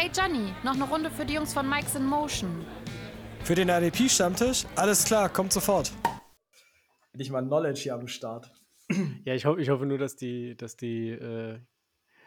[0.00, 2.64] Hey Johnny, noch eine Runde für die Jungs von Mike's in Motion.
[3.42, 4.64] Für den RDP-Stammtisch?
[4.76, 5.90] Alles klar, kommt sofort.
[7.10, 8.52] Bin ich mal Knowledge hier am Start.
[9.24, 11.58] Ja, ich, ho ich hoffe nur, dass die, dass die äh,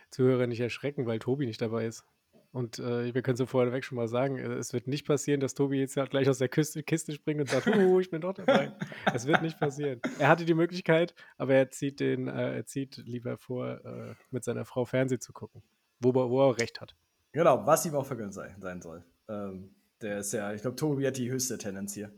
[0.10, 2.04] Zuhörer nicht erschrecken, weil Tobi nicht dabei ist.
[2.52, 5.54] Und äh, wir können so vorneweg schon mal sagen, äh, es wird nicht passieren, dass
[5.54, 8.34] Tobi jetzt halt gleich aus der Küste, Kiste springt und sagt, uh, ich bin doch
[8.34, 8.74] dabei.
[9.14, 10.02] Es wird nicht passieren.
[10.20, 14.44] Er hatte die Möglichkeit, aber er zieht, den, äh, er zieht lieber vor, äh, mit
[14.44, 15.64] seiner Frau Fernsehen zu gucken,
[16.02, 16.98] wo, wo er recht hat.
[17.34, 19.06] Genau, was ihm auch vergönnt sei, sein soll.
[19.30, 22.12] Ähm, der ist ja, ich glaube, Tobi hat die höchste Tendenz hier.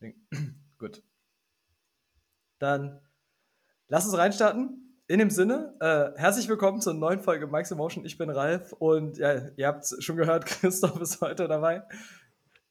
[0.78, 1.02] Gut.
[2.58, 3.00] Dann
[3.88, 4.86] lass uns reinstarten.
[5.06, 8.04] In dem Sinne, äh, herzlich willkommen zur neuen Folge Mike's Emotion.
[8.04, 11.82] Ich bin Ralf und ja, ihr habt es schon gehört, Christoph ist heute dabei.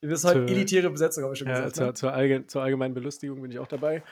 [0.02, 1.76] Wir sind heute elitäre Besetzung, habe ich schon ja, gesagt.
[1.76, 1.94] Zur, ne?
[1.94, 4.04] zur, allge zur, allgemeinen Belustigung bin ich auch dabei.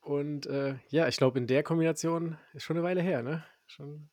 [0.00, 3.44] Und äh, ja, ich glaube, in der Kombination ist schon eine Weile her, ne?
[3.66, 4.08] Schon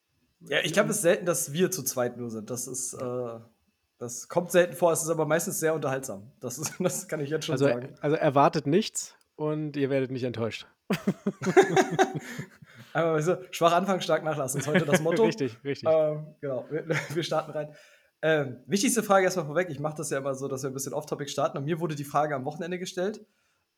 [0.47, 2.50] ja, ich glaube, es ist selten, dass wir zu zweit nur sind.
[2.50, 3.39] Das ist, äh,
[3.97, 6.31] das kommt selten vor, es ist aber meistens sehr unterhaltsam.
[6.39, 7.95] Das, ist, das kann ich jetzt schon also, sagen.
[8.02, 10.67] Also erwartet nichts und ihr werdet nicht enttäuscht.
[12.94, 15.23] Aber so, schwach Anfang, stark nachlassen ist heute das Motto.
[15.28, 15.88] richtig, richtig.
[15.89, 17.73] Ähm, genau, wir, wir, starten rein.
[18.22, 19.70] Ähm, wichtigste Frage erstmal vorweg.
[19.70, 21.58] Ich mache das ja immer so, dass wir ein bisschen off-topic starten.
[21.58, 23.26] Und mir wurde die Frage am Wochenende gestellt.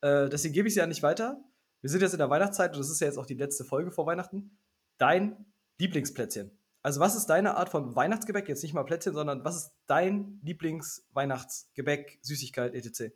[0.02, 1.40] Äh, deswegen gebe ich sie ja nicht weiter.
[1.82, 3.92] Wir sind jetzt in der Weihnachtszeit und das ist ja jetzt auch die letzte Folge
[3.92, 4.58] vor Weihnachten.
[4.98, 5.46] Dein
[5.84, 6.52] Lieblingsplätzchen.
[6.82, 8.48] Also, was ist deine Art von Weihnachtsgebäck?
[8.50, 13.14] Jetzt nicht mal Plätzchen, sondern was ist dein Lieblingsweihnachtsgebäck, Süßigkeit, etc.?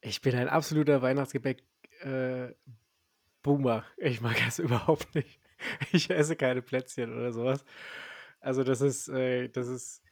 [0.00, 1.62] Ich bin ein absoluter Weihnachtsgebäck.
[2.02, 2.52] Äh.
[3.98, 5.38] Ich mag das überhaupt nicht.
[5.92, 7.64] Ich esse keine Plätzchen oder sowas.
[8.40, 10.02] Also das ist, äh, das ist,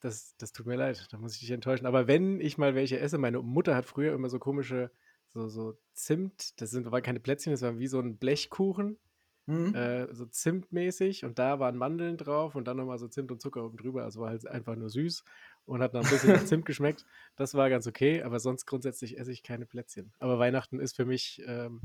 [0.00, 1.84] das, das tut mir leid, da muss ich dich enttäuschen.
[1.84, 4.90] Aber wenn ich mal welche esse, meine Mutter hat früher immer so komische,
[5.28, 8.98] so, so Zimt, das sind, waren keine Plätzchen, das war wie so ein Blechkuchen,
[9.46, 9.74] mhm.
[9.74, 13.64] äh, so Zimtmäßig und da waren Mandeln drauf und dann nochmal so Zimt und Zucker
[13.64, 14.04] oben drüber.
[14.04, 15.24] Also war halt einfach nur süß
[15.66, 17.04] und hat noch ein bisschen nach Zimt geschmeckt.
[17.36, 20.12] Das war ganz okay, aber sonst grundsätzlich esse ich keine Plätzchen.
[20.18, 21.80] Aber Weihnachten ist für mich ähm,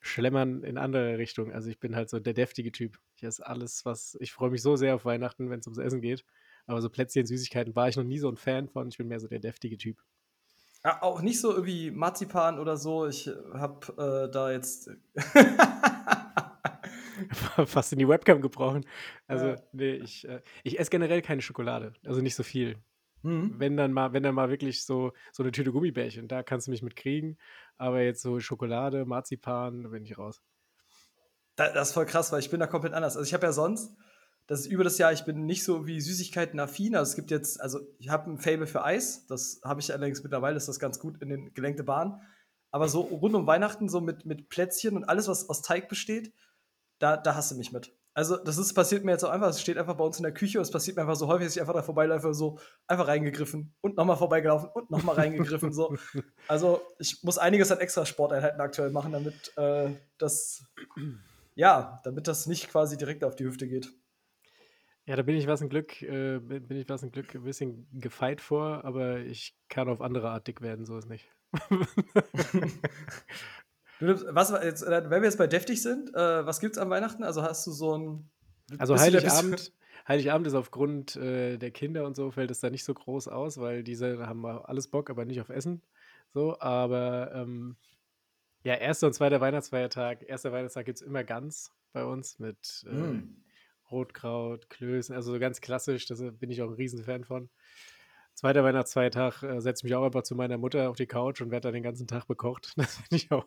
[0.00, 1.52] Schlemmern in andere Richtung.
[1.52, 2.98] Also ich bin halt so der deftige Typ.
[3.16, 4.16] Ich esse alles, was.
[4.20, 6.24] Ich freue mich so sehr auf Weihnachten, wenn es ums Essen geht.
[6.66, 8.88] Aber so Plätzchen, Süßigkeiten war ich noch nie so ein Fan von.
[8.88, 9.98] Ich bin mehr so der deftige Typ.
[10.84, 13.06] Ja, auch nicht so irgendwie Marzipan oder so.
[13.06, 14.90] Ich habe äh, da jetzt.
[17.66, 18.86] Fast in die Webcam gebrochen.
[19.26, 19.56] Also, ja.
[19.72, 21.92] nee, ich, äh, ich esse generell keine Schokolade.
[22.04, 22.76] Also nicht so viel.
[23.22, 23.54] Mhm.
[23.58, 26.70] Wenn dann mal, wenn dann mal wirklich so, so eine Tüte Gummibärchen, da kannst du
[26.70, 27.38] mich mit kriegen.
[27.76, 30.42] Aber jetzt so Schokolade, Marzipan, da bin ich raus.
[31.56, 33.16] Das, das ist voll krass, weil ich bin da komplett anders.
[33.16, 33.96] Also ich habe ja sonst,
[34.46, 36.94] das ist über das Jahr, ich bin nicht so wie Süßigkeiten affin.
[36.94, 40.22] Also es gibt jetzt, also ich habe ein Fable für Eis, das habe ich allerdings
[40.22, 42.20] mittlerweile, ist das ganz gut in den gelenkte Bahn.
[42.70, 46.32] Aber so rund um Weihnachten, so mit, mit Plätzchen und alles, was aus Teig besteht,
[46.98, 47.92] da, da hasse mich mit.
[48.16, 50.32] Also, das ist, passiert mir jetzt auch einfach, es steht einfach bei uns in der
[50.32, 53.08] Küche und es passiert mir einfach so häufig, dass ich einfach da vorbeiläufe, so einfach
[53.08, 55.72] reingegriffen und nochmal vorbeigelaufen und nochmal reingegriffen.
[55.72, 55.96] so.
[56.46, 60.64] Also, ich muss einiges an extra Sporteinheiten aktuell machen, damit äh, das,
[61.56, 63.90] ja, damit das nicht quasi direkt auf die Hüfte geht.
[65.06, 67.88] Ja, da bin ich was ein Glück, äh, bin ich was ein Glück ein bisschen
[67.92, 71.28] gefeit vor, aber ich kann auf andere Art dick werden, so ist nicht.
[74.06, 77.22] was, jetzt, äh, wenn wir jetzt bei deftig sind, äh, was gibt's an Weihnachten?
[77.22, 78.30] Also hast du so ein.
[78.78, 79.72] Also Heiligabend,
[80.08, 83.58] Heiligabend ist aufgrund äh, der Kinder und so fällt es da nicht so groß aus,
[83.58, 85.82] weil diese haben alles Bock, aber nicht auf Essen.
[86.32, 87.76] So, aber ähm,
[88.64, 90.22] ja, erster und zweiter Weihnachtsfeiertag.
[90.26, 93.36] Erster Weihnachtstag gibt es immer ganz bei uns mit äh, mm.
[93.90, 97.50] Rotkraut, Klößen, also so ganz klassisch, da bin ich auch ein Riesenfan von.
[98.34, 101.52] Zweiter Weihnachtsfeiertag äh, setze ich mich auch einfach zu meiner Mutter auf die Couch und
[101.52, 102.74] werde da den ganzen Tag bekocht.
[102.76, 103.46] Das finde ich auch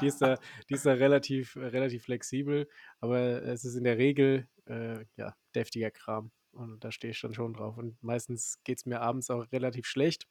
[0.00, 0.38] die, ist da,
[0.68, 2.68] die ist da relativ, äh, relativ flexibel,
[3.00, 6.30] aber es ist in der Regel äh, ja, deftiger Kram.
[6.52, 7.78] Und da stehe ich dann schon drauf.
[7.78, 10.26] Und meistens geht es mir abends auch relativ schlecht.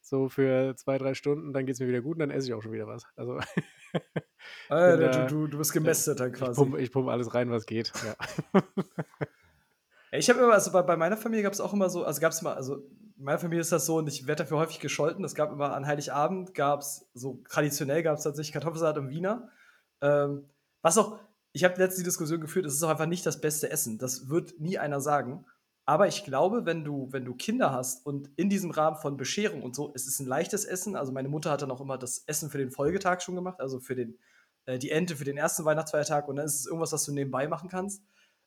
[0.00, 2.54] So für zwei, drei Stunden, dann geht es mir wieder gut und dann esse ich
[2.54, 3.04] auch schon wieder was.
[3.16, 3.38] Also.
[4.68, 6.60] ah, da, du, du, bist gemästet dann quasi.
[6.60, 7.92] Ich pumpe pump alles rein, was geht.
[8.04, 8.62] Ja.
[10.16, 12.32] Ich habe immer, also bei, bei meiner Familie gab es auch immer so, also gab
[12.32, 12.76] es mal, also
[13.16, 15.24] in meiner Familie ist das so und ich werde dafür häufig gescholten.
[15.24, 19.48] Es gab immer an Heiligabend, gab es so traditionell gab es tatsächlich Kartoffelsalat und Wiener.
[20.00, 20.48] Ähm,
[20.82, 21.18] was auch,
[21.52, 23.98] ich habe letzte die Diskussion geführt, es ist auch einfach nicht das beste Essen.
[23.98, 25.46] Das wird nie einer sagen.
[25.86, 29.62] Aber ich glaube, wenn du, wenn du Kinder hast und in diesem Rahmen von Bescherung
[29.62, 30.96] und so, es ist ein leichtes Essen.
[30.96, 33.80] Also meine Mutter hat dann auch immer das Essen für den Folgetag schon gemacht, also
[33.80, 34.18] für den,
[34.66, 37.48] äh, die Ente für den ersten Weihnachtsfeiertag und dann ist es irgendwas, was du nebenbei
[37.48, 38.02] machen kannst.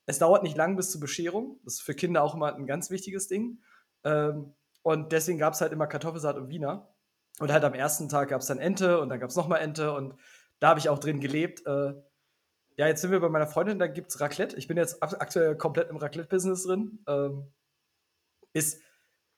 [0.07, 1.59] Es dauert nicht lang bis zur Bescherung.
[1.63, 3.61] Das ist für Kinder auch immer ein ganz wichtiges Ding.
[4.03, 6.95] Ähm, und deswegen gab es halt immer Kartoffelsalat und Wiener.
[7.39, 9.93] Und halt am ersten Tag gab es dann Ente und dann gab es nochmal Ente
[9.93, 10.15] und
[10.59, 11.63] da habe ich auch drin gelebt.
[11.67, 11.93] Äh,
[12.77, 14.55] ja, jetzt sind wir bei meiner Freundin, da gibt es Raclette.
[14.55, 17.03] Ich bin jetzt aktuell komplett im Raclette-Business drin.
[17.07, 17.51] Ähm,
[18.53, 18.81] ist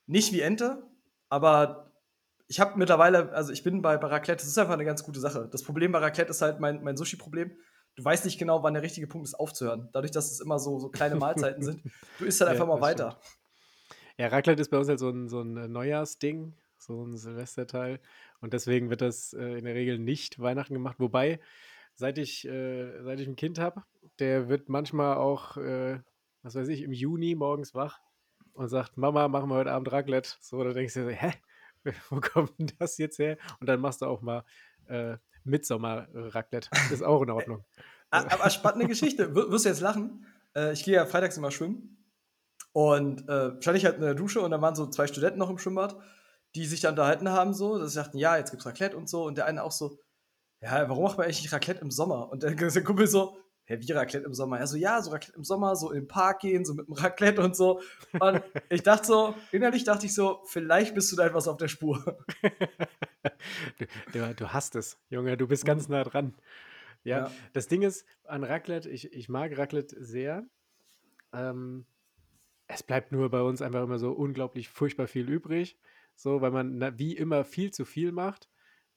[0.05, 0.87] nicht wie Ente,
[1.29, 1.91] aber
[2.47, 5.19] ich habe mittlerweile, also ich bin bei, bei Raclette, das ist einfach eine ganz gute
[5.19, 5.47] Sache.
[5.51, 7.55] Das Problem bei Raclette ist halt mein, mein Sushi-Problem.
[7.95, 9.89] Du weißt nicht genau, wann der richtige Punkt ist, aufzuhören.
[9.91, 11.83] Dadurch, dass es immer so, so kleine Mahlzeiten sind.
[12.17, 13.11] Du isst halt Ja, einfach mal das weiter.
[13.11, 13.39] stimmt.
[14.17, 17.99] Ja, Raclette ist bei uns halt so ein, so ein äh, Neujahrsding, so ein Silvesterteil.
[18.41, 20.99] Und deswegen wird das äh, in der Regel nicht Weihnachten gemacht.
[20.99, 21.39] Wobei,
[21.95, 23.83] seit ich, äh, seit ich ein Kind habe,
[24.19, 25.99] der wird manchmal auch, äh,
[26.41, 27.99] was weiß ich, im Juni morgens wach
[28.53, 30.31] und sagt, Mama, machen wir heute Abend Raclette.
[30.41, 31.33] So, da denkst du dir so, hä?
[32.09, 33.37] Wo kommt denn das jetzt her?
[33.61, 34.43] Und dann machst du auch mal
[34.87, 36.69] äh, Mitsommer-Raclette.
[36.93, 37.63] Ist auch in Ordnung.
[38.11, 39.35] Aber spannende Geschichte.
[39.35, 40.25] Wir- Wirst du jetzt lachen?
[40.55, 41.97] Äh, ich gehe ja freitags immer schwimmen.
[42.71, 45.49] Und äh, stand ich halt in der Dusche und da waren so zwei Studenten noch
[45.49, 45.97] im Schwimmbad,
[46.55, 49.23] die sich da unterhalten haben, so, dass sie sagten, ja, jetzt gibt's Raclette und so.
[49.25, 49.99] Und der eine auch so,
[50.61, 52.29] ja, warum macht man eigentlich nicht Raclette im Sommer?
[52.31, 53.37] Und der, der Kumpel so,
[53.69, 54.59] hä, wie Raclette im Sommer?
[54.59, 56.93] Er so, ja, so Raclette im Sommer, so in den Park gehen, so mit dem
[56.93, 57.81] Raclette und so.
[58.19, 61.67] Und ich dachte so, innerlich dachte ich so, vielleicht bist du da etwas auf der
[61.67, 62.17] Spur.
[63.77, 66.35] Du, du, du hast es, Junge, du bist ganz nah dran.
[67.03, 67.31] Ja, Ja.
[67.53, 70.45] das Ding ist an Raclette, ich, ich mag Raclette sehr.
[71.31, 71.85] Ähm,
[72.67, 75.77] es bleibt nur bei uns einfach immer so unglaublich furchtbar viel übrig.
[76.15, 78.49] So, weil man na, wie immer viel zu viel macht.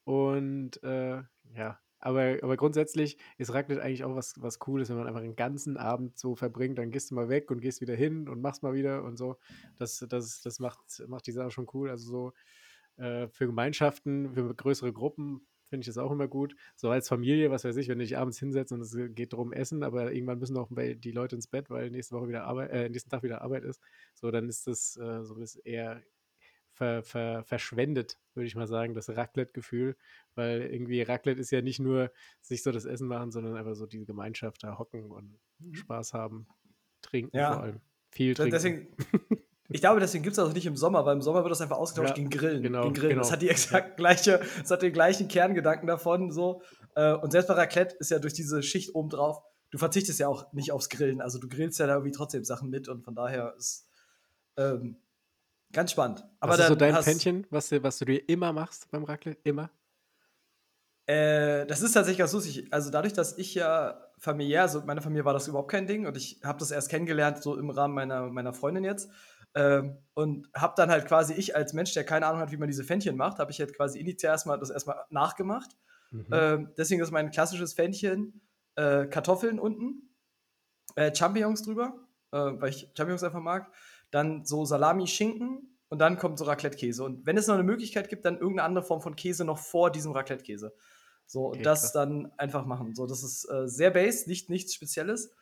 [0.05, 1.23] Und äh,
[1.55, 5.37] ja, aber, aber grundsätzlich ist Raclette eigentlich auch was, was Cooles, wenn man einfach den
[5.37, 8.65] ganzen Abend so verbringt, dann gehst du mal weg und gehst wieder hin und machst
[8.65, 9.37] mal wieder und so.
[9.77, 11.91] Das, das, das macht, macht die Sache schon cool.
[11.91, 12.11] Also
[12.97, 16.57] so äh, für Gemeinschaften, für größere Gruppen finde ich das auch immer gut.
[16.75, 19.53] So als Familie, was weiß ich, wenn du dich abends hinsetzt und es geht darum
[19.53, 22.89] Essen, aber irgendwann müssen auch die Leute ins Bett, weil nächste Woche wieder Arbeit, äh,
[22.89, 23.81] nächsten Tag wieder Arbeit ist.
[24.15, 26.03] So, dann ist das äh, so bisschen eher
[26.73, 29.97] ver, ver, verschwendet, würde ich mal sagen, das Raclette-Gefühl,
[30.35, 32.11] weil irgendwie Raclette ist ja nicht nur
[32.41, 35.39] sich so das Essen machen, sondern einfach so diese Gemeinschaft da hocken und
[35.73, 36.47] Spaß haben,
[37.03, 37.53] trinken Ja.
[37.55, 37.81] vor allem.
[38.11, 38.51] Viel trinken.
[38.53, 38.89] Deswegen,
[39.69, 41.61] ich glaube, deswegen gibt es das auch nicht im Sommer, weil im Sommer wird das
[41.63, 42.63] einfach ausgetauscht Ja, gegen Grillen.
[42.63, 43.09] genau, gegen Grillen.
[43.11, 43.23] genau.
[43.23, 46.31] Das hat die exakt gleiche, das hat den gleichen Kerngedanken davon.
[46.31, 46.63] So.
[46.95, 50.53] Äh, Und selbst bei Raclette ist ja durch diese Schicht obendrauf, du verzichtest ja auch
[50.53, 51.23] nicht aufs Grillen.
[51.23, 53.89] Also du grillst ja da irgendwie trotzdem Sachen mit und von daher ist
[54.59, 54.97] ähm,
[55.73, 56.25] ganz spannend.
[56.41, 59.05] Aber was ist so dein hast- Pännchen, was, du- was du dir immer machst beim
[59.05, 59.41] Raclette?
[59.45, 59.71] Immer?
[61.07, 62.73] Äh, das ist tatsächlich ganz lustig.
[62.73, 66.17] Also dadurch, dass ich ja familiär, also meine Familie war das überhaupt kein Ding und
[66.17, 69.11] ich habe das erst kennengelernt, so im Rahmen meiner, meiner Freundin jetzt.
[69.55, 72.69] Ähm, und habe dann halt quasi ich als Mensch, der keine Ahnung hat, wie man
[72.69, 75.77] diese Fännchen macht, habe ich halt quasi initial erstmal das erstmal nachgemacht.
[76.11, 76.27] Mhm.
[76.31, 78.41] Ähm, deswegen ist mein klassisches Fännchen
[78.77, 80.09] äh, Kartoffeln unten,
[80.95, 81.99] äh, Champignons drüber,
[82.31, 83.71] äh, weil ich Champignons einfach mag.
[84.13, 87.03] Dann so Salami, Schinken und dann kommt so Raclette-Käse.
[87.03, 89.91] Und wenn es noch eine Möglichkeit gibt, dann irgendeine andere Form von Käse noch vor
[89.91, 90.73] diesem Raclette-Käse.
[91.27, 91.93] So, und Okay, das krass.
[91.93, 92.95] dann einfach machen.
[92.95, 95.33] So, das ist äh, sehr base, nicht, nichts Spezielles.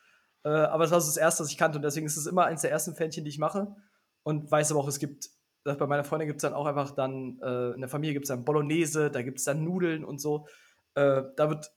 [0.44, 1.78] Äh, aber es war so das erste, was ich kannte.
[1.78, 3.74] Und deswegen ist es immer eins der ersten Fännchen, die ich mache.
[4.22, 5.28] Und weiß aber auch, es gibt,
[5.64, 8.24] äh, bei meiner Freundin gibt es dann auch einfach dann, äh, in der Familie gibt
[8.24, 10.46] es dann Bolognese, da gibt es dann Nudeln und so.
[10.94, 11.70] Äh, da wird,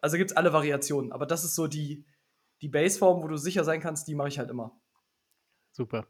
[0.00, 1.12] also gibt es alle Variationen.
[1.12, 2.04] Aber das ist so die,
[2.62, 4.80] die Baseform, wo du sicher sein kannst, die mache ich halt immer.
[5.72, 6.06] Super.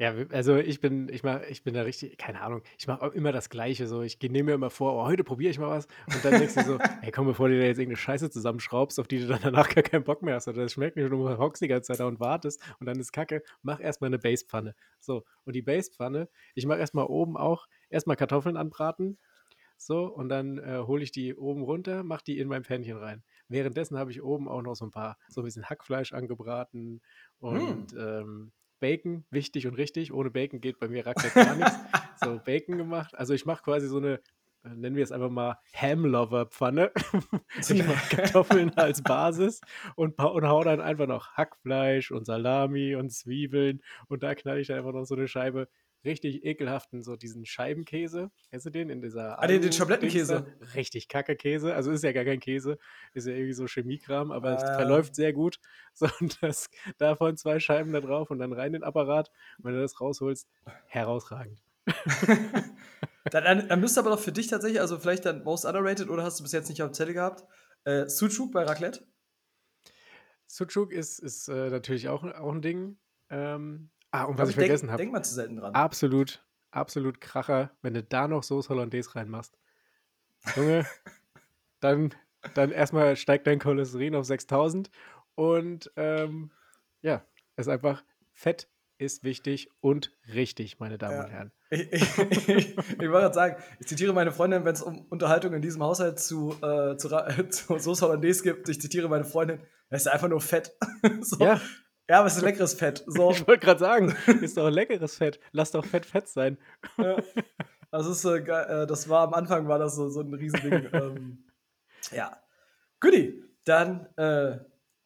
[0.00, 3.32] Ja, also ich bin, ich mach, ich bin da richtig, keine Ahnung, ich mache immer
[3.32, 3.88] das Gleiche.
[3.88, 5.88] So, ich nehme mir immer vor, oh, heute probiere ich mal was.
[6.14, 9.08] Und dann denkst du so, ey, komm, bevor du dir jetzt irgendeine Scheiße zusammenschraubst, auf
[9.08, 10.46] die du dann danach gar keinen Bock mehr hast.
[10.46, 13.00] Oder das schmeckt nicht, und du hockst die ganze Zeit da und wartest und dann
[13.00, 14.76] ist Kacke, mach erstmal eine Basepfanne.
[15.00, 19.18] So, und die Basepfanne, ich mache erstmal oben auch, erstmal Kartoffeln anbraten.
[19.76, 23.24] So, und dann äh, hole ich die oben runter, mache die in mein Pfännchen rein.
[23.48, 27.00] Währenddessen habe ich oben auch noch so ein paar, so ein bisschen Hackfleisch angebraten
[27.40, 30.12] und ähm, Bacon, wichtig und richtig.
[30.12, 31.78] Ohne Bacon geht bei mir Raclette gar nichts.
[32.20, 33.16] So, Bacon gemacht.
[33.16, 34.14] Also ich mache quasi so eine,
[34.64, 36.90] äh, nennen wir es einfach mal Ham-Lover-Pfanne.
[37.60, 39.60] ich mache Kartoffeln als Basis
[39.94, 44.66] und, und hau dann einfach noch Hackfleisch und Salami und Zwiebeln und da knall ich
[44.66, 45.68] dann einfach noch so eine Scheibe
[46.04, 48.30] richtig ekelhaften, so diesen Scheibenkäse.
[48.50, 50.46] Kennst du den in dieser Ah, den- den Schablettenkäse.
[50.74, 51.74] Richtig kacke Käse.
[51.74, 52.78] Also ist ja gar kein Käse,
[53.14, 54.74] ist ja irgendwie so Chemiekram, aber es Ah.
[54.74, 55.58] verläuft sehr gut.
[55.94, 59.30] So, und das, davon zwei Scheiben da drauf und dann rein in den Apparat.
[59.58, 60.48] Und wenn du das rausholst,
[60.86, 61.60] herausragend.
[63.30, 66.22] Dann, dann, dann müsste aber doch für dich tatsächlich, also vielleicht dann most underrated oder
[66.22, 67.44] hast du bis jetzt nicht auf dem Zettel gehabt,
[67.84, 69.06] äh, Sucuk bei Raclette?
[70.46, 72.98] Sucuk ist, ist äh, natürlich auch, auch ein Ding.
[73.28, 74.98] Ähm, ah, und was Aber ich denk- vergessen habe.
[74.98, 75.74] Denkt man zu selten dran.
[75.74, 79.56] Absolut, absolut Kracher, wenn du da noch Soße Hollandaise reinmachst.
[80.56, 80.86] Junge,
[81.80, 82.14] dann,
[82.54, 84.90] dann erstmal steigt dein Cholesterin auf 6000
[85.34, 86.50] und ähm,
[87.02, 87.24] ja,
[87.56, 88.68] es ist einfach Fett
[89.00, 91.24] ist wichtig und richtig, meine Damen Ja.
[91.24, 91.52] und Herren.
[91.70, 95.52] Ich, ich, ich, ich wollte gerade sagen, ich zitiere meine Freundin, wenn es um Unterhaltung
[95.54, 98.68] in diesem Haushalt zu, äh, zu, Ra- zu Soße Hollandaise gibt.
[98.68, 100.72] Ich zitiere meine Freundin, es ist einfach nur Fett.
[101.20, 101.38] so.
[101.38, 101.60] Ja,
[102.08, 103.04] Ja, aber es ist leckeres Fett.
[103.06, 103.30] So.
[103.30, 105.40] Ich wollte gerade sagen, ist doch ein leckeres Fett.
[105.52, 106.58] Lass doch Fett Fett sein.
[106.96, 107.16] Ja.
[107.90, 110.88] Das ist äh, äh, das war am Anfang war das so, so ein Riesending.
[110.92, 111.44] ähm,
[112.12, 112.36] ja.
[113.00, 114.58] Guti, dann, äh,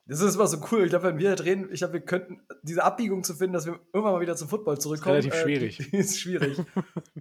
[0.06, 0.84] das ist immer so cool.
[0.84, 3.78] Ich glaube, wenn wir reden, ich glaube, wir könnten diese Abbiegung zu finden, dass wir
[3.92, 5.16] irgendwann mal wieder zum Football zurückkommen.
[5.16, 5.92] relativ äh, schwierig.
[5.92, 6.58] Ist schwierig.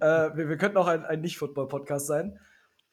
[0.00, 2.38] wir, wir könnten auch ein, ein Nicht-Football-Podcast sein.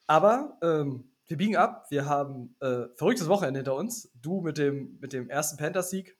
[0.06, 1.86] Aber ähm, wir biegen ab.
[1.90, 4.10] Wir haben äh, verrücktes Wochenende hinter uns.
[4.14, 6.16] Du mit dem, mit dem ersten Panthers-Sieg.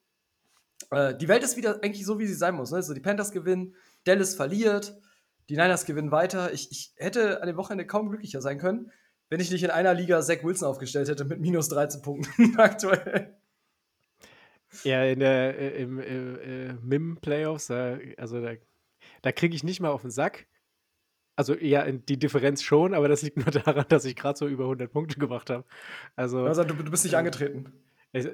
[0.91, 2.71] Äh, die Welt ist wieder eigentlich so, wie sie sein muss.
[2.71, 2.77] Ne?
[2.77, 4.99] Also die Panthers gewinnen, Dallas verliert,
[5.49, 6.53] die Niners gewinnen weiter.
[6.53, 8.91] Ich, ich hätte an dem Wochenende kaum glücklicher sein können,
[9.29, 13.37] wenn ich nicht in einer Liga Zach Wilson aufgestellt hätte mit minus 13 Punkten aktuell.
[14.85, 18.53] Ja, in der äh, im äh, äh, MIM-Playoffs, äh, also da,
[19.23, 20.47] da kriege ich nicht mal auf den Sack.
[21.35, 24.65] Also ja, die Differenz schon, aber das liegt nur daran, dass ich gerade so über
[24.65, 25.65] 100 Punkte gemacht habe.
[26.15, 27.73] Also, Also, du, du bist nicht äh, angetreten.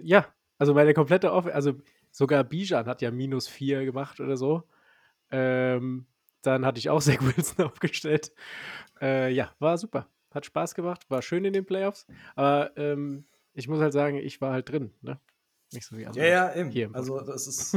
[0.02, 0.26] ja,
[0.58, 1.74] also meine komplette Off also
[2.16, 4.62] sogar Bijan hat ja minus 4 gemacht oder so.
[5.30, 6.06] Ähm,
[6.40, 8.32] dann hatte ich auch Zach Wilson aufgestellt.
[9.00, 10.08] Äh, ja, war super.
[10.32, 12.06] Hat Spaß gemacht, war schön in den Playoffs.
[12.34, 15.20] Aber ähm, ich muss halt sagen, ich war halt drin, ne?
[15.74, 16.24] Nicht so wie andere.
[16.24, 16.94] Ja, ja, eben.
[16.94, 17.74] Also, das ist.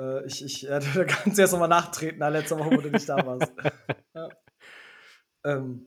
[0.00, 2.90] äh, ich, ich, ja, da kannst du jetzt nochmal nachtreten, na, letzte Woche, wo du
[2.90, 3.52] nicht da warst.
[4.14, 4.28] ja.
[5.44, 5.86] ähm,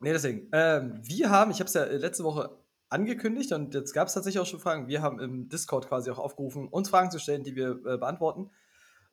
[0.00, 0.48] nee, deswegen.
[0.52, 2.58] Ähm, wir haben, ich habe es ja letzte Woche
[2.90, 4.88] angekündigt und jetzt gab es tatsächlich auch schon Fragen.
[4.88, 8.50] Wir haben im Discord quasi auch aufgerufen, uns Fragen zu stellen, die wir äh, beantworten.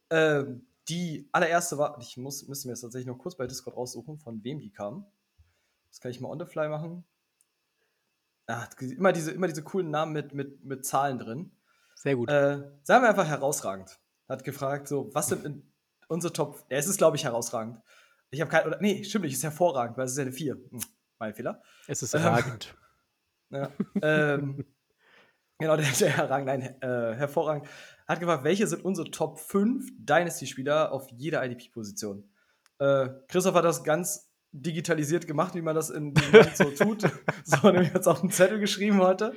[0.10, 4.20] Ähm, die allererste war, ich muss, müsste mir jetzt tatsächlich noch kurz bei Discord raussuchen,
[4.20, 5.06] von wem die kam.
[5.90, 7.04] Das kann ich mal on the fly machen.
[8.48, 11.52] Ah, immer, diese, immer diese coolen Namen mit, mit, mit Zahlen drin.
[11.96, 12.30] Sehr gut.
[12.30, 14.00] Äh, sagen wir einfach herausragend.
[14.30, 15.72] Hat gefragt, so, was sind in
[16.08, 16.64] unsere Top.
[16.70, 17.82] Ja, es ist, glaube ich, herausragend.
[18.30, 18.68] Ich habe kein.
[18.68, 20.54] Oder, nee, stimmt nicht, ist hervorragend, weil es ist ja eine 4.
[20.54, 20.80] Hm,
[21.18, 21.62] mein Fehler.
[21.88, 22.76] es ist ähm, ragend.
[23.56, 23.72] Ja.
[24.02, 24.66] ähm,
[25.60, 27.68] genau, der, der herragend, nein, äh, hervorragend.
[28.08, 32.30] Hat gefragt, welche sind unsere Top 5 Dynasty-Spieler auf jeder IDP-Position?
[32.80, 36.14] Äh, Christoph hat das ganz digitalisiert gemacht, wie man das in
[36.54, 37.04] so tut.
[37.44, 39.34] so, nämlich jetzt auf den Zettel geschrieben heute.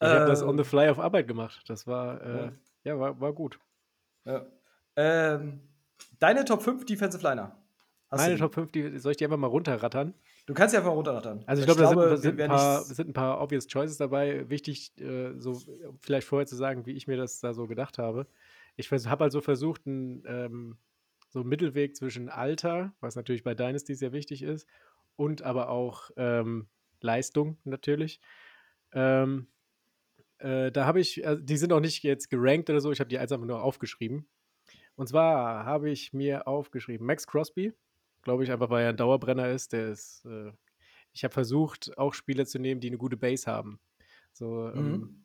[0.00, 1.62] Ich habe das ähm, on the fly auf Arbeit gemacht.
[1.68, 2.52] Das war, äh, Ja.
[2.84, 3.58] ja, war, war gut.
[4.24, 4.46] Ja.
[4.96, 5.60] Ähm,
[6.18, 7.56] deine Top 5 Defensive Liner.
[8.10, 8.36] Hast Meine?
[8.38, 10.14] Top 5, die, soll ich die einfach mal runterrattern?
[10.46, 11.44] Du kannst ja einfach runterrattern.
[11.46, 13.96] Also ich Weil glaube, da sind, da sind, ein paar, sind ein paar obvious choices
[13.96, 14.48] dabei.
[14.50, 15.60] Wichtig, äh, so
[16.00, 18.26] vielleicht vorher zu sagen, wie ich mir das da so gedacht habe.
[18.76, 20.78] Ich habe halt so versucht, einen, ähm,
[21.28, 24.66] so einen Mittelweg zwischen Alter, was natürlich bei Dynasty sehr wichtig ist,
[25.16, 26.66] und aber auch ähm,
[27.00, 28.20] Leistung natürlich.
[28.92, 29.46] Ähm,
[30.38, 33.08] äh, da habe ich, also die sind auch nicht jetzt gerankt oder so, ich habe
[33.08, 34.26] die einfach nur aufgeschrieben.
[34.96, 37.72] Und zwar habe ich mir aufgeschrieben, Max Crosby,
[38.22, 40.52] glaube ich, einfach weil er ein Dauerbrenner ist, der ist, äh,
[41.12, 43.80] ich habe versucht, auch Spieler zu nehmen, die eine gute Base haben.
[44.32, 45.24] So, ähm, Mhm.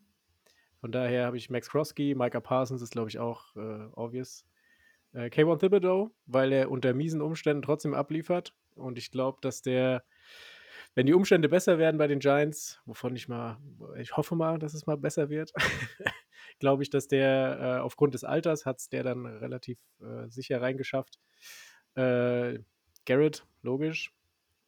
[0.82, 4.46] von daher habe ich Max Crosby, Micah Parsons ist, glaube ich, auch äh, obvious.
[5.14, 8.54] Äh, Kayvon Thibodeau, weil er unter miesen Umständen trotzdem abliefert.
[8.76, 10.04] Und ich glaube, dass der,
[10.96, 13.58] wenn die Umstände besser werden bei den Giants, wovon ich mal,
[13.98, 15.52] ich hoffe mal, dass es mal besser wird,
[16.60, 20.62] glaube ich, dass der äh, aufgrund des Alters hat es der dann relativ äh, sicher
[20.62, 21.20] reingeschafft.
[21.96, 22.60] Äh,
[23.08, 24.14] Garrett, logisch.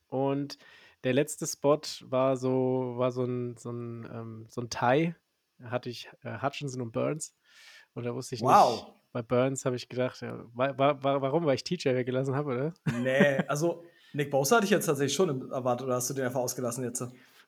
[0.07, 0.57] Und
[1.03, 1.79] der letzte Spot
[2.09, 5.13] war so, war so ein, so ein, ähm, so ein Tie.
[5.59, 7.35] Da hatte ich äh, Hutchinson und Burns.
[7.93, 8.71] Und da wusste ich Wow.
[8.85, 11.45] nicht, bei Burns habe ich gedacht, ja, wa wa wa warum?
[11.45, 12.73] Weil ich TJ weggelassen habe, oder?
[13.01, 16.39] Nee, also Nick Bosa hatte ich jetzt tatsächlich schon erwartet, oder hast du den einfach
[16.39, 17.01] ausgelassen jetzt?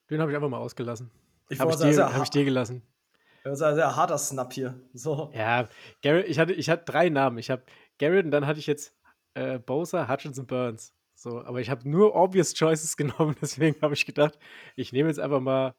[0.10, 1.10] Den habe ich einfach mal ausgelassen.
[1.50, 2.81] Ich Habe war ich, dir- sehr, hab ich dir gelassen.
[3.43, 4.79] sehr, sehr, sehr harter Snap hier.
[4.93, 5.31] So.
[5.33, 5.69] Ja,
[6.01, 7.38] Garrett, ich hatte, ich hatte drei Namen.
[7.38, 7.63] Ich habe
[8.00, 8.95] Garrett und dann hatte ich jetzt
[9.34, 10.94] äh, Bosa, Hutchinson, Burns.
[11.16, 14.38] So, aber ich habe nur obvious choices genommen, deswegen habe ich gedacht,
[14.76, 15.76] ich nehme jetzt einfach mal,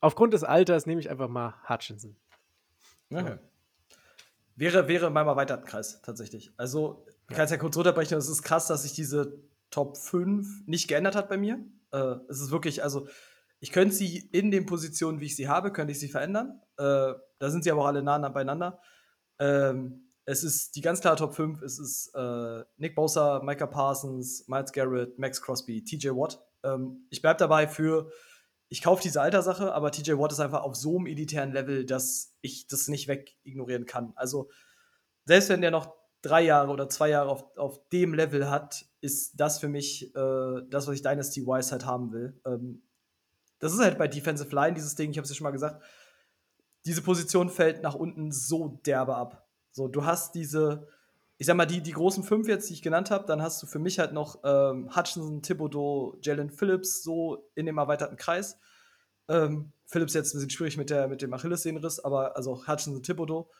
[0.00, 2.16] aufgrund des Alters nehme ich einfach mal Hutchinson.
[3.10, 3.38] Okay.
[4.54, 6.52] Wäre, wäre mein erweiterten Kreis, tatsächlich.
[6.56, 8.18] Also, ich kann es ja kurz runterbrechen.
[8.18, 11.58] Es ist krass, dass sich diese Top 5 nicht geändert hat bei mir.
[11.90, 13.08] Äh, es ist wirklich, also,
[13.60, 16.60] ich könnte sie in den Positionen, wie ich sie habe, könnte ich sie verändern.
[16.76, 18.80] Äh, da sind sie aber auch alle nah beieinander.
[19.38, 21.62] Ähm, es ist die ganz klare Top 5.
[21.62, 26.40] Es ist äh, Nick Bosa, Micah Parsons, Miles Garrett, Max Crosby, TJ Watt.
[26.62, 28.10] Ähm, ich bleibe dabei für,
[28.68, 32.36] ich kaufe diese Altersache, aber TJ Watt ist einfach auf so einem elitären Level, dass
[32.40, 34.12] ich das nicht weg ignorieren kann.
[34.14, 34.48] Also,
[35.24, 39.40] selbst wenn der noch drei Jahre oder zwei Jahre auf, auf dem Level hat, ist
[39.40, 42.40] das für mich äh, das, was ich Dynasty Wise halt haben will.
[42.46, 42.82] Ähm,
[43.58, 45.82] das ist halt bei Defensive Line dieses Ding, ich habe es ja schon mal gesagt,
[46.84, 49.41] diese Position fällt nach unten so derbe ab.
[49.72, 50.86] So, du hast diese,
[51.38, 53.66] ich sag mal, die, die großen fünf jetzt, die ich genannt habe, dann hast du
[53.66, 58.58] für mich halt noch ähm, Hutchinson, Thibodeau, Jalen Phillips so in dem erweiterten Kreis.
[59.28, 63.50] Ähm, Phillips jetzt ein bisschen schwierig mit, der, mit dem Achillessehnenriss, aber also Hutchinson, Thibodeau.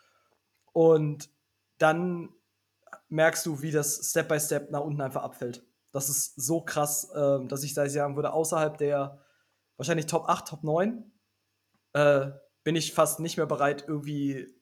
[0.72, 1.30] Und
[1.78, 2.28] dann
[3.08, 5.64] merkst du, wie das Step by Step nach unten einfach abfällt.
[5.92, 9.18] Das ist so krass, äh, dass ich da sagen würde, außerhalb der
[9.76, 11.10] wahrscheinlich Top 8, Top 9,
[11.94, 12.30] äh,
[12.64, 14.54] bin ich fast nicht mehr bereit, irgendwie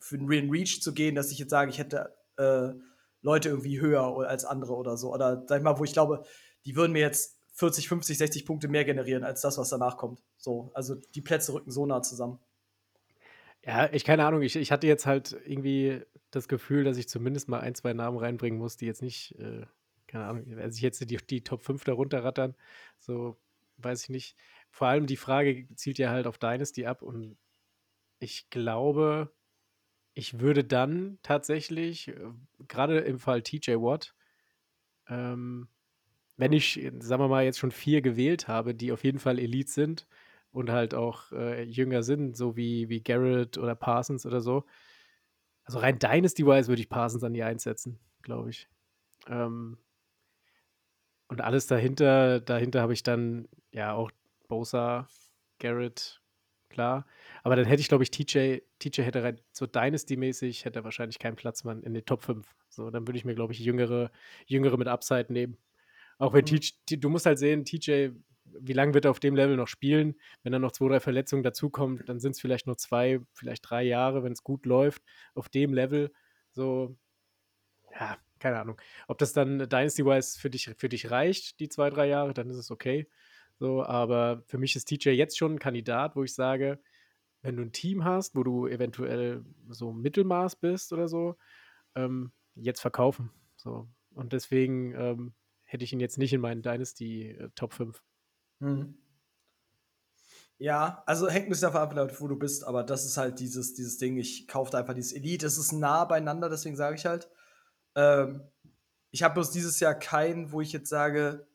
[0.00, 2.70] für Real Reach zu gehen, dass ich jetzt sage, ich hätte äh,
[3.22, 5.12] Leute irgendwie höher als andere oder so.
[5.12, 6.24] Oder sag ich mal, wo ich glaube,
[6.64, 10.20] die würden mir jetzt 40, 50, 60 Punkte mehr generieren als das, was danach kommt.
[10.38, 12.38] So, also die Plätze rücken so nah zusammen.
[13.64, 14.42] Ja, ich keine Ahnung.
[14.42, 18.16] Ich, ich hatte jetzt halt irgendwie das Gefühl, dass ich zumindest mal ein, zwei Namen
[18.16, 19.66] reinbringen muss, die jetzt nicht, äh,
[20.06, 22.54] keine Ahnung, also ich jetzt die, die Top 5 darunter rattern.
[22.98, 23.36] So,
[23.76, 24.36] weiß ich nicht.
[24.70, 27.36] Vor allem die Frage zielt ja halt auf Dynasty ab und
[28.20, 29.30] ich glaube,
[30.14, 32.14] ich würde dann tatsächlich, äh,
[32.68, 34.14] gerade im Fall TJ Watt,
[35.08, 35.68] ähm,
[36.36, 39.70] wenn ich, sagen wir mal, jetzt schon vier gewählt habe, die auf jeden Fall Elite
[39.70, 40.06] sind
[40.52, 44.64] und halt auch äh, jünger sind, so wie, wie Garrett oder Parsons oder so.
[45.64, 48.68] Also rein Dynasty-wise würde ich Parsons an die einsetzen, glaube ich.
[49.28, 49.76] Ähm,
[51.28, 54.10] und alles dahinter, dahinter habe ich dann ja auch
[54.48, 55.06] Bosa,
[55.58, 56.20] Garrett,
[56.70, 57.06] klar.
[57.42, 61.18] Aber dann hätte ich, glaube ich, TJ, TJ hätte rein so Dynasty-mäßig, hätte er wahrscheinlich
[61.18, 62.46] keinen Platz mehr in den Top 5.
[62.68, 64.10] So, dann würde ich mir, glaube ich, jüngere,
[64.46, 65.58] jüngere mit Upside nehmen.
[66.18, 66.60] Auch wenn mhm.
[66.60, 68.10] TJ, du musst halt sehen, TJ,
[68.44, 70.16] wie lange wird er auf dem Level noch spielen?
[70.42, 73.82] Wenn dann noch zwei, drei Verletzungen dazukommen, dann sind es vielleicht nur zwei, vielleicht drei
[73.82, 75.02] Jahre, wenn es gut läuft,
[75.34, 76.12] auf dem Level.
[76.52, 76.96] So,
[77.98, 78.80] ja, keine Ahnung.
[79.06, 82.56] Ob das dann Dynasty-wise für dich, für dich reicht, die zwei, drei Jahre, dann ist
[82.56, 83.08] es okay.
[83.60, 86.80] So, aber für mich ist TJ jetzt schon ein Kandidat, wo ich sage,
[87.42, 91.36] wenn du ein Team hast, wo du eventuell so Mittelmaß bist oder so,
[91.94, 93.30] ähm, jetzt verkaufen.
[93.56, 93.86] So.
[94.14, 98.02] Und deswegen ähm, hätte ich ihn jetzt nicht in meinen Dynasty äh, Top 5.
[98.60, 98.96] Mhm.
[100.56, 103.74] Ja, also hängt ein bisschen davon ab, wo du bist, aber das ist halt dieses,
[103.74, 107.30] dieses Ding, ich kaufe einfach dieses Elite, es ist nah beieinander, deswegen sage ich halt.
[107.94, 108.40] Ähm,
[109.10, 111.46] ich habe bloß dieses Jahr keinen, wo ich jetzt sage,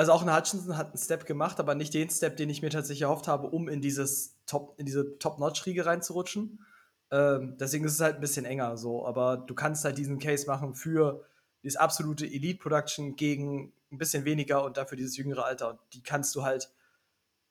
[0.00, 2.70] also auch ein Hutchinson hat einen Step gemacht, aber nicht den Step, den ich mir
[2.70, 6.64] tatsächlich erhofft habe, um in dieses Top, in diese Top-Notch-Riege reinzurutschen.
[7.10, 10.46] Ähm, deswegen ist es halt ein bisschen enger so, aber du kannst halt diesen Case
[10.46, 11.26] machen für
[11.62, 15.68] dieses absolute Elite-Production gegen ein bisschen weniger und dafür dieses jüngere Alter.
[15.68, 16.72] Und die kannst du halt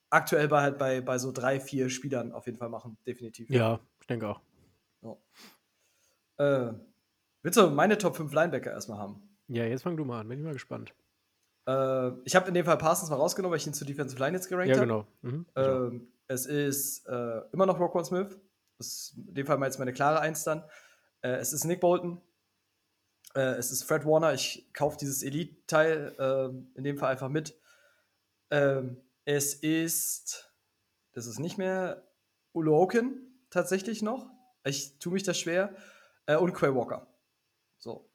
[0.10, 3.48] aktuell bei, halt bei, bei so drei, vier Spielern auf jeden Fall machen, definitiv.
[3.52, 4.42] Ja, ich denke auch.
[5.04, 5.18] Ja.
[6.38, 6.74] Äh,
[7.44, 9.22] willst du meine Top 5 Linebacker erstmal haben?
[9.50, 10.96] Ja, jetzt fang du mal an, bin ich mal gespannt.
[11.68, 14.36] Äh, ich habe in dem Fall Parsons mal rausgenommen, weil ich ihn zu Defensive Line
[14.36, 14.80] jetzt gerankt habe.
[14.80, 15.08] Ja, genau.
[15.22, 18.40] Mhm, äh, es ist äh, immer noch Rockwell Smith.
[18.78, 20.64] Ist in dem Fall mal jetzt meine klare Eins dann.
[21.22, 22.22] Äh, es ist Nick Bolton.
[23.36, 24.34] Äh, es ist Fred Warner.
[24.34, 27.60] Ich kaufe dieses Elite-Teil ähm, in dem Fall einfach mit.
[28.52, 30.52] Ähm, es ist,
[31.14, 32.08] das ist nicht mehr
[32.54, 34.30] Uloken tatsächlich noch.
[34.64, 35.76] Ich tue mich das schwer.
[36.26, 37.08] Äh, und Quay Walker.
[37.78, 38.10] So.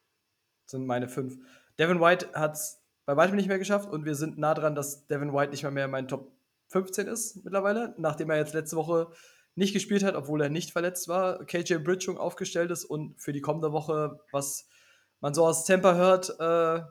[0.67, 1.37] Das sind meine fünf.
[1.79, 5.07] Devin White hat es bei weitem nicht mehr geschafft und wir sind nah dran, dass
[5.07, 6.33] Devin White nicht mal mehr in meinen Top
[6.69, 9.11] 15 ist mittlerweile, nachdem er jetzt letzte Woche
[9.55, 13.41] nicht gespielt hat, obwohl er nicht verletzt war, KJ Bridging aufgestellt ist und für die
[13.41, 14.69] kommende Woche, was
[15.21, 16.85] man so aus Tampa hört, äh,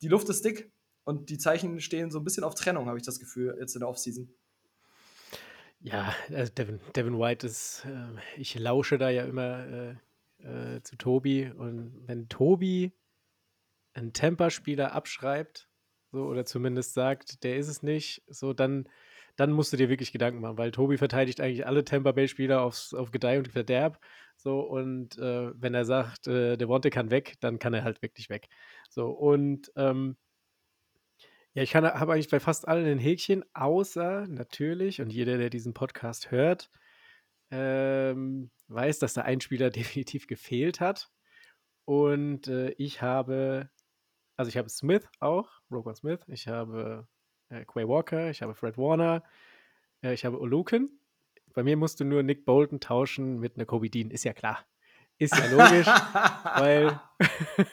[0.00, 0.72] die Luft ist dick
[1.04, 3.80] und die Zeichen stehen so ein bisschen auf Trennung, habe ich das Gefühl, jetzt in
[3.80, 4.32] der Offseason.
[5.80, 9.96] Ja, also Devin, Devin White ist, äh, ich lausche da ja immer äh,
[10.42, 12.92] äh, zu Tobi und wenn Tobi
[13.94, 15.68] einen Temper-Spieler abschreibt,
[16.12, 18.88] so, oder zumindest sagt, der ist es nicht, so, dann,
[19.36, 23.10] dann musst du dir wirklich Gedanken machen, weil Tobi verteidigt eigentlich alle Tampa Bay-Spieler auf
[23.12, 24.00] Gedeih und Verderb.
[24.36, 28.02] So, und äh, wenn er sagt, äh, der Wonte kann weg, dann kann er halt
[28.02, 28.48] wirklich weg.
[28.88, 30.16] So, und ähm,
[31.54, 35.74] ja, ich habe eigentlich bei fast allen ein Häkchen, außer natürlich, und jeder, der diesen
[35.74, 36.70] Podcast hört,
[37.50, 41.10] ähm, weiß, dass da ein Spieler definitiv gefehlt hat.
[41.84, 43.68] Und äh, ich habe
[44.40, 47.06] also ich habe Smith auch, Roquan Smith, ich habe
[47.50, 49.22] äh, Quay Walker, ich habe Fred Warner,
[50.02, 50.88] äh, ich habe Olukin.
[51.52, 54.64] Bei mir musst du nur Nick Bolton tauschen mit einer Kobe Dean, ist ja klar.
[55.18, 55.86] Ist ja logisch,
[56.56, 56.98] weil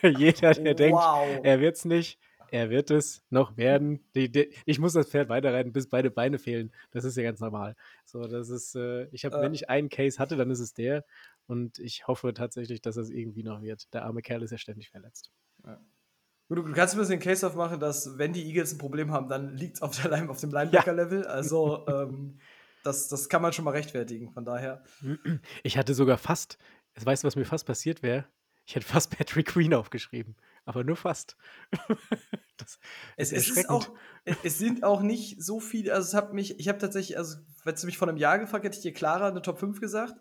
[0.19, 1.25] jeder, der wow.
[1.25, 2.19] denkt, er wird es nicht,
[2.51, 4.03] er wird es noch werden.
[4.13, 6.73] Die, die, ich muss das Pferd weiterreiten, bis beide Beine fehlen.
[6.91, 7.77] Das ist ja ganz normal.
[8.03, 9.41] So, das ist, äh, ich habe, äh.
[9.41, 11.05] wenn ich einen Case hatte, dann ist es der.
[11.45, 13.93] Und ich hoffe tatsächlich, dass es irgendwie noch wird.
[13.93, 15.31] Der arme Kerl ist ja ständig verletzt.
[15.65, 15.79] Ja.
[16.49, 19.55] Du, du kannst ein bisschen Case aufmachen, dass wenn die Eagles ein Problem haben, dann
[19.55, 21.23] liegt es auf, auf dem Linebacker-Level.
[21.23, 21.27] Ja.
[21.27, 22.39] Also ähm,
[22.83, 24.83] das, das kann man schon mal rechtfertigen, von daher.
[25.63, 26.57] Ich hatte sogar fast,
[26.95, 28.25] weißt du, was mir fast passiert wäre?
[28.65, 30.35] Ich hätte fast Patrick Queen aufgeschrieben.
[30.65, 31.37] aber nur fast.
[33.17, 33.89] es, ist es, ist auch,
[34.43, 37.75] es sind auch nicht so viele, also es hat mich, ich habe tatsächlich, also wenn
[37.75, 40.15] du mich vor einem Jahr gefragt hätte ich dir klarer eine Top 5 gesagt.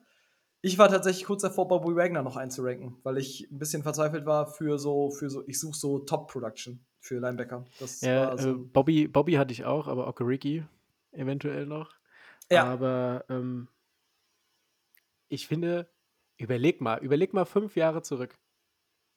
[0.66, 4.48] Ich war tatsächlich kurz davor, Bobby Wagner noch einzuranken, weil ich ein bisschen verzweifelt war
[4.48, 7.64] für so, für so, ich suche so Top-Production für Linebacker.
[7.78, 8.50] Das ja, so.
[8.50, 10.68] äh, Bobby, Bobby hatte ich auch, aber Okereke
[11.12, 11.94] eventuell noch.
[12.50, 12.64] Ja.
[12.64, 13.68] Aber ähm,
[15.28, 15.88] ich finde,
[16.36, 18.36] überleg mal, überleg mal fünf Jahre zurück,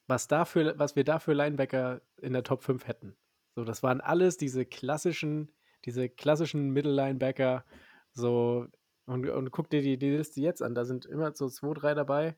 [0.06, 3.16] was, dafür, was wir da für Linebacker in der Top 5 hätten.
[3.56, 5.50] So, das waren alles diese klassischen,
[5.84, 7.64] diese klassischen Mittellinebacker.
[8.12, 8.68] So,
[9.10, 10.74] und, und guck dir die, die Liste jetzt an.
[10.74, 12.36] Da sind immer so zwei, drei dabei.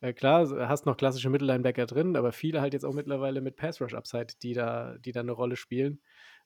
[0.00, 3.80] Äh, klar, hast noch klassische Mittellinebacker drin, aber viele halt jetzt auch mittlerweile mit Pass
[3.80, 6.00] Rush Upside, die da, die da eine Rolle spielen.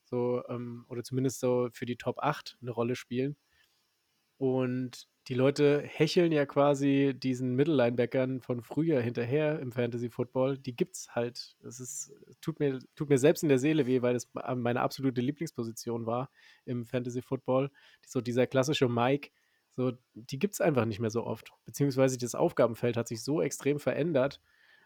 [0.05, 3.37] So, ähm, oder zumindest so für die Top 8 eine Rolle spielen.
[4.39, 10.57] Und die Leute hecheln ja quasi diesen Mittellinebackern von früher hinterher im Fantasy Football.
[10.57, 11.55] Die gibt's halt.
[11.63, 15.21] Es ist, tut mir, tut mir selbst in der Seele weh, weil es meine absolute
[15.21, 16.31] Lieblingsposition war
[16.65, 17.71] im Fantasy Football.
[18.07, 19.31] So dieser klassische Mike,
[19.81, 21.53] so, die gibt's einfach nicht mehr so oft.
[21.65, 24.43] Beziehungsweise das Aufgabenfeld hat sich so extrem verändert,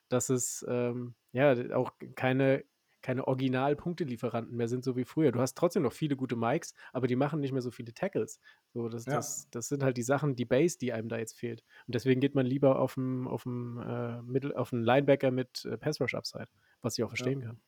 [0.09, 2.65] dass es ähm, ja auch keine
[3.03, 5.31] keine Original-Punktelieferanten mehr sind, so wie früher.
[5.31, 8.41] Du hast trotzdem noch viele gute Mikes, aber die machen nicht mehr so viele Tackles.
[8.73, 9.17] So, das, ja.
[9.17, 11.65] das, das sind halt die Sachen, die Base, die einem da jetzt fehlt.
[11.87, 15.77] Und deswegen geht man lieber auf einen auf äh, Mittel, auf einen Linebacker mit äh,
[15.77, 16.49] Pass Rush Upside,
[16.81, 17.49] was ich auch verstehen ja.
[17.49, 17.61] kann.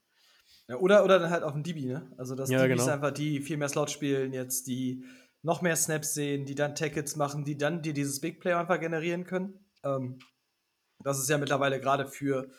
[0.69, 2.11] Ja, oder, oder dann halt auf einen DB, ne?
[2.17, 2.95] Also dass ja, DBs genau.
[2.95, 5.05] einfach die viel mehr Slot spielen jetzt, die
[5.47, 8.81] noch mehr Snaps sehen, die dann Tackles machen, die dann dir dieses Big Play einfach
[8.81, 9.65] generieren können.
[9.85, 10.19] Ähm,
[10.99, 12.51] das ist ja mittlerweile gerade für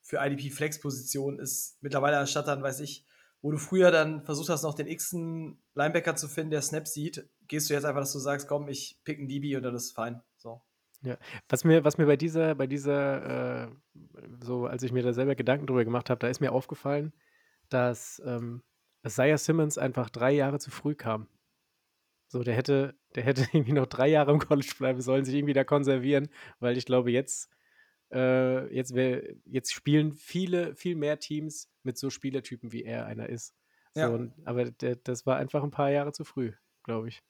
[0.00, 3.04] für IDP-Flex-Position ist mittlerweile anstatt dann, weiß ich,
[3.42, 7.28] wo du früher dann versucht hast, noch den x-ten Linebacker zu finden, der Snap sieht,
[7.46, 9.92] gehst du jetzt einfach, dass du sagst, komm, ich pick einen DB und dann ist
[9.92, 10.22] fein.
[10.38, 10.62] So.
[11.02, 13.68] Ja, was mir, was mir bei dieser, bei dieser, äh,
[14.42, 17.12] so als ich mir da selber Gedanken drüber gemacht habe, da ist mir aufgefallen,
[17.68, 18.62] dass ähm,
[19.06, 21.28] Isaiah Simmons einfach drei Jahre zu früh kam.
[22.28, 25.54] So, der hätte, der hätte irgendwie noch drei Jahre im College bleiben sollen, sich irgendwie
[25.54, 26.28] da konservieren,
[26.60, 27.50] weil ich glaube, jetzt
[28.10, 33.28] äh, jetzt, wär, jetzt spielen viele, viel mehr Teams mit so Spielertypen, wie er einer
[33.28, 33.54] ist.
[33.94, 34.08] So, ja.
[34.08, 36.52] und, aber der, das war einfach ein paar Jahre zu früh,
[36.84, 37.22] glaube ich.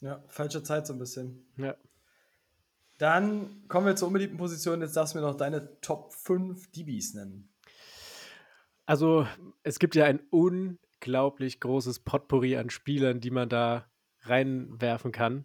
[0.00, 1.46] Ja, falsche Zeit so ein bisschen.
[1.56, 1.76] Ja.
[2.98, 4.80] Dann kommen wir zur unbeliebten Position.
[4.80, 7.48] Jetzt darfst du mir noch deine Top 5 DBs nennen.
[8.86, 9.26] Also,
[9.62, 13.90] es gibt ja ein unglaublich großes Potpourri an Spielern, die man da
[14.22, 15.44] reinwerfen kann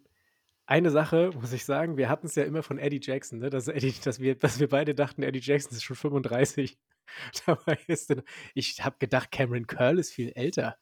[0.68, 3.48] eine Sache muss ich sagen, wir hatten es ja immer von Eddie Jackson, ne?
[3.48, 6.78] dass, Eddie, dass, wir, dass wir beide dachten, Eddie Jackson ist schon 35.
[7.46, 8.22] Dabei ist dann,
[8.54, 10.76] ich habe gedacht, Cameron Curl ist viel älter.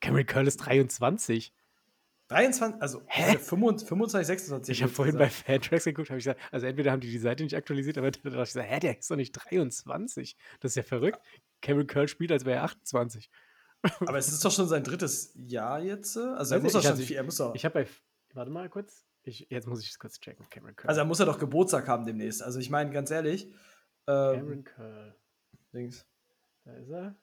[0.00, 1.54] Cameron Curl ist 23.
[2.28, 3.38] 23, also Hä?
[3.38, 4.76] 25, 25 26.
[4.76, 7.42] Ich habe vorhin bei Fantracks geguckt, habe ich gesagt, also entweder haben die die Seite
[7.42, 10.36] nicht aktualisiert, aber dann dachte ich so, hä, der ist doch nicht 23.
[10.60, 11.18] Das ist ja verrückt.
[11.62, 13.30] Cameron Curl spielt, als wäre er 28.
[14.00, 16.16] Aber es ist doch schon sein drittes Jahr jetzt.
[16.16, 16.20] Äh?
[16.20, 17.54] Also er muss doch schon, also ich, er muss doch.
[17.54, 17.88] Ich habe bei
[18.34, 19.04] Warte mal kurz.
[19.22, 20.46] Ich, jetzt muss ich es kurz checken.
[20.50, 20.88] Cameron Curl.
[20.88, 22.42] Also er muss ja doch Geburtstag haben demnächst.
[22.42, 23.46] Also ich meine, ganz ehrlich.
[24.06, 25.14] Ähm, Cameron Curl.
[25.72, 26.06] Links.
[26.64, 27.16] Da ist er.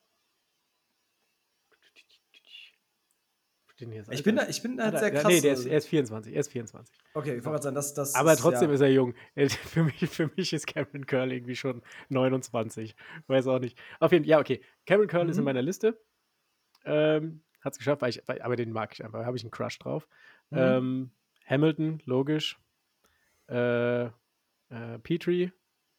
[4.09, 5.27] ich bin da, ich bin halt sehr krass.
[5.27, 6.33] Nee, der ist, er ist 24.
[6.33, 6.95] Er ist 24.
[7.13, 8.75] Okay, ich wollte gerade sagen, das, das Aber trotzdem ja.
[8.75, 9.13] ist er jung.
[9.35, 12.95] Für mich, für mich ist Cameron Curl irgendwie schon 29.
[13.27, 13.77] Weiß auch nicht.
[13.99, 14.61] Auf jeden Fall, ja, okay.
[14.85, 15.29] Cameron Curl mhm.
[15.29, 15.45] ist in mhm.
[15.45, 15.99] meiner Liste.
[16.87, 19.19] Ähm, Hat es geschafft, weil ich, weil, aber den mag ich einfach.
[19.19, 20.07] Da habe ich einen Crush drauf.
[20.49, 20.57] Mhm.
[20.57, 21.11] Ähm,
[21.45, 22.59] Hamilton, logisch.
[23.49, 25.51] Äh, äh, Petrie,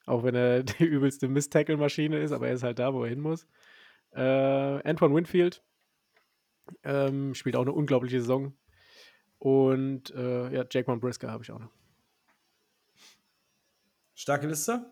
[0.07, 3.20] auch wenn er die übelste Miss-Tackle-Maschine ist, aber er ist halt da, wo er hin
[3.20, 3.46] muss.
[4.12, 5.62] Äh, Antoine Winfield
[6.83, 8.55] ähm, spielt auch eine unglaubliche Saison.
[9.38, 11.70] Und äh, ja, Jaquan Brisker habe ich auch noch.
[14.14, 14.90] Starke Liste.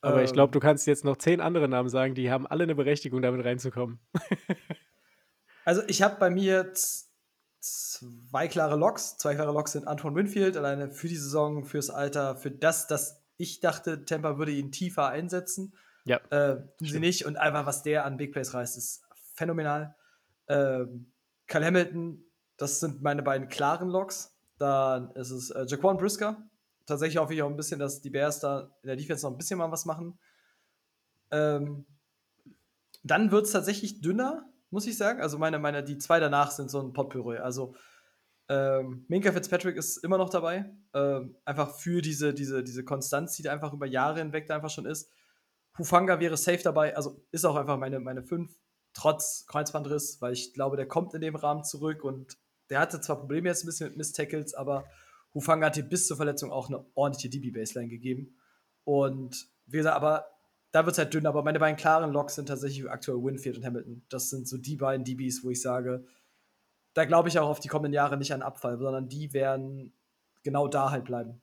[0.00, 2.64] Aber ähm, ich glaube, du kannst jetzt noch zehn andere Namen sagen, die haben alle
[2.64, 3.98] eine Berechtigung, damit reinzukommen.
[5.64, 7.10] also ich habe bei mir jetzt
[7.60, 9.16] zwei klare Loks.
[9.16, 13.22] Zwei klare Loks sind Anton Winfield, alleine für die Saison, fürs Alter, für das, dass
[13.36, 15.74] ich dachte, Tampa würde ihn tiefer einsetzen.
[16.04, 16.18] Ja.
[16.30, 17.24] Äh, sie nicht.
[17.24, 19.02] Und einfach, was der an Big Plays reißt, ist
[19.34, 19.96] phänomenal.
[20.48, 21.12] Ähm,
[21.46, 22.22] Kyle Hamilton,
[22.56, 24.36] das sind meine beiden klaren Loks.
[24.58, 26.36] Dann ist es äh, Jaquan Brisker.
[26.86, 29.38] Tatsächlich hoffe ich auch ein bisschen, dass die Bears da in der Defense noch ein
[29.38, 30.18] bisschen mal was machen.
[31.30, 31.86] Ähm,
[33.02, 35.22] dann wird es tatsächlich dünner muss ich sagen.
[35.22, 37.38] Also meine, meine, die zwei danach sind so ein Potpourri.
[37.38, 37.74] Also
[38.48, 40.70] ähm, Minka Fitzpatrick ist immer noch dabei.
[40.92, 44.70] Ähm, einfach für diese, diese, diese Konstanz, die da einfach über Jahre hinweg da einfach
[44.70, 45.10] schon ist.
[45.78, 48.52] Hufanga wäre safe dabei, also ist auch einfach meine, meine fünf,
[48.92, 52.36] trotz Kreuzbandriss, weil ich glaube, der kommt in dem Rahmen zurück und
[52.70, 54.84] der hatte zwar Probleme jetzt ein bisschen mit Miss-Tackles, aber
[55.34, 58.36] Hufanga hat dir bis zur Verletzung auch eine ordentliche DB-Baseline gegeben.
[58.84, 60.26] Und wie gesagt, aber
[60.74, 63.64] da wird es halt dünn, aber meine beiden klaren Locks sind tatsächlich aktuell Winfield und
[63.64, 64.04] Hamilton.
[64.08, 66.04] Das sind so die beiden DBs, wo ich sage,
[66.94, 69.92] da glaube ich auch auf die kommenden Jahre nicht an Abfall, sondern die werden
[70.42, 71.40] genau da halt bleiben.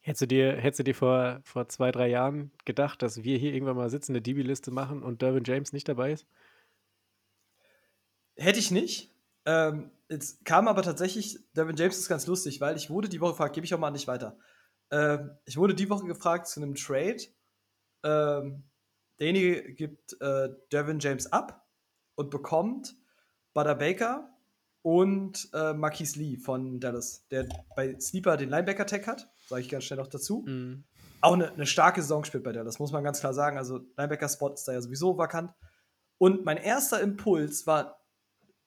[0.00, 3.54] Hättest du dir, hättest du dir vor, vor zwei, drei Jahren gedacht, dass wir hier
[3.54, 6.26] irgendwann mal sitzen, eine DB-Liste machen und Derwin James nicht dabei ist?
[8.34, 9.12] Hätte ich nicht.
[9.46, 13.34] Ähm, jetzt kam aber tatsächlich, Derwin James ist ganz lustig, weil ich wurde die Woche
[13.34, 14.36] gefragt, gebe ich auch mal nicht weiter.
[14.90, 17.22] Ähm, ich wurde die Woche gefragt zu einem Trade.
[18.04, 18.64] Ähm,
[19.18, 21.66] derjenige gibt äh, Derwin James ab
[22.14, 22.96] und bekommt
[23.54, 24.28] Butter Baker
[24.82, 29.84] und äh, Marquise Lee von Dallas, der bei Sleeper den Linebacker-Tag hat, sage ich ganz
[29.84, 30.44] schnell noch dazu.
[30.46, 30.84] Mhm.
[31.20, 33.56] Auch eine, eine, starke Saison spielt bei Dallas, muss man ganz klar sagen.
[33.56, 35.52] Also Linebacker-Spot ist da ja sowieso vakant.
[36.18, 38.00] Und mein erster Impuls war,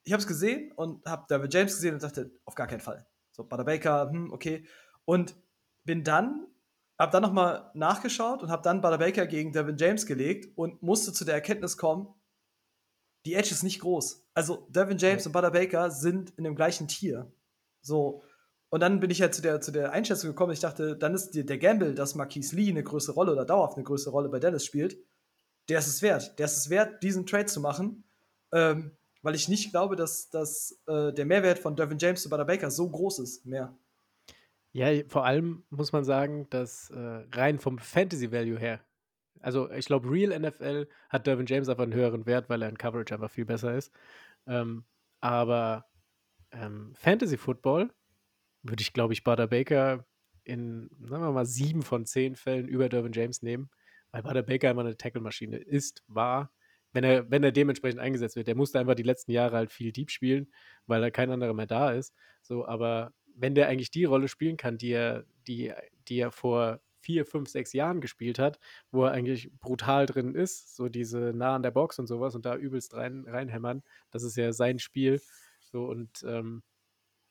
[0.03, 3.05] ich habe es gesehen und habe David James gesehen und dachte, auf gar keinen Fall.
[3.31, 4.65] So, Butter Baker, hm, okay.
[5.03, 5.35] Und
[5.83, 6.47] bin dann,
[6.97, 11.11] habe dann nochmal nachgeschaut und habe dann Butter Baker gegen Devin James gelegt und musste
[11.13, 12.07] zu der Erkenntnis kommen,
[13.25, 14.27] die Edge ist nicht groß.
[14.33, 15.29] Also Devin James okay.
[15.29, 17.31] und Butter Baker sind in dem gleichen Tier.
[17.81, 18.23] So.
[18.69, 21.31] Und dann bin ich halt zu der, zu der Einschätzung gekommen, ich dachte, dann ist
[21.31, 24.65] der Gamble, dass Marquise Lee eine größere Rolle oder dauerhaft eine größere Rolle bei Dallas
[24.65, 24.97] spielt,
[25.69, 26.37] der ist es wert.
[26.39, 28.03] Der ist es wert, diesen Trade zu machen,
[28.51, 32.45] ähm, weil ich nicht glaube, dass, dass äh, der Mehrwert von Devin James und Butter
[32.45, 33.75] Baker so groß ist mehr.
[34.75, 38.81] Ja, vor allem muss man sagen, dass äh, rein vom Fantasy Value her
[39.45, 42.79] also ich glaube, Real NFL hat Dervin James einfach einen höheren Wert, weil er in
[42.79, 43.93] Coverage einfach viel besser ist.
[44.47, 44.85] Ähm,
[45.21, 45.85] aber
[46.51, 47.93] ähm, Fantasy Football
[48.63, 50.05] würde ich, glaube ich, Butter Baker
[50.43, 53.69] in, sagen wir mal, sieben von zehn Fällen über Dervin James nehmen,
[54.11, 56.51] weil Butter Baker immer eine Tackle-Maschine ist, war,
[56.91, 58.47] wenn er, wenn er dementsprechend eingesetzt wird.
[58.47, 60.51] Der musste einfach die letzten Jahre halt viel Deep spielen,
[60.87, 62.15] weil da kein anderer mehr da ist.
[62.41, 65.73] So, aber wenn der eigentlich die Rolle spielen kann, die er, die,
[66.07, 68.59] die er vor vier, fünf, sechs Jahren gespielt hat,
[68.91, 72.45] wo er eigentlich brutal drin ist, so diese nah an der Box und sowas und
[72.45, 73.83] da übelst rein, reinhämmern.
[74.09, 75.21] Das ist ja sein Spiel.
[75.59, 76.63] So und ähm,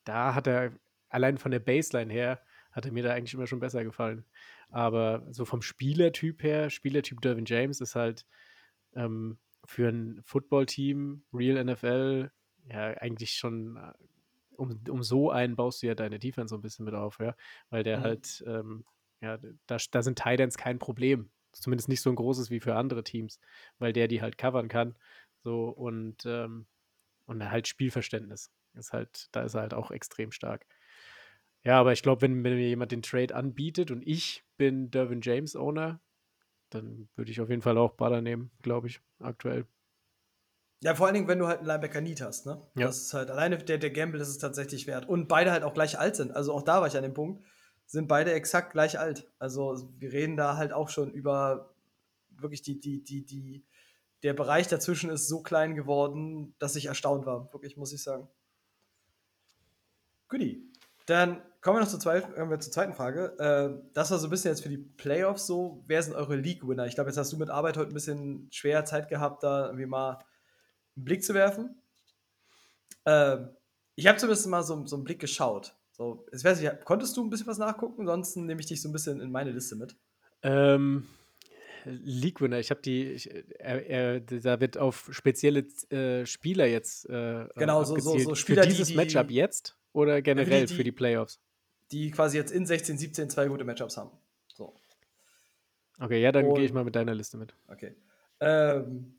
[0.05, 0.73] da hat er
[1.09, 2.41] allein von der Baseline her
[2.75, 4.25] hat er mir da eigentlich immer schon besser gefallen.
[4.69, 8.27] Aber so vom Spielertyp her, Spielertyp Dervin James ist halt
[8.95, 12.31] ähm, für ein Footballteam, Real NFL,
[12.69, 13.93] ja, eigentlich schon, äh,
[14.57, 17.35] um, um so einen baust du ja deine Defense so ein bisschen mit auf, ja,
[17.71, 18.03] weil der mhm.
[18.03, 18.85] halt ähm,
[19.25, 21.31] ja, da, da sind Titans kein Problem.
[21.53, 23.41] Zumindest nicht so ein großes wie für andere Teams,
[23.79, 24.97] weil der die halt covern kann.
[25.43, 26.67] So und, ähm,
[27.27, 28.51] und halt Spielverständnis.
[28.75, 30.67] Ist halt, da ist er halt auch extrem stark.
[31.63, 35.21] Ja, aber ich glaube, wenn, wenn mir jemand den Trade anbietet und ich bin Dervin
[35.23, 36.01] James Owner,
[36.71, 39.67] dann würde ich auf jeden Fall auch Baller nehmen, glaube ich, aktuell.
[40.85, 42.61] Ja, vor allen Dingen, wenn du halt einen Linebacker Need hast, ne?
[42.77, 42.87] Ja.
[42.87, 45.09] Das ist halt alleine der, der Gamble ist es tatsächlich wert.
[45.09, 46.31] Und beide halt auch gleich alt sind.
[46.33, 47.43] Also auch da war ich an dem Punkt
[47.87, 49.31] sind beide exakt gleich alt.
[49.39, 51.75] Also wir reden da halt auch schon über
[52.31, 53.65] wirklich die, die, die, die,
[54.23, 57.53] der Bereich dazwischen ist so klein geworden, dass ich erstaunt war.
[57.53, 58.29] Wirklich, muss ich sagen.
[60.29, 60.71] Guti.
[61.07, 63.39] Dann kommen wir noch zur zweiten, kommen wir zur zweiten Frage.
[63.39, 65.85] Äh, das war so ein bisschen jetzt für die Playoffs so.
[65.87, 66.87] Wer sind eure League-Winner?
[66.87, 69.87] Ich glaube, jetzt hast du mit Arbeit heute ein bisschen schwer Zeit gehabt, da irgendwie
[69.87, 70.19] mal
[70.97, 71.77] einen Blick zu werfen.
[73.05, 73.39] Äh,
[73.97, 75.75] ich habe zumindest mal so, so einen Blick geschaut.
[75.93, 78.03] So, ich weiß nicht, konntest du ein bisschen was nachgucken?
[78.03, 79.97] Ansonsten nehme ich dich so ein bisschen in meine Liste mit.
[80.43, 81.07] Ähm,
[81.85, 87.09] League Winner, ich habe die, ich, er, er, da wird auf spezielle äh, Spieler jetzt
[87.09, 90.85] äh, genau, so, so, so Spieler, Für dieses die, Matchup jetzt oder generell die, für
[90.85, 91.41] die Playoffs?
[91.93, 94.11] Die quasi jetzt in 16, 17 zwei gute Matchups haben.
[94.55, 94.75] So.
[96.01, 97.55] Okay, ja, dann gehe ich mal mit deiner Liste mit.
[97.69, 97.95] Okay.
[98.41, 99.15] Ähm,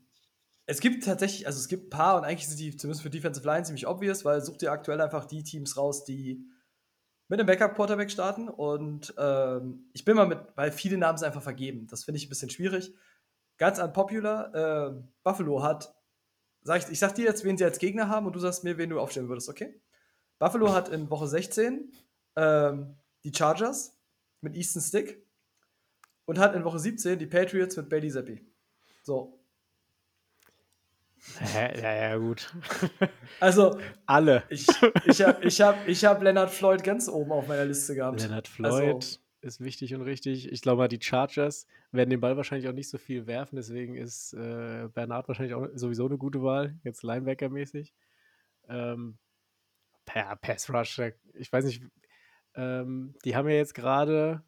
[0.66, 3.46] es gibt tatsächlich, also es gibt ein paar und eigentlich sind die zumindest für Defensive
[3.46, 6.44] Line ziemlich obvious, weil sucht ihr aktuell einfach die Teams raus, die
[7.28, 8.48] mit einem Backup-Quarterback starten.
[8.48, 11.86] Und ähm, ich bin mal mit, weil viele Namen sind einfach vergeben.
[11.86, 12.94] Das finde ich ein bisschen schwierig.
[13.58, 14.54] Ganz unpopular.
[14.54, 15.94] Äh, Buffalo hat,
[16.62, 18.76] sag ich, ich sag dir jetzt, wen sie als Gegner haben und du sagst mir,
[18.76, 19.80] wen du aufstellen würdest, okay?
[20.38, 21.92] Buffalo hat in Woche 16
[22.36, 23.98] ähm, die Chargers
[24.40, 25.24] mit Easton Stick
[26.26, 28.44] und hat in Woche 17 die Patriots mit Bailey Zappi.
[29.02, 29.35] So,
[31.54, 32.52] ja, ja, gut.
[33.40, 34.44] Also, alle.
[34.48, 34.66] Ich,
[35.04, 38.20] ich habe ich hab, ich hab Leonard Floyd ganz oben auf meiner Liste gehabt.
[38.20, 40.50] Leonard also Floyd also, ist wichtig und richtig.
[40.50, 43.94] Ich glaube mal, die Chargers werden den Ball wahrscheinlich auch nicht so viel werfen, deswegen
[43.94, 47.92] ist äh, Bernard wahrscheinlich auch sowieso eine gute Wahl, jetzt Linebacker-mäßig.
[48.68, 49.18] Ähm,
[50.04, 51.00] per Pass Rush,
[51.34, 51.82] ich weiß nicht,
[52.54, 54.42] ähm, die haben ja jetzt gerade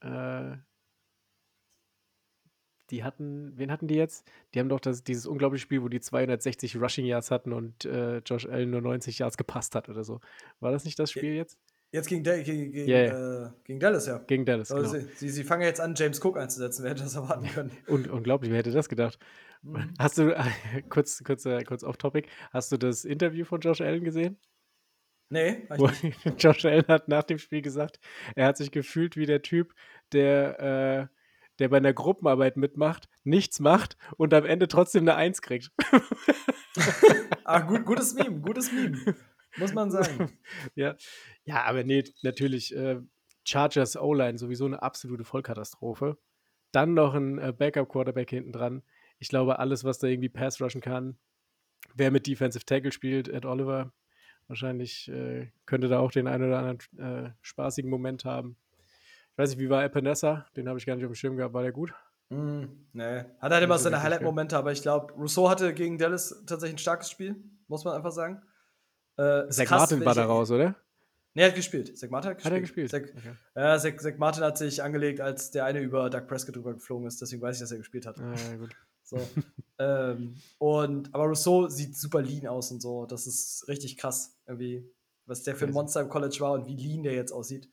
[0.00, 0.56] äh,
[2.90, 4.26] die hatten, wen hatten die jetzt?
[4.54, 8.18] Die haben doch das, dieses unglaubliche Spiel, wo die 260 Rushing Yards hatten und äh,
[8.18, 10.20] Josh Allen nur 90 Yards gepasst hat oder so.
[10.60, 11.58] War das nicht das Spiel jetzt?
[11.92, 13.46] Jetzt gegen, Dal- gegen, ja.
[13.46, 14.18] Äh, gegen Dallas, ja.
[14.18, 15.06] Gegen Dallas, Also genau.
[15.06, 16.82] sie, sie, sie fangen jetzt an, James Cook einzusetzen.
[16.82, 17.70] Wer hätte das erwarten können?
[17.86, 19.18] Und, unglaublich, wer hätte das gedacht?
[19.62, 19.94] Mhm.
[19.98, 20.34] Hast du,
[20.88, 24.36] kurz, kurz, äh, kurz off-topic, hast du das Interview von Josh Allen gesehen?
[25.28, 25.88] Nee, Wo.
[26.38, 27.98] Josh Allen hat nach dem Spiel gesagt,
[28.34, 29.74] er hat sich gefühlt wie der Typ,
[30.12, 31.15] der, äh,
[31.58, 35.70] der bei einer Gruppenarbeit mitmacht, nichts macht und am Ende trotzdem eine Eins kriegt.
[37.44, 38.98] Ah, gut, gutes Meme, gutes Meme.
[39.56, 40.36] Muss man sagen.
[40.74, 40.96] ja.
[41.44, 43.00] ja, aber nee, natürlich, äh,
[43.44, 46.18] Chargers O-Line sowieso eine absolute Vollkatastrophe.
[46.72, 48.82] Dann noch ein äh, Backup-Quarterback hinten dran.
[49.18, 51.16] Ich glaube, alles, was da irgendwie Pass rushen kann,
[51.94, 53.92] wer mit Defensive Tackle spielt, Ed Oliver,
[54.48, 58.56] wahrscheinlich äh, könnte da auch den einen oder anderen äh, spaßigen Moment haben.
[59.36, 60.46] Ich weiß nicht, wie war Epinesa?
[60.56, 61.52] Den habe ich gar nicht auf dem Schirm gehabt.
[61.52, 61.92] War der gut?
[62.30, 63.18] Mm, nee.
[63.38, 67.10] Hat halt immer seine Highlight-Momente, aber ich glaube, Rousseau hatte gegen Dallas tatsächlich ein starkes
[67.10, 67.36] Spiel,
[67.68, 68.40] muss man einfach sagen.
[69.18, 70.74] Äh, Zach krass, Martin war da raus, oder?
[71.34, 71.96] Nee, er hat gespielt.
[71.98, 72.90] Zach Martin hat Hat er gespielt.
[72.90, 73.12] gespielt?
[73.14, 73.36] Zach, Okay.
[73.54, 77.06] ja, Zach, Zach Martin hat sich angelegt, als der eine über Doug Prescott drüber geflogen
[77.06, 78.18] ist, deswegen weiß ich, dass er gespielt hat.
[78.18, 78.74] Ah, ja, gut.
[79.08, 79.20] So.
[79.78, 83.06] ähm, und, aber Rousseau sieht super lean aus und so.
[83.06, 84.84] Das ist richtig krass, irgendwie,
[85.26, 85.72] was der für ein.
[85.72, 87.68] Monster im College war und wie lean der jetzt aussieht.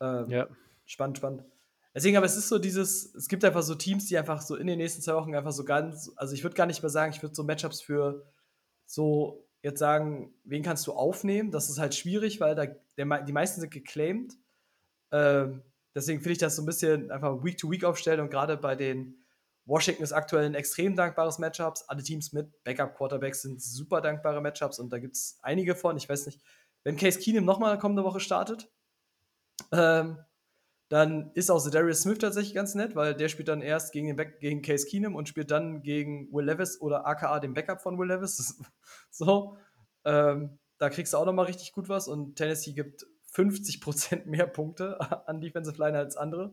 [0.00, 0.46] Ähm, Ja.
[0.90, 1.44] Spannend, spannend.
[1.94, 4.66] Deswegen, aber es ist so dieses, es gibt einfach so Teams, die einfach so in
[4.66, 7.22] den nächsten zwei Wochen einfach so ganz, also ich würde gar nicht mehr sagen, ich
[7.22, 8.26] würde so Matchups für
[8.86, 11.52] so jetzt sagen, wen kannst du aufnehmen?
[11.52, 14.34] Das ist halt schwierig, weil da der, die meisten sind geclaimed.
[15.12, 15.62] Ähm,
[15.94, 19.22] deswegen finde ich das so ein bisschen einfach Week-to-Week aufstellen und gerade bei den
[19.66, 21.88] Washington ist aktuell ein extrem dankbares Matchups.
[21.88, 25.96] Alle Teams mit Backup-Quarterbacks sind super dankbare Matchups und da gibt es einige von.
[25.96, 26.40] Ich weiß nicht,
[26.82, 28.68] wenn Case Keenum nochmal kommende Woche startet,
[29.70, 30.18] ähm,
[30.90, 34.16] dann ist auch Darius Smith tatsächlich ganz nett, weil der spielt dann erst gegen, den
[34.16, 37.96] Back gegen Case Keenum und spielt dann gegen Will Levis oder aka den Backup von
[37.96, 38.60] Will Levis.
[39.10, 39.56] so,
[40.04, 44.98] ähm, da kriegst du auch nochmal richtig gut was und Tennessee gibt 50% mehr Punkte
[45.28, 46.52] an Defensive Line als andere.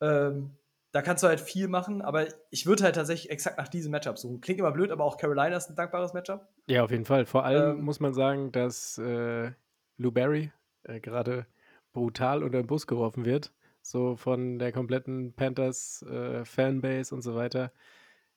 [0.00, 0.56] Ähm,
[0.92, 4.18] da kannst du halt viel machen, aber ich würde halt tatsächlich exakt nach diesem Matchup
[4.18, 4.40] suchen.
[4.40, 6.46] Klingt immer blöd, aber auch Carolina ist ein dankbares Matchup.
[6.68, 7.26] Ja, auf jeden Fall.
[7.26, 9.50] Vor allem Ähm, muss man sagen, dass äh,
[9.96, 10.52] Lou Barry
[10.84, 11.46] äh, gerade
[11.98, 13.52] brutal unter den Bus geworfen wird.
[13.82, 16.44] So von der kompletten Panthers äh,
[17.12, 17.72] und so weiter.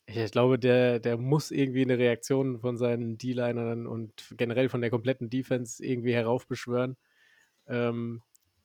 [0.06, 4.82] Ich, ich glaube, der, der muss irgendwie eine Reaktion von seinen D-Linern und generell von
[4.82, 6.98] der kompletten Defense irgendwie heraufbeschwören.
[7.68, 8.22] Ähm,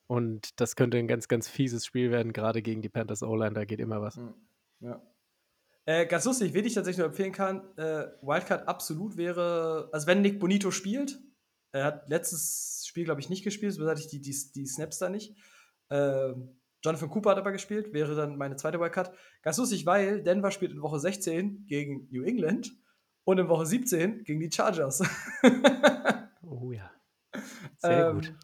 [0.07, 3.55] und das könnte ein ganz, ganz fieses Spiel werden, gerade gegen die Panthers O-Line.
[3.55, 4.21] Da geht immer was.
[4.81, 5.03] Ja.
[5.85, 10.21] Äh, ganz lustig, wen ich tatsächlich nur empfehlen kann, äh, Wildcard absolut wäre, also wenn
[10.21, 11.21] Nick Bonito spielt,
[11.79, 14.99] er hat letztes Spiel, glaube ich, nicht gespielt, so hatte ich die, die, die Snaps
[14.99, 15.35] da nicht.
[15.91, 19.13] Ähm, Jonathan Cooper hat aber gespielt, wäre dann meine zweite Wildcard.
[19.43, 22.73] Ganz lustig, weil Denver spielt in Woche 16 gegen New England
[23.25, 25.03] und in Woche 17 gegen die Chargers.
[26.49, 26.91] Oh ja.
[27.79, 28.35] Sehr Ähm, gut.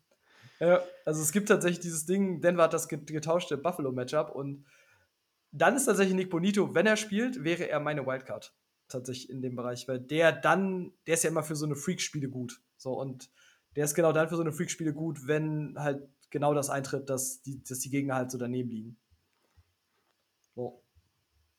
[0.61, 4.65] Ja, also es gibt tatsächlich dieses Ding, Denver hat das get- getauschte Buffalo-Matchup und
[5.51, 8.55] dann ist tatsächlich Nick Bonito, wenn er spielt, wäre er meine Wildcard.
[8.89, 12.29] Tatsächlich in dem Bereich, weil der dann, der ist ja immer für so eine Freak-Spiele
[12.29, 12.61] gut.
[12.83, 13.31] So, und
[13.77, 17.43] der ist genau dann für so eine Freak-Spiele gut, wenn halt genau das eintritt, dass
[17.43, 18.97] die, dass die Gegner halt so daneben liegen.
[20.55, 20.83] So.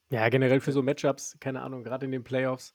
[0.10, 2.74] Ja, generell für so Matchups, keine Ahnung, gerade in den Playoffs,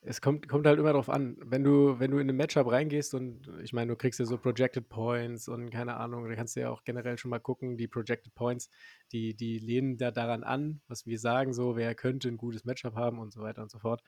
[0.00, 3.14] es kommt, kommt halt immer drauf an, wenn du, wenn du in ein Matchup reingehst
[3.14, 6.60] und ich meine, du kriegst ja so Projected Points und keine Ahnung, da kannst du
[6.60, 8.70] ja auch generell schon mal gucken, die Projected Points,
[9.12, 12.94] die, die lehnen da daran an, was wir sagen, so, wer könnte ein gutes Matchup
[12.94, 14.02] haben und so weiter und so fort.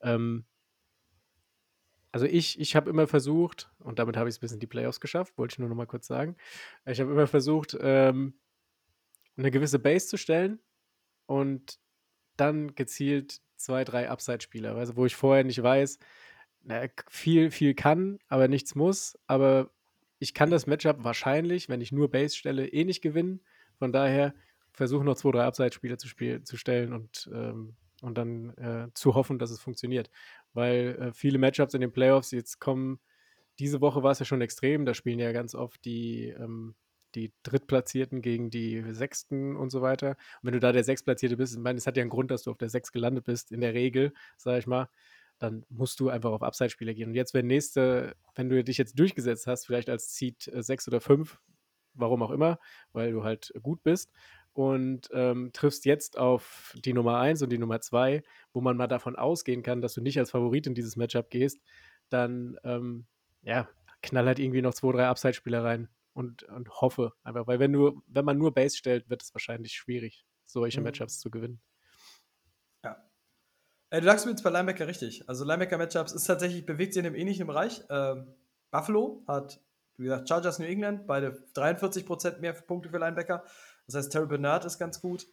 [0.00, 0.46] Ähm,
[2.14, 5.00] also ich, ich habe immer versucht, und damit habe ich es bis in die Playoffs
[5.00, 6.36] geschafft, wollte ich nur noch mal kurz sagen,
[6.86, 8.34] ich habe immer versucht, ähm,
[9.36, 10.60] eine gewisse Base zu stellen
[11.26, 11.80] und
[12.36, 15.98] dann gezielt zwei, drei Upside-Spieler, also wo ich vorher nicht weiß,
[16.62, 19.18] na, viel, viel kann, aber nichts muss.
[19.26, 19.70] Aber
[20.20, 23.40] ich kann das Matchup wahrscheinlich, wenn ich nur Base stelle, eh nicht gewinnen.
[23.76, 24.34] Von daher
[24.70, 29.16] versuche noch zwei, drei Upside-Spieler zu, spiel zu stellen und, ähm, und dann äh, zu
[29.16, 30.10] hoffen, dass es funktioniert.
[30.54, 33.00] Weil äh, viele Matchups in den Playoffs jetzt kommen,
[33.58, 36.74] diese Woche war es ja schon extrem, da spielen ja ganz oft die, ähm,
[37.14, 40.10] die Drittplatzierten gegen die Sechsten und so weiter.
[40.10, 42.42] Und wenn du da der Sechstplatzierte bist, ich meine, es hat ja einen Grund, dass
[42.42, 44.88] du auf der Sechs gelandet bist, in der Regel, sage ich mal,
[45.38, 47.08] dann musst du einfach auf Upside-Spieler gehen.
[47.08, 51.00] Und jetzt, wenn nächste, wenn du dich jetzt durchgesetzt hast, vielleicht als Seed 6 oder
[51.00, 51.40] 5,
[51.94, 52.58] warum auch immer,
[52.92, 54.12] weil du halt gut bist,
[54.54, 58.86] und ähm, triffst jetzt auf die Nummer 1 und die Nummer 2, wo man mal
[58.88, 61.60] davon ausgehen kann, dass du nicht als Favorit in dieses Matchup gehst,
[62.08, 63.06] dann ähm,
[63.42, 63.68] ja,
[64.02, 68.02] knall halt irgendwie noch zwei, drei Upside-Spieler rein und, und hoffe einfach, weil wenn du,
[68.06, 70.84] wenn man nur Base stellt, wird es wahrscheinlich schwierig, solche Mhm.
[70.84, 71.60] Matchups zu gewinnen.
[72.84, 72.96] Ja.
[73.90, 75.28] Äh, du sagst mir jetzt bei Linebacker richtig.
[75.28, 77.82] Also Linebacker-Matchups ist tatsächlich, bewegt sich in einem ähnlichen Bereich.
[77.90, 78.34] Ähm,
[78.70, 79.60] Buffalo hat
[79.96, 83.44] Wie gesagt, Chargers New England, beide 43% mehr Punkte für Linebacker.
[83.86, 85.26] Das heißt, Terry Bernard ist ganz gut.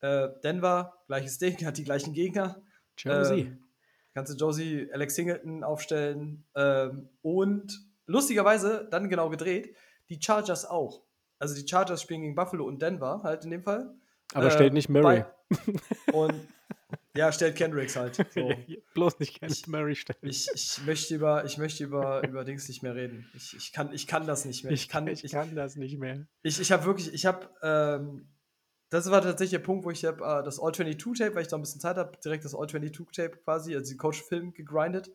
[0.00, 2.62] Äh, Denver, gleiches Ding, hat die gleichen Gegner.
[2.98, 3.40] Josie.
[3.40, 3.64] Ähm,
[4.14, 6.44] kannst du Josie, Alex Singleton aufstellen.
[6.54, 9.76] Ähm, und lustigerweise, dann genau gedreht,
[10.08, 11.02] die Chargers auch.
[11.38, 13.94] Also die Chargers spielen gegen Buffalo und Denver halt in dem Fall.
[14.34, 15.24] Aber Äh, stellt nicht Murray.
[16.12, 16.48] Und
[17.16, 18.16] ja, stellt Kendricks halt.
[18.34, 18.52] So.
[18.94, 20.18] Bloß nicht Kenneth Ich- Murray stellen.
[20.22, 23.28] Ich, ich möchte über, ich möchte über, über Dings nicht mehr reden.
[23.34, 24.72] Ich, ich, kann, ich kann das nicht mehr.
[24.72, 26.26] Ich kann, ich ich, kann das nicht mehr.
[26.42, 28.28] ich, ich habe wirklich, ich habe, ähm,
[28.90, 31.62] das war tatsächlich der Punkt, wo ich hab, äh, das All-22-Tape, weil ich da ein
[31.62, 35.10] bisschen Zeit habe, direkt das All-22-Tape quasi, also den Coach-Film gegrindet.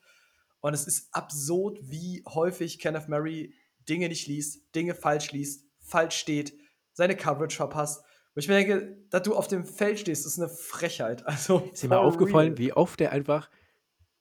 [0.60, 3.54] Und es ist absurd, wie häufig Kenneth Murray
[3.90, 6.54] Dinge nicht liest, Dinge falsch liest, falsch steht,
[6.94, 8.04] seine Coverage verpasst.
[8.34, 11.24] Wo ich mir denke, dass du auf dem Feld stehst, ist eine Frechheit.
[11.28, 12.58] Also, Ist dir mal aufgefallen, real.
[12.58, 13.50] wie oft der einfach,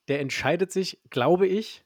[0.09, 1.85] der entscheidet sich, glaube ich,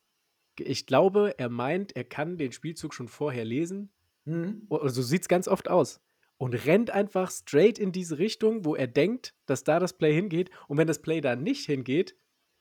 [0.58, 3.92] ich glaube, er meint, er kann den Spielzug schon vorher lesen.
[4.24, 4.66] Hm?
[4.68, 6.00] Oder so sieht es ganz oft aus.
[6.36, 10.50] Und rennt einfach straight in diese Richtung, wo er denkt, dass da das Play hingeht.
[10.68, 12.16] Und wenn das Play da nicht hingeht,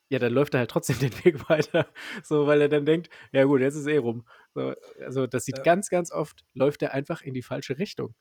[0.10, 1.88] ja, dann läuft er halt trotzdem den Weg weiter.
[2.24, 4.26] So, weil er dann denkt, ja gut, jetzt ist eh rum.
[4.54, 5.64] So, also das sieht Ja.
[5.64, 8.14] ganz, ganz oft, läuft er einfach in die falsche Richtung.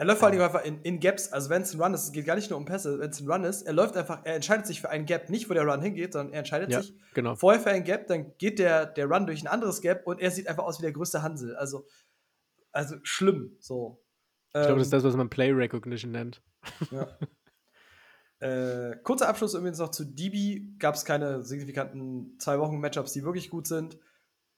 [0.00, 2.12] Er läuft vor allem einfach in, in Gaps, also wenn es ein Run ist, es
[2.12, 4.34] geht gar nicht nur um Pässe, wenn es ein Run ist, er läuft einfach, er
[4.34, 6.94] entscheidet sich für einen Gap, nicht wo der Run hingeht, sondern er entscheidet Ja, sich
[7.12, 7.34] genau.
[7.36, 10.30] vorher für einen Gap, dann geht der, der Run durch ein anderes Gap und er
[10.30, 11.54] sieht einfach aus wie der größte Hansel.
[11.54, 11.86] Also,
[12.72, 14.02] also schlimm, so.
[14.48, 16.42] Ich glaube, das ist Ähm, das, was man Play Recognition nennt.
[16.90, 17.18] ja.
[18.40, 20.62] äh, kurzer Abschluss übrigens noch zu DB.
[20.78, 23.98] Gab es keine signifikanten zwei Wochen Matchups, die wirklich gut sind.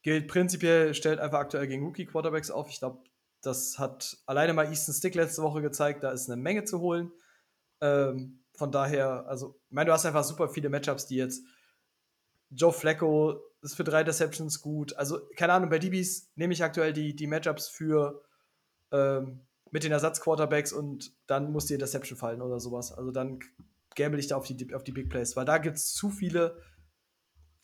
[0.02, 2.68] Gilt prinzipiell, stellt einfach aktuell gegen Rookie-Quarterbacks auf.
[2.70, 3.02] Ich glaube,
[3.42, 7.12] das hat alleine mal Easton Stick letzte Woche gezeigt, da ist eine Menge zu holen.
[7.80, 11.44] Ähm, von daher, also, ich meine, du hast einfach super viele Matchups, die jetzt
[12.50, 14.96] Joe Flacco ist für drei Deceptions gut.
[14.96, 18.22] Also, keine Ahnung, bei DBs nehme ich aktuell die, die Matchups für
[18.92, 19.40] ähm,
[19.72, 22.92] mit den Ersatzquarterbacks und dann muss die Interception fallen oder sowas.
[22.92, 23.40] Also dann
[23.96, 26.58] gamble ich da auf die, auf die Big Plays, weil da gibt es zu viele,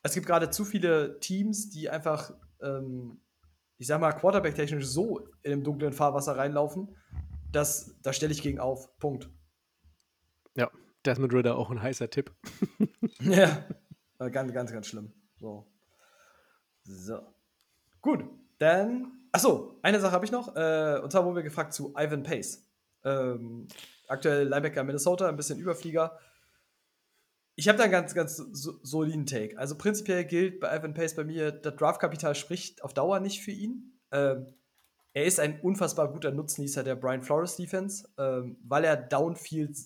[0.02, 3.20] es gibt gerade zu viele Teams, die einfach, ähm,
[3.78, 6.94] ich sag mal, Quarterback-technisch so in dem dunklen Fahrwasser reinlaufen,
[7.52, 8.96] dass da stelle ich gegen auf.
[8.98, 9.30] Punkt.
[10.56, 10.70] Ja,
[11.06, 12.32] Desmond Ritter auch ein heißer Tipp.
[13.20, 13.64] Ja.
[14.18, 15.12] Ganz, ganz, ganz schlimm.
[15.40, 15.66] So.
[16.84, 17.20] So.
[18.00, 18.24] Gut,
[18.58, 19.12] dann.
[19.32, 20.54] Achso, eine Sache habe ich noch.
[20.56, 22.64] Äh, und zwar wurden wir gefragt zu Ivan Pace.
[23.04, 23.66] Ähm,
[24.06, 26.18] aktuell Linebacker Minnesota, ein bisschen Überflieger.
[27.58, 29.58] Ich habe da einen ganz, ganz so, soliden Take.
[29.58, 33.50] Also prinzipiell gilt bei Ivan Pace bei mir, das Draftkapital spricht auf Dauer nicht für
[33.50, 33.98] ihn.
[34.12, 34.46] Ähm,
[35.12, 39.76] er ist ein unfassbar guter Nutznießer der Brian Flores Defense, ähm, weil er Downfield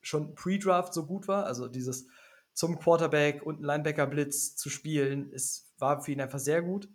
[0.00, 1.46] schon pre-Draft so gut war.
[1.46, 2.08] Also dieses
[2.54, 6.88] zum Quarterback und Linebacker-Blitz zu spielen, ist, war für ihn einfach sehr gut.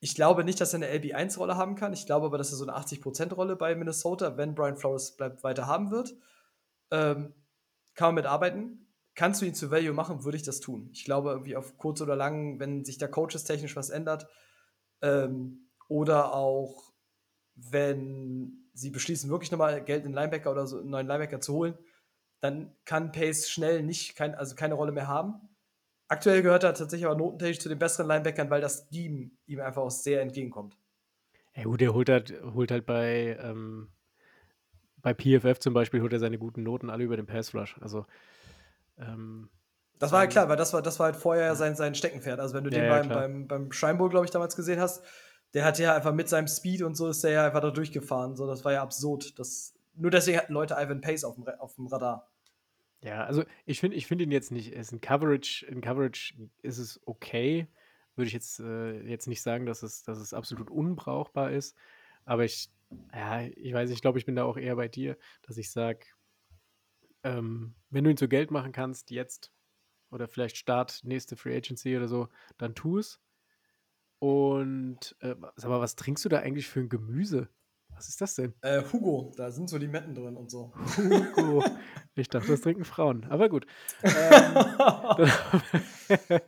[0.00, 1.94] Ich glaube nicht, dass er eine LB1-Rolle haben kann.
[1.94, 5.66] Ich glaube aber, dass er so eine 80%-Rolle bei Minnesota, wenn Brian Flores bleibt, weiter
[5.66, 6.14] haben wird.
[6.90, 7.32] Ähm,
[7.94, 8.85] kann man mitarbeiten.
[9.16, 10.90] Kannst du ihn zu Value machen, würde ich das tun.
[10.92, 14.28] Ich glaube, irgendwie auf kurz oder lang, wenn sich da Coaches technisch was ändert,
[15.02, 16.92] ähm, oder auch
[17.54, 21.78] wenn sie beschließen, wirklich nochmal Geld in Linebacker oder so einen neuen Linebacker zu holen,
[22.40, 25.34] dann kann Pace schnell nicht, kein, also keine Rolle mehr haben.
[26.08, 29.82] Aktuell gehört er tatsächlich aber notentechnisch zu den besseren Linebackern, weil das Scheme ihm einfach
[29.82, 30.76] auch sehr entgegenkommt.
[31.56, 33.88] Ja gut, der holt halt, holt halt bei, ähm,
[34.98, 37.76] bei PFF zum Beispiel, holt er seine guten Noten alle über den Pass Rush.
[37.80, 38.04] Also,
[38.98, 39.50] ähm,
[39.98, 42.38] Das war halt klar, weil das war, das war halt vorher sein, sein Steckenpferd.
[42.40, 45.02] Also wenn du Ja, den ja, beim, beim, beim Bowl, glaube ich, damals gesehen hast,
[45.54, 48.36] der hat ja einfach mit seinem Speed und so ist der ja einfach da durchgefahren.
[48.36, 49.38] So, das war ja absurd.
[49.38, 52.30] Das, nur deswegen hatten Leute Ivan Pace auf dem, auf dem Radar.
[53.02, 56.78] ja, also ich finde ich find ihn jetzt nicht, ist ein Coverage, in Coverage ist
[56.78, 57.68] es okay.
[58.16, 61.76] Würde ich jetzt, äh, jetzt nicht sagen, dass es, dass es absolut unbrauchbar ist.
[62.24, 62.70] Aber ich,
[63.14, 66.06] ja, ich weiß, ich glaube, ich bin da auch eher bei dir, dass ich sage,
[67.26, 69.52] ähm, wenn du ihn zu Geld machen kannst, jetzt
[70.10, 73.20] oder vielleicht Start nächste Free Agency oder so, dann tu es.
[74.18, 77.48] Und äh, sag mal, was trinkst du da eigentlich für ein Gemüse?
[77.90, 78.54] Was ist das denn?
[78.62, 80.72] Äh, Hugo, da sind so Limetten drin und so.
[80.96, 81.64] Hugo.
[82.18, 83.26] Ich dachte, das trinken Frauen.
[83.28, 83.66] Aber gut.
[84.02, 84.14] Ähm,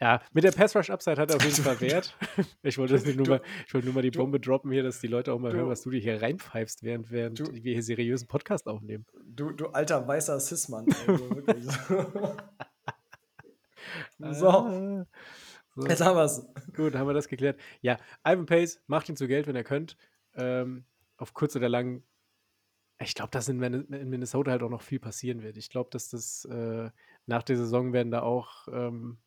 [0.00, 2.16] ja, mit der Pass Rush Upside hat er auf jeden Fall Wert.
[2.62, 4.82] Ich wollte, nicht nur Du- mal, ich wollte nur mal die du- Bombe droppen hier,
[4.82, 7.52] dass die Leute auch mal du- hören, was du dir hier reinpfeifst, während, während Du-
[7.52, 9.04] wir hier seriösen Podcast aufnehmen.
[9.38, 10.86] Du, du alter weißer Cis-Mann.
[11.06, 11.64] Also wirklich.
[14.18, 15.06] so, Ah,
[15.74, 15.86] so.
[15.86, 16.46] jetzt haben wir es.
[16.74, 17.58] Gut, haben wir das geklärt.
[17.80, 19.96] Ja, Ivan Pace macht ihn zu Geld, wenn er könnt.
[20.34, 20.84] Ähm,
[21.16, 22.02] auf kurz oder lang.
[23.00, 25.56] Ich glaube, dass in, in Minnesota halt auch noch viel passieren wird.
[25.56, 26.90] Ich glaube, dass das äh,
[27.26, 29.18] nach der Saison werden da auch ähm,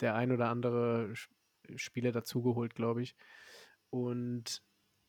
[0.00, 1.12] der ein oder andere
[1.74, 3.16] Spieler dazugeholt, glaube ich.
[3.90, 4.62] Und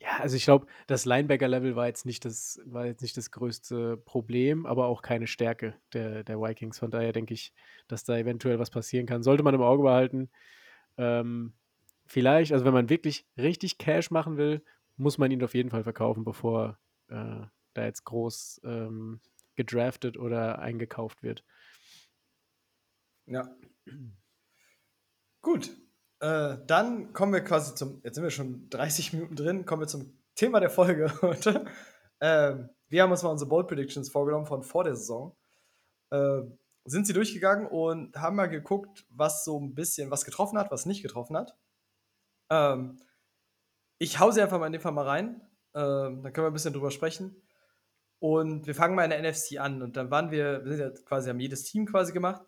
[0.05, 3.97] ja, also ich glaube, das Linebacker-Level war jetzt nicht das, war jetzt nicht das größte
[3.97, 6.77] Problem, aber auch keine Stärke der, der Vikings.
[6.77, 7.53] Von daher denke ich,
[7.87, 9.23] dass da eventuell was passieren kann.
[9.23, 10.29] Sollte man im Auge behalten.
[10.97, 11.53] Ähm,
[12.05, 14.63] vielleicht, also wenn man wirklich richtig Cash machen will,
[14.95, 16.77] muss man ihn auf jeden Fall verkaufen, bevor
[17.07, 17.41] äh,
[17.73, 19.21] da jetzt groß ähm,
[19.55, 21.43] gedraftet oder eingekauft wird.
[23.25, 23.49] Ja.
[25.41, 25.75] Gut.
[26.19, 29.87] Äh, dann kommen wir quasi zum, jetzt sind wir schon 30 Minuten drin, kommen wir
[29.87, 31.65] zum Thema der Folge heute.
[32.21, 35.35] Ähm, wir haben uns mal unsere Bold Predictions vorgenommen von vor der Saison.
[36.11, 36.41] Äh,
[36.85, 40.85] sind sie durchgegangen und haben mal geguckt, was so ein bisschen, was getroffen hat, was
[40.85, 41.57] nicht getroffen hat.
[42.51, 42.99] Ähm,
[43.97, 45.41] ich hau sie einfach mal in dem Fall mal rein.
[45.73, 47.41] Ähm, dann können wir ein bisschen drüber sprechen.
[48.19, 49.81] Und wir fangen mal in der NFC an.
[49.81, 52.43] Und dann waren wir, wir sind ja quasi, haben jedes Team quasi gemacht.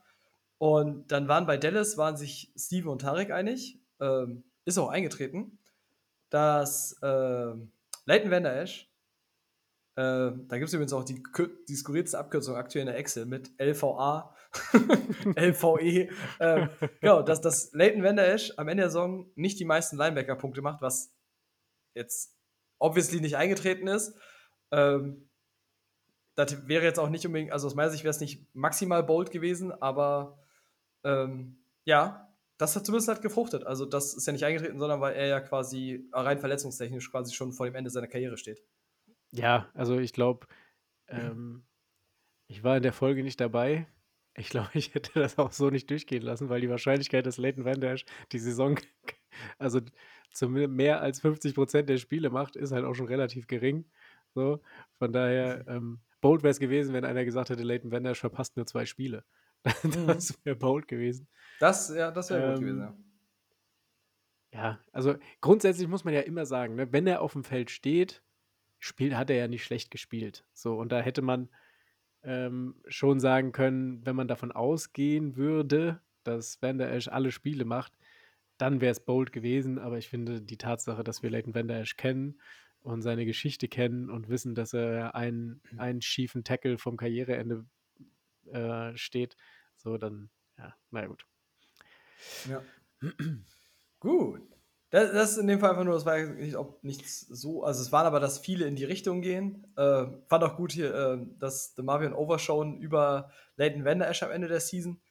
[0.58, 5.60] Und dann waren bei Dallas, waren sich Steven und Tarek einig, ähm, ist auch eingetreten,
[6.30, 7.54] dass äh,
[8.06, 8.92] Leighton Van Der Esch,
[9.96, 11.22] äh, da gibt es übrigens auch die,
[11.68, 14.36] die skurrilste Abkürzung aktuell in der Excel mit LVA,
[15.36, 16.68] LVE, äh,
[17.02, 20.62] genau, dass, dass Leighton Van Der Esch am Ende der Saison nicht die meisten Linebacker-Punkte
[20.62, 21.14] macht, was
[21.94, 22.36] jetzt
[22.80, 24.16] obviously nicht eingetreten ist.
[24.72, 25.30] Ähm,
[26.36, 29.32] das wäre jetzt auch nicht unbedingt, also aus meiner Sicht wäre es nicht maximal bold
[29.32, 30.38] gewesen, aber
[31.04, 33.66] ähm, ja, das hat zumindest halt gefruchtet.
[33.66, 37.54] Also das ist ja nicht eingetreten, sondern weil er ja quasi rein verletzungstechnisch quasi schon
[37.54, 38.64] vor dem Ende seiner Karriere steht.
[39.32, 40.48] Ja, also ich glaube,
[41.08, 41.66] ähm,
[42.48, 43.88] ich war in der Folge nicht dabei.
[44.36, 47.66] Ich glaube, ich hätte das auch so nicht durchgehen lassen, weil die Wahrscheinlichkeit, dass Leighton
[47.66, 48.00] Van Der
[48.32, 48.80] die Saison,
[49.60, 49.82] also
[50.34, 53.86] zumindest mehr als 50 Prozent der Spiele macht, ist halt auch schon relativ gering.
[54.34, 54.62] So,
[54.98, 58.58] von daher, ähm, bold wäre es gewesen, wenn einer gesagt hätte, Leighton Van Der verpasst
[58.58, 59.24] nur zwei Spiele.
[59.84, 60.08] Mhm.
[60.08, 61.28] das wäre bold gewesen.
[61.60, 62.98] Das, ja, das wäre Ähm, gut gewesen, ja.
[64.54, 68.24] Ja, also grundsätzlich muss man ja immer sagen, ne, wenn er auf dem Feld steht,
[68.80, 70.46] spielt, hat er ja nicht schlecht gespielt.
[70.54, 71.50] So, und da hätte man
[72.24, 77.66] ähm, schon sagen können, wenn man davon ausgehen würde, dass Van Der Esch alle Spiele
[77.66, 77.94] macht,
[78.58, 79.80] dann wäre es bold gewesen.
[79.80, 82.42] Aber ich finde die Tatsache, dass wir Leighton Van Der Esch kennen
[82.82, 87.66] und seine Geschichte kennen und wissen, dass er einen, einen schiefen Tackle vom Karriereende
[88.52, 89.36] äh, steht,
[89.88, 91.26] so dann, ja, naja gut.
[92.50, 92.62] Ja.
[94.00, 94.42] Gut.
[94.90, 97.82] Das, das ist in dem Fall einfach nur, das war nicht, ob nichts so, also
[97.82, 99.66] es waren aber, dass viele in die Richtung gehen.
[99.76, 104.24] Äh, fand auch gut hier, äh, dass The Marvion Overshown über Leighton Van Der Esch
[104.24, 105.02] am Ende der Season.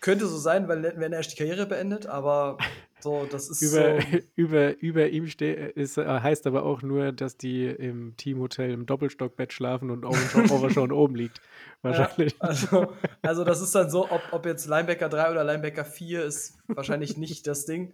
[0.00, 2.58] Könnte so sein, weil Leighton Van Der Esch die Karriere beendet, aber
[3.04, 4.18] so, das ist Über, so.
[4.34, 9.52] über, über ihm ist, äh, heißt aber auch nur, dass die im Teamhotel im Doppelstockbett
[9.52, 11.42] schlafen und Overshown, Overshown oben liegt.
[11.82, 12.32] Wahrscheinlich.
[12.32, 16.24] Ja, also, also das ist dann so, ob, ob jetzt Linebacker 3 oder Linebacker 4
[16.24, 17.92] ist wahrscheinlich nicht das Ding.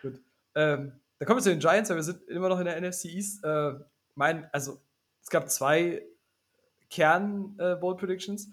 [0.00, 0.20] Gut.
[0.54, 3.06] Ähm, dann kommen wir zu den Giants, weil wir sind immer noch in der NFC
[3.06, 3.42] East.
[3.42, 3.72] Äh,
[4.14, 4.80] mein, also
[5.24, 6.06] es gab zwei
[6.88, 8.48] Kern-Bold Predictions.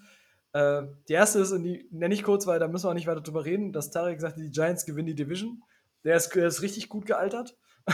[0.54, 3.06] Äh, die erste ist, und die nenne ich kurz, weil da müssen wir auch nicht
[3.06, 5.62] weiter drüber reden, dass Tarek sagte, die Giants gewinnen die Division.
[6.04, 7.56] Der ist, der ist richtig gut gealtert.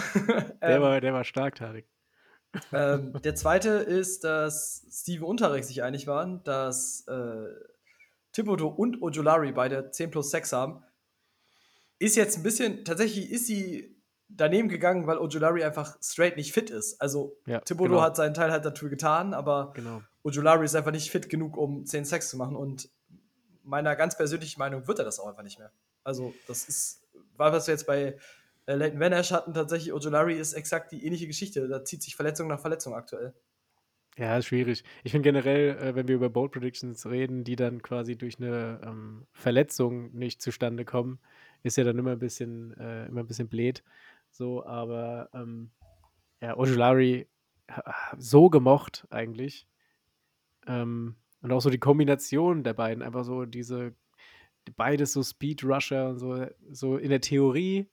[0.60, 1.88] Der Ähm, war, der war stark, Tarek.
[2.72, 7.46] ähm, der zweite ist, dass Steve und Tarek sich einig waren, dass äh,
[8.32, 10.82] Thibodeau und Ojolari beide 10 plus 6 haben.
[11.98, 13.96] Ist jetzt ein bisschen, tatsächlich ist sie
[14.28, 17.00] daneben gegangen, weil Ojolari einfach straight nicht fit ist.
[17.00, 18.02] Also Ja, Thibodeau genau.
[18.02, 20.02] hat seinen Teil halt dafür getan, aber Genau.
[20.24, 22.56] Ojolari ist einfach nicht fit genug, um 10 Sacks zu machen.
[22.56, 22.90] Und
[23.62, 25.70] meiner ganz persönlichen Meinung wird er das auch einfach nicht mehr.
[26.04, 27.02] Also, das ist,
[27.38, 28.16] war was wir jetzt bei
[28.66, 31.68] äh, Leighton Van Ash hatten, tatsächlich, Ojolari ist exakt die ähnliche Geschichte.
[31.68, 33.34] Da zieht sich Verletzung nach Verletzung aktuell.
[34.18, 34.82] Ja, ist schwierig.
[35.04, 38.80] Ich finde generell, äh, wenn wir über Bold Predictions reden, die dann quasi durch eine
[38.82, 41.18] ähm, Verletzung nicht zustande kommen,
[41.62, 43.84] ist ja dann immer ein bisschen, äh, immer ein bisschen blöd.
[44.30, 45.70] So, aber ähm,
[46.40, 47.28] ja, Ojulari
[48.18, 49.66] so gemocht eigentlich.
[50.66, 53.94] Ähm, und auch so die Kombination der beiden, einfach so diese,
[54.76, 57.88] beides so Speed Rusher und so, so in der Theorie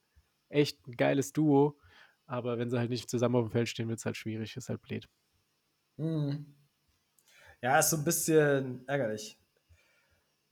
[0.50, 1.78] echt ein geiles Duo.
[2.26, 4.70] Aber wenn sie halt nicht zusammen auf dem Feld stehen, wird es halt schwierig, ist
[4.70, 5.10] halt blöd.
[5.98, 6.56] Mhm.
[7.62, 9.40] Ja, ist so ein bisschen ärgerlich.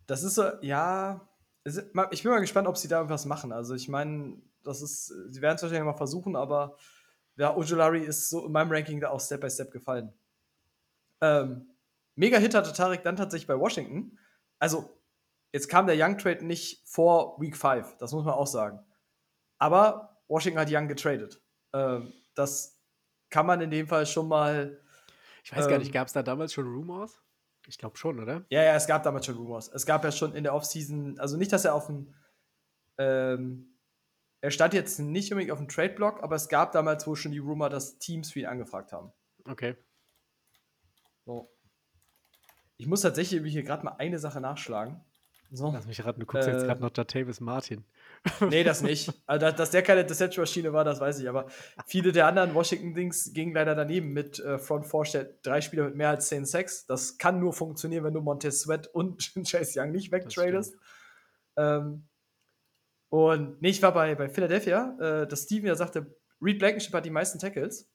[0.07, 1.28] Das ist so, ja.
[1.63, 1.78] ist-
[2.11, 3.51] Ich bin mal gespannt, ob sie da was machen.
[3.51, 6.78] Also, ich meine, das ist, sie werden es wahrscheinlich mal versuchen, aber
[7.38, 10.13] ja, Ojolari ist so in meinem Ranking da auch Step by Step gefallen.
[11.22, 11.67] Ähm,
[12.15, 14.17] mega Hit hatte Tarek dann tatsächlich bei Washington.
[14.59, 15.01] Also,
[15.52, 18.80] jetzt kam der Young Trade nicht vor Week 5, das muss man auch sagen.
[19.58, 21.41] Aber Washington hat Young getradet.
[21.74, 22.80] Ähm, das
[23.30, 24.82] kann man in dem Fall schon mal
[25.43, 27.22] Ich weiß gar nicht, Ähm, gab es da damals schon Rumors?
[27.68, 28.45] Ich glaube schon, oder?
[28.49, 29.68] Ja, ja, es gab damals schon Rumors.
[29.70, 32.14] Es gab ja schon in der Offseason, also nicht, dass er auf dem,
[32.97, 33.78] ähm,
[34.41, 37.38] er stand jetzt nicht unbedingt auf dem Trade-Block, aber es gab damals wohl schon die
[37.38, 39.12] Rumor, dass Teams für ihn angefragt haben.
[39.45, 39.76] Okay.
[41.26, 41.52] So.
[42.78, 45.06] Ich muss tatsächlich hier gerade mal eine Sache nachschlagen.
[45.54, 45.70] So.
[45.72, 46.66] Lass mich raten, du guckst jetzt Äh.
[46.66, 47.84] gerade noch Jatavis Martin.
[48.49, 49.12] Nee, das nicht.
[49.26, 51.28] Also, dass, dass der keine Deception-Maschine war, das weiß ich.
[51.28, 51.47] Aber
[51.88, 55.95] viele der anderen Washington-Dings gingen leider daneben mit äh, Front Four steht drei Spieler mit
[55.95, 56.86] mehr als 10 Sacks.
[56.86, 60.76] Das kann nur funktionieren, wenn du Montez Sweat und Chase Young nicht wegtradest.
[61.58, 62.08] Ähm,
[63.10, 67.06] und nee, ich war bei, bei Philadelphia, äh, dass Steven ja sagte, Reed Blankenship hat
[67.06, 67.89] die meisten Tackles.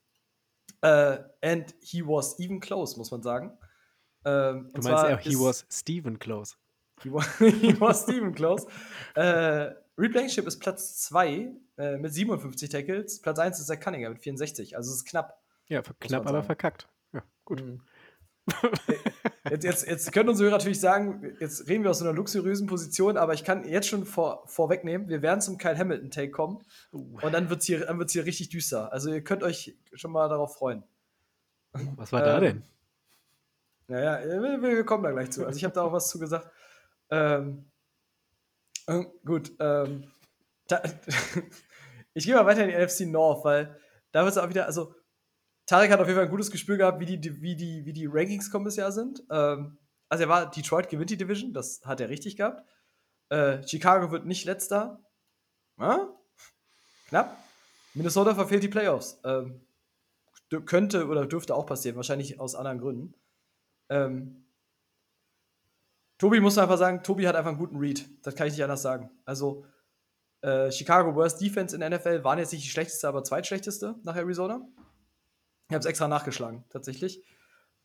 [0.83, 3.57] Äh, and he was even close, muss man sagen.
[4.27, 6.57] Ähm, Du meinst, er, he was Steven Close.
[7.03, 8.67] He was, he was Steven Close.
[9.15, 13.21] äh, Reed Blankenship ist Platz 2 äh, mit 57 Tackles.
[13.21, 14.77] Platz 1 ist der Cunningham mit 64.
[14.77, 15.41] Also es ist knapp.
[15.69, 16.89] Ja, knapp, aber verkackt.
[17.13, 17.65] Ja, gut.
[17.65, 17.81] Mhm.
[19.51, 22.67] Jetzt, jetzt, jetzt können unsere Hörer natürlich sagen, jetzt reden wir aus so einer luxuriösen
[22.67, 26.59] Position, aber ich kann jetzt schon vor, vorwegnehmen, wir werden zum Kyle Hamilton-Take kommen
[26.93, 28.93] Uh, und dann wird es hier, dann wird's hier richtig düster.
[28.93, 30.83] Also ihr könnt euch schon mal darauf freuen.
[31.73, 32.63] was war da ähm, denn?
[33.89, 35.47] Naja, wir, wir kommen da gleich zu.
[35.47, 36.51] Also ich habe da auch was zu gesagt.
[37.11, 37.71] Ähm,
[38.87, 40.11] äh, gut, ähm,
[40.69, 40.83] da,
[42.15, 43.79] ich gehe mal weiter in die NFC North, weil
[44.13, 44.95] da wird es auch wieder, also
[45.67, 48.07] Tarek hat auf jeden Fall ein gutes Gespür gehabt, wie die, wie die, wie die
[48.07, 49.23] Rankings kommen bisher sind.
[49.31, 49.79] Ähm,
[50.09, 52.65] also er war, Detroit gewinnt die Division, das hat er richtig gehabt.
[53.29, 55.05] Äh, Chicago wird nicht letzter.
[55.79, 56.09] Ja?
[57.09, 57.37] Knapp.
[57.95, 59.21] Minnesota verfehlt die Playoffs.
[59.25, 59.67] Ähm,
[60.65, 63.15] könnte oder dürfte auch passieren, wahrscheinlich aus anderen Gründen.
[63.89, 64.46] Ähm,
[66.19, 68.09] Tobi muss einfach sagen, Tobi hat einfach einen guten Read.
[68.23, 69.11] Das kann ich nicht anders sagen.
[69.25, 69.65] Also,
[70.41, 74.17] äh, Chicago Worst Defense in der NFL waren jetzt nicht die schlechteste, aber zweitschlechteste nach
[74.17, 74.61] Arizona.
[75.69, 77.23] Ich habe es extra nachgeschlagen, tatsächlich.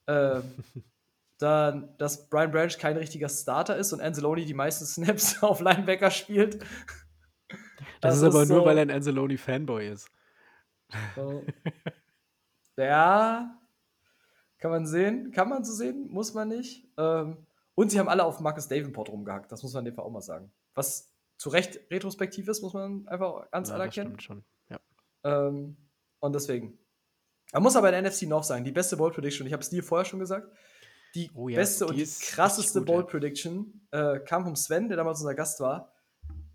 [0.08, 0.44] Ähm,
[1.40, 6.12] dann, dass Brian Branch kein richtiger Starter ist und Anzalone die meisten Snaps auf Linebacker
[6.12, 6.64] spielt.
[8.00, 10.10] Das, ist aber nur, so- weil er ein Anzalone-Fanboy ist.
[11.16, 11.44] so.
[12.78, 13.60] Ja,
[14.58, 16.88] kann man sehen, kann man so sehen, muss man nicht.
[16.98, 17.38] Ähm,
[17.76, 20.12] und sie haben alle auf Marcus Davenport rumgehackt, das muss man in dem Fall auch
[20.12, 20.52] mal sagen.
[20.76, 24.10] Was zu Recht retrospektiv ist, muss man einfach ganz Ja, das anerkennen.
[24.20, 24.44] stimmt schon.
[24.70, 24.80] Ja.
[25.24, 25.78] Ähm,
[26.20, 26.78] und deswegen.
[27.54, 29.70] Man muss aber in der NFC North sagen, die beste Bold Prediction, ich habe es
[29.70, 30.48] dir vorher schon gesagt,
[31.16, 33.08] die Oh ja, beste die und die krasseste gut, Bold.
[33.08, 35.92] Prediction äh, kam vom Sven, der damals unser Gast war.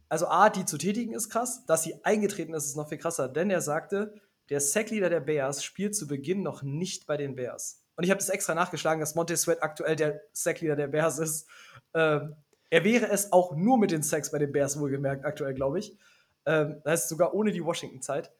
[0.08, 3.28] Also A, die zu tätigen ist krass, dass sie eingetreten ist, ist noch viel krasser,
[3.28, 4.14] denn er sagte,
[4.48, 7.84] der Sackleader der Bears spielt zu Beginn noch nicht bei den Bears.
[7.96, 11.48] Und ich habe das extra nachgeschlagen, dass Monte Sweat aktuell der Sackleader der Bears ist.
[11.94, 12.36] Ähm,
[12.70, 15.96] er wäre es auch nur mit den Sacks bei den Bears wohlgemerkt, aktuell, glaube ich.
[16.44, 18.32] Ähm, das heißt sogar ohne die Washington-Zeit.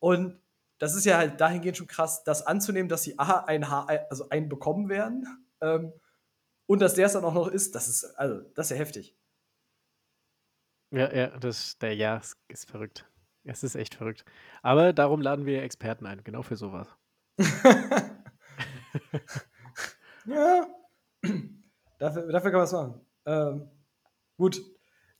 [0.00, 0.40] Und
[0.78, 4.28] das ist ja halt dahingehend schon krass, das anzunehmen, dass sie A, ein Haar, also
[4.28, 5.26] einen bekommen werden.
[5.60, 5.92] Ähm,
[6.66, 9.16] und dass der es dann auch noch ist, das ist, also, das ist ja heftig.
[10.92, 13.06] Ja, ja, das, der, ja, ist verrückt.
[13.44, 14.24] Es ist echt verrückt.
[14.62, 16.88] Aber darum laden wir Experten ein, genau für sowas.
[20.26, 20.66] Ja.
[21.98, 23.00] dafür, dafür kann man es machen.
[23.26, 23.70] Ähm,
[24.36, 24.60] gut.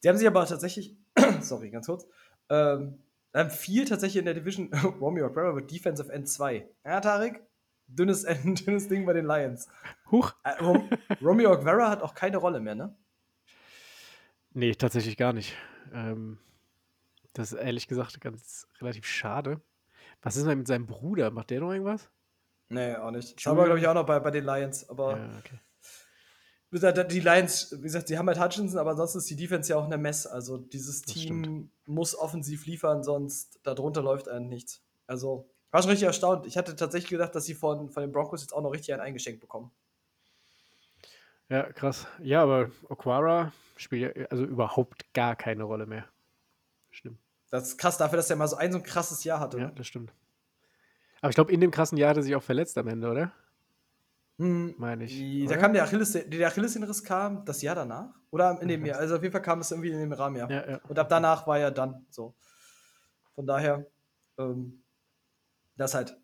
[0.00, 0.96] Sie haben sich aber tatsächlich,
[1.40, 2.06] sorry, ganz kurz,
[2.48, 3.02] ähm,
[3.34, 6.68] haben viel tatsächlich in der Division Romeo Aguero mit Defensive End 2.
[6.84, 7.42] Ja, Tarek?
[7.86, 9.68] Dünnes, End, dünnes Ding bei den Lions.
[10.10, 10.34] Huch!
[10.44, 10.88] Äh, Rom
[11.22, 12.96] Romeo Aguero hat auch keine Rolle mehr, ne?
[14.52, 15.56] Nee, tatsächlich gar nicht.
[15.92, 16.38] Ähm,
[17.32, 19.60] das ist ehrlich gesagt ganz relativ schade.
[20.22, 21.30] Was ist denn mit seinem Bruder?
[21.30, 22.10] Macht der noch irgendwas?
[22.70, 23.36] Nee, auch nicht.
[23.36, 23.50] Das Julian?
[23.50, 24.88] haben wir, glaube ich, auch noch bei, bei den Lions.
[24.88, 25.58] Aber Ja, okay.
[26.70, 29.70] wie gesagt, die Lions, wie gesagt, die haben halt Hutchinson, aber sonst ist die Defense
[29.70, 30.26] ja auch eine Mess.
[30.26, 34.82] Also dieses Das Team muss offensiv liefern, sonst darunter läuft einem nichts.
[35.08, 36.46] Also, ich war schon richtig erstaunt.
[36.46, 39.02] Ich hatte tatsächlich gedacht, dass sie von, von den Broncos jetzt auch noch richtig einen
[39.02, 39.72] eingeschenkt bekommen.
[41.48, 42.06] Ja, krass.
[42.22, 46.04] Ja, aber Okwara spielt ja also überhaupt gar keine Rolle mehr.
[46.90, 47.18] Stimmt.
[47.50, 49.58] Das ist krass dafür, dass er mal so ein so ein krasses Jahr hatte.
[49.58, 49.72] Ja, ne?
[49.74, 50.12] das stimmt.
[51.20, 53.32] Aber ich glaube, in dem krassen Jahr hat er sich auch verletzt am Ende, oder?
[54.38, 55.12] Hm, Meine ich.
[55.12, 58.14] die- da kam der Achilles, der Achillessehnenriss kam das Jahr danach?
[58.30, 58.98] Oder in dem Jahr?
[58.98, 60.48] Also auf jeden Fall kam es irgendwie in dem Rahmen, ja.
[60.48, 60.80] Ja, ja.
[60.88, 62.34] Und ab danach war er dann so.
[63.34, 63.86] Von daher,
[64.38, 64.82] ähm,
[65.76, 66.16] das halt.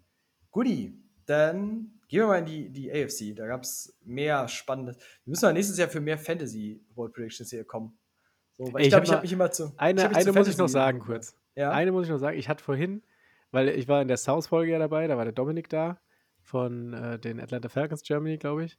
[0.50, 3.34] Guti, dann gehen wir mal in die, die AFC.
[3.34, 4.92] Da gab es mehr spannende.
[5.24, 7.98] Wir müssen ja nächstes Jahr für mehr Fantasy World Predictions hier kommen.
[8.52, 9.74] So, weil Ey, ich glaube, ich mal habe mich immer zu.
[9.76, 11.36] Eine, ich eine zu muss ich noch sagen kurz.
[11.54, 11.72] Ja.
[11.72, 12.38] Eine muss ich noch sagen.
[12.38, 13.02] Ich hatte vorhin,
[13.50, 16.00] weil ich war in der South-Folge ja dabei, da war der Dominik da
[16.42, 18.78] von äh, den Atlanta Falcons Germany, glaube ich.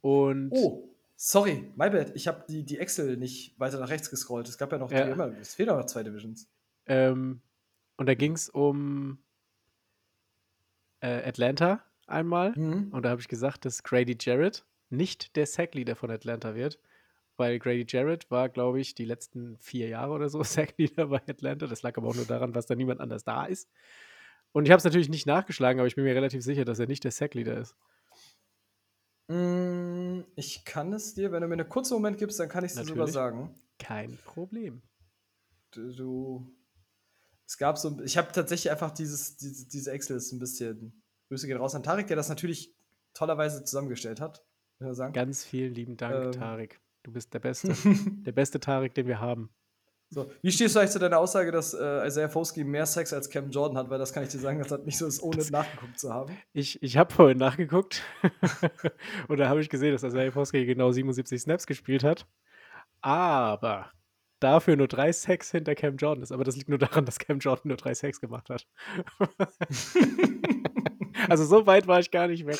[0.00, 2.14] Und Oh, sorry, my bad.
[2.14, 4.48] Ich habe die, die Excel nicht weiter nach rechts gescrollt.
[4.48, 5.06] Es gab ja noch Ja.
[5.06, 6.50] Immer, es fehlen noch zwei Divisions.
[6.86, 7.40] Ähm,
[7.96, 9.18] und da ging es um
[11.00, 12.52] äh, Atlanta einmal.
[12.56, 12.88] Mhm.
[12.92, 16.78] Und da habe ich gesagt, dass Grady Jarrett nicht der Sackleader von Atlanta wird.
[17.38, 21.66] Weil Grady Jarrett war, glaube ich, die letzten vier Jahre oder so Sackleader bei Atlanta.
[21.66, 23.68] Das lag aber auch nur daran, dass da niemand anders da ist.
[24.52, 26.86] Und ich habe es natürlich nicht nachgeschlagen, aber ich bin mir relativ sicher, dass er
[26.86, 27.76] nicht der Sackleader ist.
[29.28, 32.72] Mm, ich kann es dir, wenn du mir einen kurzen Moment gibst, dann kann ich
[32.72, 33.54] es dir sogar sagen.
[33.78, 34.82] Kein Problem.
[35.70, 36.50] Du,
[37.46, 41.46] es gab so, ich habe tatsächlich einfach dieses, diese, diese Excel ist ein bisschen, Grüße
[41.46, 42.74] gehen raus an Tarek, der das natürlich
[43.12, 44.44] tollerweise zusammengestellt hat,
[44.80, 45.12] sagen.
[45.12, 46.32] Ganz vielen lieben Dank, Ähm.
[46.32, 46.80] Tarek.
[47.08, 47.68] Du bist der Beste.
[48.26, 49.48] der beste Tarek, den wir haben.
[50.10, 53.30] So, wie stehst du eigentlich zu deiner Aussage, dass äh, Isaiah Foskey mehr Sex als
[53.30, 53.88] Cam Jordan hat?
[53.88, 56.12] Weil das kann ich dir sagen, das hat nicht so ist, ohne Das- nachgeguckt zu
[56.12, 56.36] haben.
[56.52, 58.02] Ich, ich habe vorhin nachgeguckt
[59.28, 62.26] und da habe ich gesehen, dass Isaiah Foskey genau 77 Snaps gespielt hat.
[63.00, 63.90] Aber
[64.38, 66.32] dafür nur drei Sacks hinter Cam Jordan ist.
[66.32, 68.66] Aber das liegt nur daran, dass Cam Jordan nur drei Sacks gemacht hat.
[71.30, 72.58] also so weit war ich gar nicht weg.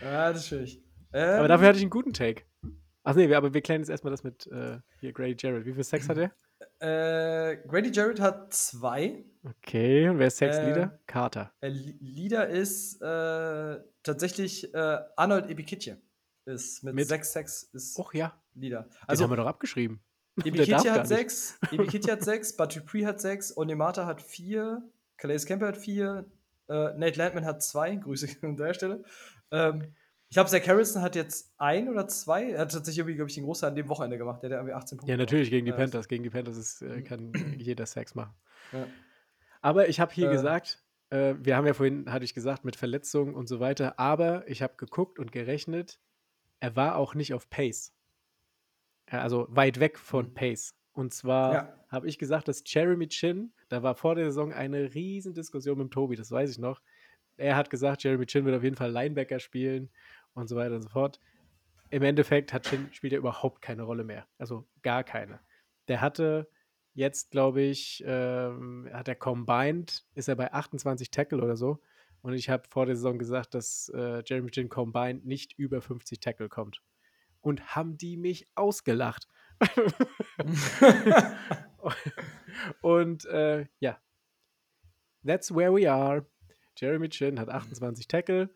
[0.00, 0.80] Ja, das ist schwierig.
[1.12, 2.42] Aber Ähm, dafür hatte ich einen guten Take.
[3.02, 5.64] Ach nee, wir- aber wir klären jetzt erstmal das mit äh, hier Grady Jarrett.
[5.64, 6.30] Wie viel Sex hat er?
[6.80, 9.24] äh, Grady Jarrett hat zwei.
[9.42, 10.98] Okay, und wer ist Sex Äh, Leader?
[11.06, 11.52] Carter.
[11.60, 15.98] Äh, Li- Leader ist äh, tatsächlich äh, Arnold Ebikitje.
[16.44, 17.08] Ist mit, Mit?
[17.08, 18.80] sechs Sex ist Och ja, Leader.
[18.84, 20.00] also Also haben wir doch abgeschrieben.
[20.44, 24.82] Ebikitje hat sechs, Ebikitje hat sechs, Dupree hat sechs, Onemata hat vier,
[25.16, 26.26] Calais Campbell hat vier,
[26.68, 29.04] äh, Nate Landman hat zwei, Grüße an der Stelle.
[29.50, 29.94] Ähm,
[30.30, 32.50] ich glaube, Zach Harrison hat jetzt ein oder zwei.
[32.52, 34.40] Er hat tatsächlich irgendwie, glaube ich, den Großteil an dem Wochenende gemacht.
[34.42, 35.72] Der hat irgendwie 18 Punkte Ja, natürlich gegen die.
[35.72, 36.06] Panthers.
[36.06, 38.32] Gegen die Panthers ist, äh, kann jeder Sex machen.
[38.72, 38.86] Ja.
[39.60, 40.30] Aber ich habe hier Äh.
[40.32, 44.48] gesagt, äh, wir haben ja vorhin, hatte ich gesagt, mit Verletzungen und so weiter, aber
[44.48, 45.98] ich habe geguckt und gerechnet,
[46.60, 47.92] er war auch nicht auf Pace.
[49.10, 50.34] Also weit weg von Mhm.
[50.34, 50.76] Pace.
[50.92, 51.84] Und zwar Ja.
[51.88, 55.90] habe ich gesagt, dass Jeremy Chin, da war vor der Saison eine riesen Diskussion mit
[55.90, 56.80] Tobi, das weiß ich noch.
[57.36, 59.90] Er hat gesagt, Jeremy Chin wird auf jeden Fall Linebacker spielen
[60.34, 61.20] und so weiter und so fort.
[61.90, 64.26] Im Endeffekt hat Chin, spielt er überhaupt keine Rolle mehr.
[64.38, 65.40] Also gar keine.
[65.88, 66.48] Der hatte
[66.94, 71.80] jetzt, glaube ich, ähm, hat er combined, ist er bei 28 Tackle oder so.
[72.22, 76.20] Und ich habe vor der Saison gesagt, dass äh, Jeremy Chin combined nicht über 50
[76.20, 76.82] Tackle kommt.
[77.40, 79.26] Und haben die mich ausgelacht.
[82.82, 83.98] Und äh, ja,
[85.24, 86.26] that's where we are.
[86.76, 88.50] Jeremy Chin hat 28 Tackle.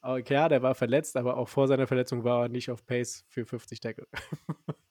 [0.00, 3.24] Okay, ja, der war verletzt, aber auch vor seiner Verletzung war er nicht auf Pace
[3.28, 4.06] für 50 Tackle.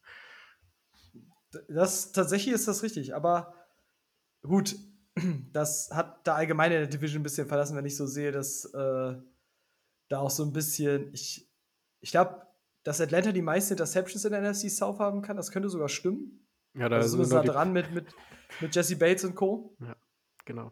[1.69, 3.53] Das tatsächlich ist das richtig, aber
[4.43, 4.75] gut,
[5.53, 8.65] das hat da allgemein in der Division ein bisschen verlassen, wenn ich so sehe, dass
[8.65, 9.15] äh,
[10.09, 11.49] da auch so ein bisschen, ich,
[12.01, 12.45] ich glaube,
[12.83, 16.47] dass Atlanta die meisten Interceptions in der NFC South haben kann, das könnte sogar stimmen.
[16.73, 18.05] Ja, da Also sind wir da dran mit, mit,
[18.61, 19.75] mit Jesse Bates und Co.
[20.45, 20.71] Genau.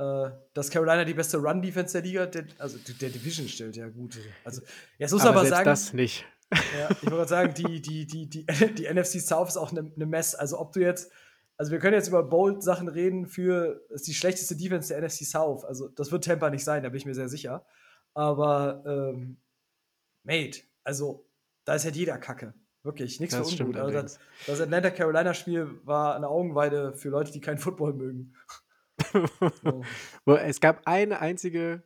[0.00, 4.18] Äh, dass Carolina die beste Run-Defense der Liga, der, also der Division stellt, ja gut.
[4.44, 4.62] Also,
[4.96, 6.24] jetzt muss aber aber, sagen, das nicht.
[6.50, 8.46] ja, ich wollte sagen, die, die, die, die,
[8.78, 10.34] die NFC South ist auch eine ne Mess.
[10.34, 11.12] Also, ob du jetzt,
[11.58, 15.66] also wir können jetzt über Bold-Sachen reden für ist die schlechteste Defense der NFC South.
[15.66, 17.66] Also, das wird Tampa nicht sein, da bin ich mir sehr sicher.
[18.14, 19.36] Aber, ähm,
[20.22, 21.28] mate, also,
[21.66, 22.54] da ist halt jeder Kacke.
[22.84, 23.76] Wirklich, nichts für ungut.
[23.76, 28.34] Also, das, das Atlanta-Carolina-Spiel war eine Augenweide für Leute, die keinen Football mögen.
[30.24, 31.82] Wo- es gab eine einzige,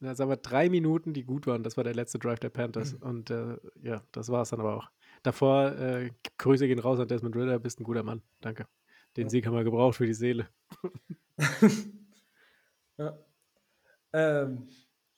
[0.00, 1.62] na, sagen wir, drei Minuten, die gut waren.
[1.62, 2.94] Das war der letzte Drive der Panthers.
[2.94, 3.02] Mhm.
[3.02, 4.90] Und äh, ja, das war es dann aber auch.
[5.22, 8.22] Davor, äh, Grüße gehen raus an Desmond Ritter, bist ein guter Mann.
[8.40, 8.66] Danke.
[9.16, 9.30] Den Ja.
[9.30, 10.48] Sieg haben wir gebraucht für die Seele.
[12.98, 13.18] Ja.
[14.12, 14.68] Ähm,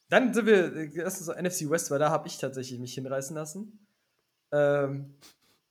[0.08, 3.34] dann sind wir, das ist so NFC West, weil da habe ich tatsächlich mich hinreißen
[3.34, 3.86] lassen.
[4.52, 5.16] Ähm,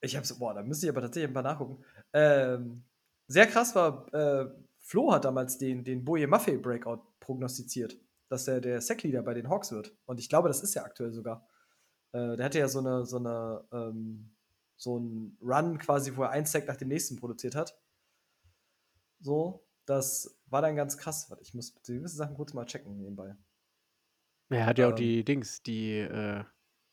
[0.02, 1.84] ich habe so, boah, da müsste ich aber tatsächlich ein paar nachgucken.
[2.12, 2.84] Ähm,
[3.28, 4.50] sehr krass war, äh,
[4.92, 9.48] Flo hat damals den, den Boje Maffei Breakout prognostiziert, dass er der Sackleader bei den
[9.48, 9.96] Hawks wird.
[10.06, 11.48] Und ich glaube, das ist ja aktuell sogar.
[12.12, 14.36] Äh, der hatte ja so eine, so eine, ähm,
[14.76, 17.80] so einen Run quasi, wo er einen Sack nach dem nächsten produziert hat.
[19.22, 21.30] So, das war dann ganz krass.
[21.30, 23.34] Warte, ich muss gewisse Sachen kurz mal checken nebenbei.
[24.50, 24.98] Er hat ja auch Ähm.
[24.98, 26.44] die Dings, die, äh,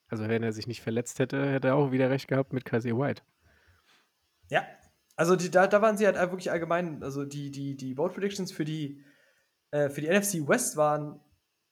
[0.06, 2.96] also wenn er sich nicht verletzt hätte, hätte er auch wieder recht gehabt mit Kaiser
[2.96, 3.22] White.
[4.50, 4.64] Ja,
[5.18, 8.52] also die, da, da waren sie halt wirklich allgemein, also die, die, die Vote Predictions
[8.52, 9.04] für die,
[9.72, 11.20] äh, für die NFC West waren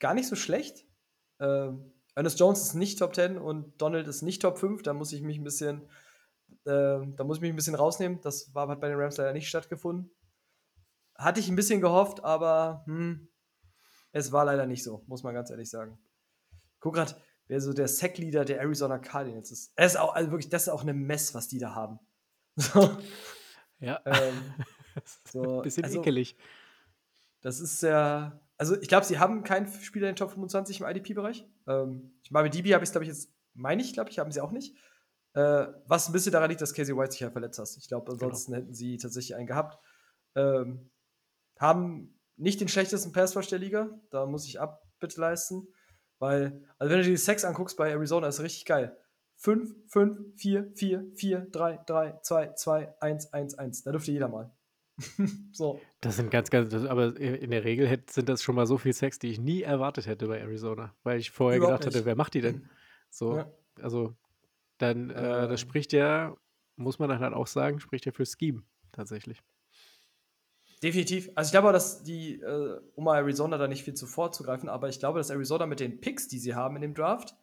[0.01, 0.84] gar nicht so schlecht.
[1.38, 4.82] Ähm, Ernest Jones ist nicht Top 10 und Donald ist nicht Top 5.
[4.82, 5.82] Da muss ich mich ein bisschen,
[6.64, 8.20] äh, da muss ich mich ein bisschen rausnehmen.
[8.20, 10.11] Das war, hat bei den Rams leider nicht stattgefunden.
[11.14, 13.28] Hatte ich ein bisschen gehofft, aber hm,
[14.11, 16.01] es war leider nicht so, muss man ganz ehrlich sagen.
[16.80, 19.72] Guck grad, wer so der Sackleader der Arizona Cardinals ist.
[19.76, 22.01] Es ist auch, also wirklich, das ist auch eine Mess, was die da haben.
[22.59, 22.97] So,
[23.81, 24.01] Ja.
[24.05, 24.35] ähm,
[25.33, 26.37] so, bisschen also- ekelig.
[27.43, 28.41] das ist ja.
[28.59, 31.47] Also, ich glaube, sie haben keinen Spieler in den Top 25 im IDP-Bereich.
[31.66, 34.18] Ähm, ich meine, mit DB habe ich es, glaube ich, jetzt, meine ich, glaube ich,
[34.18, 34.74] haben sie auch nicht.
[35.35, 37.68] Äh, was ein bisschen daran liegt, dass Casey White sich ja verletzt hat.
[37.77, 38.14] Ich glaube, Genau.
[38.14, 39.79] ansonsten hätten sie tatsächlich einen gehabt.
[40.35, 40.89] Ähm,
[41.59, 43.91] haben nicht den schlechtesten Pass-Rush der Liga.
[44.11, 45.68] Da muss ich Abbitte leisten.
[46.18, 48.97] Weil, also wenn du dir die Sex anguckst bei Arizona, ist richtig geil.
[49.37, 53.82] 5, 5, 4, 4, 4, 3, 3, 2, 2, 1, 1, 1.
[53.82, 54.51] Da dürfte jeder mal.
[55.53, 55.80] so.
[56.01, 58.78] Das sind ganz, ganz, das, aber in der Regel hätt, sind das schon mal so
[58.78, 61.99] viel Sex, die ich nie erwartet hätte bei Arizona, weil ich vorher Überhaupt gedacht hatte,
[61.99, 62.07] nicht.
[62.07, 62.68] wer macht die denn?
[63.11, 63.53] So, Ja.
[63.80, 64.14] also
[64.78, 65.68] dann, äh, das Ähm.
[65.68, 66.34] spricht ja,
[66.76, 68.62] muss man dann halt auch sagen, spricht ja für Scheme
[68.93, 69.43] tatsächlich.
[70.82, 71.30] Definitiv.
[71.34, 74.89] Also ich glaube dass die, äh, um mal Arizona da nicht viel zu vorzugreifen, aber
[74.89, 77.34] ich glaube, dass Arizona mit den Picks, die sie haben in dem Draft,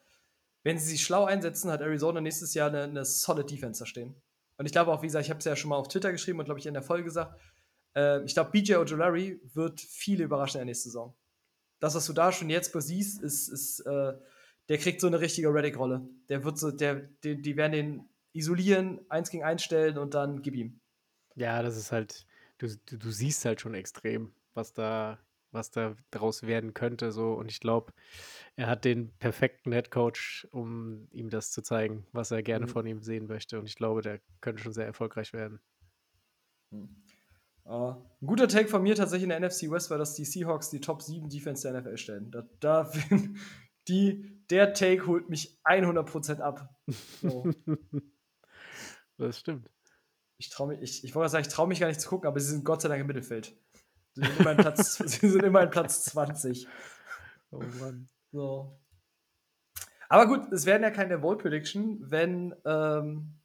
[0.64, 4.16] wenn sie sie schlau einsetzen, hat Arizona nächstes Jahr eine, eine solid Defense da stehen.
[4.58, 6.40] Und ich glaube auch, wie gesagt, ich habe es ja schon mal auf Twitter geschrieben
[6.40, 7.40] und glaube ich in der Folge gesagt,
[7.96, 11.16] äh, ich glaube, BJ Ojolari wird viele überraschen in der nächsten Saison.
[11.80, 14.14] Das, was du da schon jetzt siehst, ist, ist äh,
[14.70, 16.08] der kriegt so eine richtige Reddick-Rolle.
[16.30, 20.42] Der wird so, der, die, die werden den isolieren, eins gegen eins stellen und dann
[20.42, 20.80] gib ihm.
[21.36, 22.26] Ja, das ist halt,
[22.58, 25.20] du, du, du siehst halt schon extrem, was da,
[25.54, 27.12] was da draus werden könnte.
[27.12, 27.34] So.
[27.34, 27.94] Und ich glaube,
[28.56, 32.70] er hat den perfekten Headcoach, um ihm das zu zeigen, was er gerne Mhm.
[32.70, 33.60] von ihm sehen möchte.
[33.60, 35.60] Und ich glaube, der könnte schon sehr erfolgreich werden.
[36.72, 40.70] Äh, ein guter Take von mir tatsächlich in der NFC West war, dass die Seahawks
[40.70, 42.32] die Top 7 Defense der NFL stellen.
[42.32, 42.92] Da, da
[43.88, 46.70] die, der Take holt mich 100% ab.
[47.22, 47.46] So.
[49.18, 49.70] das stimmt.
[50.38, 52.40] ich traue mich, ich, ich wollte sagen, ich traue mich gar nicht zu gucken, aber
[52.40, 53.56] sie sind Gott sei Dank im Mittelfeld.
[54.16, 56.68] Sie sind immer in Platz, sie sind immer in Platz 20.
[57.52, 58.10] Oh Mann.
[58.32, 58.80] So.
[60.10, 63.40] Aber gut, es werden ja keine Bold Prediction, wenn ähm,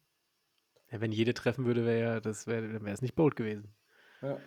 [0.91, 3.75] Ja, wenn jede treffen würde, wäre ja, das wäre, dann wäre es nicht bold gewesen.
[4.21, 4.37] Ja.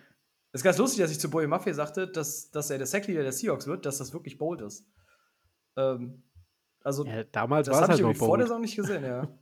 [0.53, 3.23] Es ist ganz lustig, dass ich zu Boye Maffei sagte, dass, dass er der Sackleader
[3.23, 4.87] der Seahawks wird, dass das wirklich bold ist.
[5.77, 6.23] Ähm,
[6.85, 8.49] also, Ja, damals war es habe ich halt noch irgendwie vor der bold.
[8.49, 9.29] Saison nicht gesehen, ja.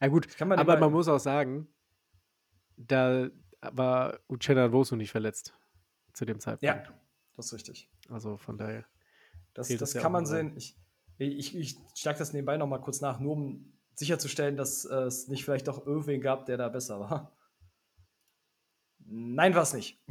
[0.00, 1.66] Ja gut, man aber man muss auch sagen,
[2.76, 3.30] da
[3.62, 5.54] war Uchenna Nwosu nicht verletzt
[6.14, 6.64] zu dem Zeitpunkt.
[6.86, 6.94] ja,
[7.36, 7.90] das ist richtig.
[8.08, 8.84] Also von daher.
[9.52, 10.56] Das, das das ja kann man rein.
[10.56, 10.56] sehen.
[10.56, 10.76] Ich,
[11.18, 15.28] ich, ich schlage das nebenbei noch mal kurz nach, nur um sicherzustellen, dass äh, es
[15.28, 17.36] nicht vielleicht doch irgendwen gab, der da besser war.
[19.06, 20.02] Nein, war es nicht.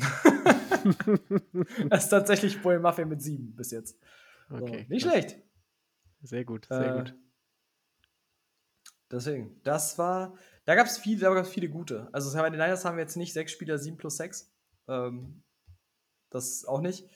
[1.90, 3.98] Es ist tatsächlich Boye Maffei mit sieben bis jetzt.
[4.50, 4.86] So, Okay.
[4.90, 5.14] nicht krass.
[5.14, 5.42] schlecht.
[6.22, 7.16] Sehr gut, sehr Äh, gut.
[9.12, 10.36] Deswegen, das war,
[10.66, 12.10] da gab es viele, da gab's viele gute.
[12.14, 14.52] Also bei den Niners haben wir jetzt nicht sechs Spieler, sieben plus sechs.
[14.88, 15.43] Ähm,
[16.34, 17.10] das auch nicht.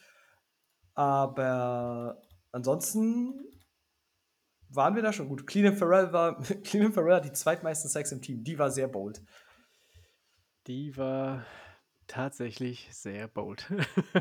[0.94, 3.40] Aber ansonsten
[4.70, 5.46] waren wir da schon gut.
[5.46, 8.44] Cleveland Farrell war, Cleveland Farrell hat die zweitmeisten Sacks im Team.
[8.44, 9.22] Die war sehr bold.
[10.68, 11.46] Die war
[12.08, 13.72] tatsächlich sehr bold.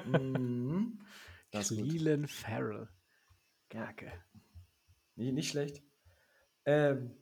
[0.07, 1.01] Mhm.
[1.53, 2.89] Cleland Farrell.
[3.69, 4.13] Gacke.
[5.17, 5.83] Nee, nicht schlecht.
[6.67, 7.17] Ähm,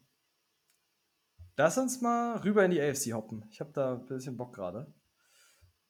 [1.57, 3.45] lass uns mal rüber in die AFC hoppen.
[3.51, 4.93] Ich habe da ein bisschen Bock gerade.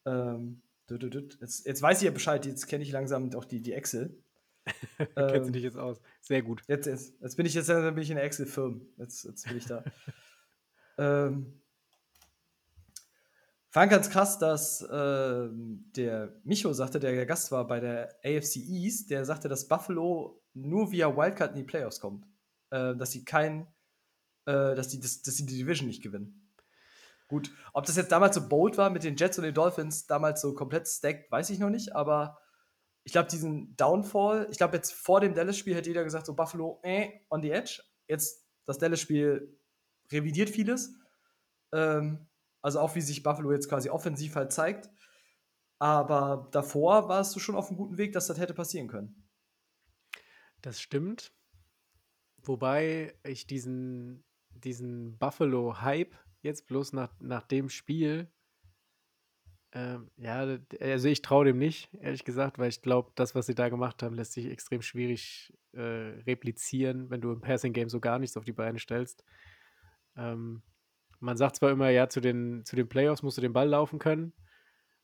[0.05, 0.64] Ähm.
[0.91, 4.22] Jetzt, jetzt weiß ich ja Bescheid, jetzt kenne ich langsam auch die, die Excel.
[4.97, 6.01] Kennst Ähm, du dich jetzt aus?
[6.20, 6.62] Sehr gut.
[6.68, 8.87] Jetzt, jetzt, jetzt bin ich jetzt bin ich in der Excel-Firm.
[8.97, 9.85] Jetzt, jetzt bin ich da.
[10.99, 11.61] ähm,
[13.68, 18.57] fand ganz krass, dass ähm, der Micho sagte, der der Gast war bei der AFC
[18.57, 22.26] East, der sagte, dass Buffalo nur via Wildcard in die Playoffs kommt.
[22.70, 23.68] Äh, dass sie kein,
[24.47, 26.43] äh, dass, die, das, dass sie die Division nicht gewinnen.
[27.29, 30.41] Gut, ob das jetzt damals so bold war mit den Jets und den Dolphins, damals
[30.41, 32.39] so komplett stacked, weiß ich noch nicht, aber
[33.05, 36.81] ich glaube, diesen Downfall, ich glaube, jetzt vor dem Dallas-Spiel hätte jeder gesagt, so Buffalo,
[36.83, 37.83] äh, on the edge.
[38.09, 39.59] Jetzt das Dallas-Spiel
[40.11, 40.95] revidiert vieles.
[41.72, 42.27] Ähm,
[42.62, 44.89] also auch wie sich Buffalo jetzt quasi offensiv halt zeigt.
[45.79, 49.29] Aber davor warst du schon auf einem guten Weg, dass das hätte passieren können.
[50.62, 51.35] Das stimmt.
[52.43, 58.30] Wobei ich diesen, diesen Buffalo-Hype jetzt bloß nach, nach dem Spiel,
[59.74, 63.57] ähm, ja, also ich traue dem nicht, ehrlich gesagt, weil ich glaube, das, was sie
[63.57, 68.20] da gemacht haben, lässt sich extrem schwierig äh, replizieren, wenn du im Passing-Game so gar
[68.20, 69.24] nichts auf die Beine stellst.
[70.16, 70.62] Ähm,
[71.18, 73.99] man sagt zwar immer, ja, zu den, zu den Playoffs musst du den Ball laufen
[73.99, 74.32] können,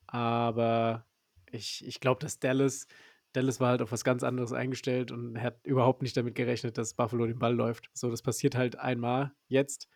[0.07, 1.05] aber
[1.51, 2.87] ich, ich glaube, dass Dallas,
[3.33, 6.95] Dallas war halt auf was ganz anderes eingestellt und hat überhaupt nicht damit gerechnet, dass
[6.95, 7.91] Buffalo den Ball läuft.
[7.93, 9.89] So, das passiert halt einmal jetzt.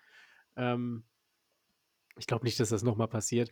[0.57, 1.05] Ähm,
[2.17, 3.51] ich glaube nicht, dass das nochmal passiert.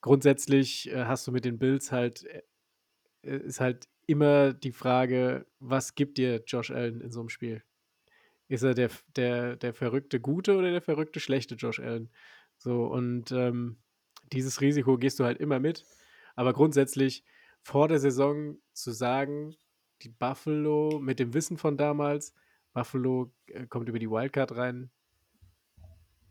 [0.00, 2.42] Grundsätzlich äh, hast du mit den Bills halt, äh,
[3.22, 7.62] ist halt immer die Frage, was gibt dir Josh Allen in so einem Spiel?
[8.48, 12.10] Ist er der, der, der verrückte gute oder der verrückte schlechte Josh Allen?
[12.56, 13.78] So, und ähm,
[14.32, 15.84] dieses Risiko gehst du halt immer mit.
[16.34, 17.24] Aber grundsätzlich
[17.62, 19.56] vor der Saison zu sagen,
[20.02, 22.34] die Buffalo mit dem Wissen von damals,
[22.72, 24.90] Buffalo äh, kommt über die Wildcard rein,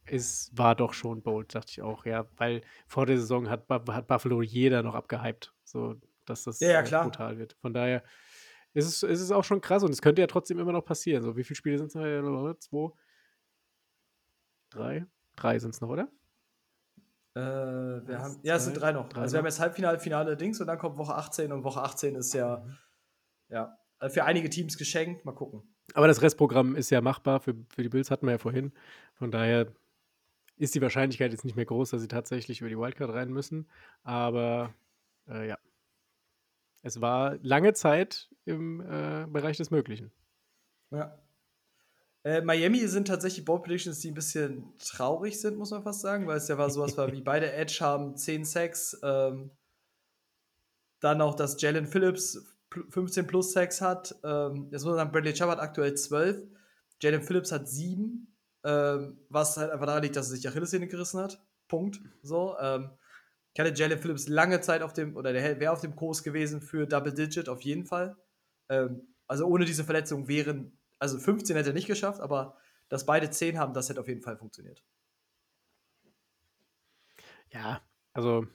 [0.10, 2.28] es war doch schon bold, dachte ich auch, ja.
[2.38, 5.96] Weil vor der Saison hat, hat Buffalo jeder noch abgehypt, so
[6.26, 7.54] dass das Ja, ja, äh, brutal wird.
[7.62, 8.04] Von daher
[8.74, 11.24] ist es, ist es auch schon krass und es könnte ja trotzdem immer noch passieren.
[11.24, 12.56] So, wie viele Spiele sind es noch?
[12.60, 12.92] Zwei?
[14.70, 15.06] Drei?
[15.36, 16.10] Drei sind es noch, oder?
[17.36, 17.40] Äh,
[18.08, 19.10] wir haben, ja, es sind drei noch.
[19.10, 21.82] drei also wir haben jetzt Halbfinale, Finale Dings und dann kommt Woche 18 und Woche
[21.82, 22.78] 18 ist ja, Mhm.
[23.50, 25.24] ja, äh, für einige Teams geschenkt.
[25.26, 25.76] Mal gucken.
[25.94, 27.40] Aber das Restprogramm ist ja machbar.
[27.40, 28.74] Für, für die Bills hatten wir ja vorhin.
[29.14, 29.72] Von daher
[30.58, 33.68] ist die Wahrscheinlichkeit jetzt nicht mehr groß, dass sie tatsächlich über die Wildcard rein müssen.
[34.04, 34.74] Aber
[35.28, 35.58] äh, ja.
[36.84, 40.12] Es war lange Zeit im äh, Bereich des Möglichen.
[40.92, 41.18] Ja.
[42.24, 46.28] Äh, Miami sind tatsächlich Bold Predictions, die ein bisschen traurig sind, muss man fast sagen,
[46.28, 49.52] weil es ja war sowas war wie beide Edge haben 10 Sacks, ähm,
[51.00, 54.16] dann auch, dass Jalen Phillips pl- 15 plus Sacks hat.
[54.24, 56.48] Ähm, jetzt muss man sagen, Bradley Chubb hat aktuell 12,
[57.02, 58.28] Jalen Phillips hat 7,
[58.68, 61.42] ähm, was halt einfach daran liegt, dass er sich die Achillessehne gerissen hat.
[61.70, 62.02] Punkt.
[62.22, 62.58] So.
[62.60, 62.90] Ähm,
[63.54, 66.62] ich hatte Jalen Phillips lange Zeit auf dem, oder der wäre auf dem Kurs gewesen
[66.62, 68.18] für Double Digit, auf jeden Fall.
[68.68, 72.58] Ähm, also ohne diese Verletzung wären, also 15 hätte er nicht geschafft, aber
[72.90, 74.84] dass beide 10 haben, das hätte auf jeden Fall funktioniert.
[77.50, 78.46] Ja, also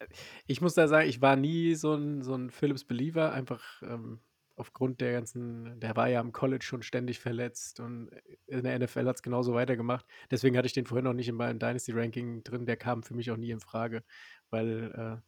[0.00, 0.06] äh,
[0.46, 4.20] ich muss da sagen, ich war nie so ein, so ein Phillips-Believer, einfach ähm,
[4.60, 8.10] aufgrund der ganzen, der war ja am College schon ständig verletzt und
[8.46, 10.06] in der NFL hat es genauso weitergemacht.
[10.30, 13.30] Deswegen hatte ich den vorhin noch nicht in meinem Dynasty-Ranking drin, der kam für mich
[13.30, 14.04] auch nie in Frage,
[14.50, 15.22] weil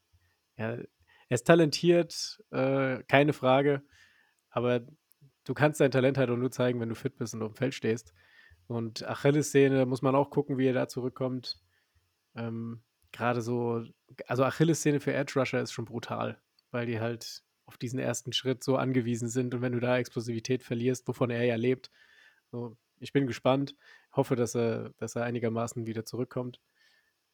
[0.59, 0.77] äh, ja,
[1.29, 3.83] er ist talentiert, äh, keine Frage,
[4.51, 4.87] aber
[5.45, 7.57] du kannst dein Talent halt auch nur zeigen, wenn du fit bist und auf dem
[7.57, 8.13] Feld stehst.
[8.67, 11.59] Und Achillessehne muss man auch gucken, wie er da zurückkommt.
[12.37, 13.85] Ähm, Gerade so,
[14.27, 16.39] also Achillessehne für Edge Rusher ist schon brutal,
[16.71, 17.43] weil die halt
[17.73, 21.45] auf diesen ersten Schritt so angewiesen sind und wenn du da Explosivität verlierst, wovon er
[21.45, 21.91] ja lebt.
[22.51, 23.75] So, ich bin gespannt,
[24.13, 26.61] hoffe, dass er, dass er einigermaßen wieder zurückkommt.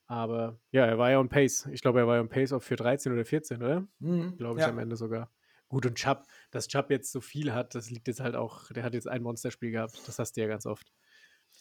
[0.07, 1.69] Aber ja, er war ja on Pace.
[1.73, 3.87] Ich glaube, er war ja on Pace auch für 13 oder 14, oder?
[3.99, 4.71] Glaube ich ja.
[4.71, 5.31] am Ende sogar.
[5.69, 8.85] Gut, und Chubb, dass Chubb jetzt so viel hat, das liegt jetzt halt auch, der
[8.85, 10.01] hat jetzt ein Monsterspiel gehabt.
[10.07, 10.91] Das hast du ja ganz oft.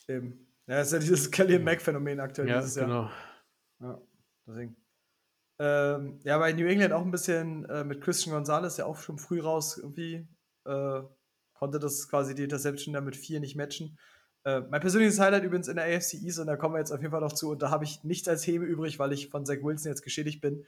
[0.08, 0.48] Eben.
[0.68, 2.86] Ja, ist ja dieses Kelly Mac-Phänomen aktuell Ja, dieses Jahr.
[2.86, 3.12] genau.
[3.82, 4.02] Ja,
[4.46, 4.78] deswegen.
[5.60, 9.18] Ähm, ja, bei New England auch ein bisschen äh, mit Christian Gonzalez, ja auch schon
[9.18, 10.28] früh raus irgendwie.
[10.66, 11.01] Äh,
[11.53, 13.97] konnte das quasi die Interception da mit vier nicht matchen.
[14.43, 17.01] Äh, mein persönliches Highlight übrigens in der AFC East, und da kommen wir jetzt auf
[17.01, 19.45] jeden Fall noch zu, und da habe ich nichts als Hebe übrig, weil ich von
[19.45, 20.66] Zach Wilson jetzt geschädigt bin.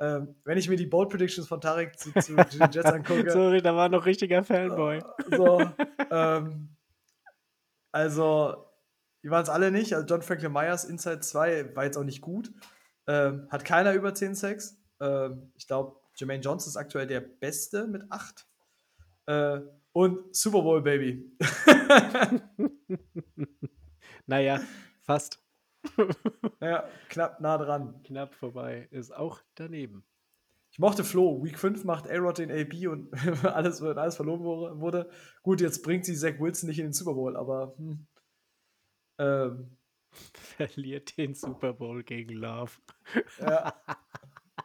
[0.00, 3.62] Ähm, wenn ich mir die Bold Predictions von Tarek zu, zu den Jets angucke, Sorry,
[3.62, 5.00] da war noch richtiger Fanboy.
[5.30, 5.60] so,
[6.10, 6.76] ähm,
[7.92, 8.66] also,
[9.22, 9.94] die waren es alle nicht.
[9.94, 12.50] Also, John Franklin Myers, Inside 2, war jetzt auch nicht gut.
[13.06, 14.78] Ähm, hat keiner über 10 Sex.
[15.00, 18.46] Ähm, ich glaube, Jermaine Johnson ist aktuell der Beste mit 8.
[19.26, 19.60] Äh,
[19.92, 21.36] und Super Bowl Baby.
[24.26, 24.60] naja,
[25.02, 25.42] fast.
[26.60, 28.02] ja, knapp nah dran.
[28.04, 28.88] Knapp vorbei.
[28.90, 30.04] Ist auch daneben.
[30.70, 31.44] Ich mochte Flo.
[31.44, 33.12] Week 5 macht A-Rod den AB und
[33.44, 35.10] alles, alles verloren wurde- wurde.
[35.42, 38.06] Gut, jetzt bringt sie Zach Wilson nicht in den Super Bowl, aber hm.
[39.18, 39.76] ähm,
[40.56, 42.72] Verliert den Super Bowl gegen Love.
[43.40, 43.74] ja.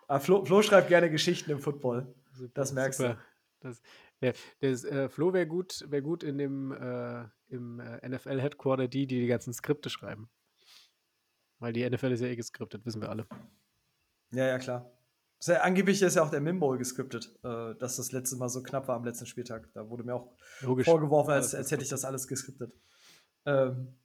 [0.10, 2.14] Ah, Flo, Flo schreibt gerne Geschichten im Football.
[2.32, 3.18] Super, Das merkst super.
[3.60, 3.82] Das,
[4.22, 4.32] ja,
[4.62, 9.20] das, äh, Flo wäre gut, wär gut in dem äh, im äh, NFL-Headquarter die, die
[9.22, 10.30] die ganzen Skripte schreiben.
[11.60, 13.28] Weil die NFL ist ja eh geskriptet, wissen wir alle.
[14.32, 14.92] Ja, ja, klar.
[15.40, 18.64] Ist ja, angeblich ist ja auch der Mimbowl geskriptet, äh, dass das letzte Mal so
[18.64, 19.70] knapp war am letzten Spieltag.
[19.74, 20.32] Da wurde mir auch
[20.62, 20.86] Logisch.
[20.86, 22.74] vorgeworfen, als, als hätte ich das alles geskriptet.
[23.46, 23.96] Ähm,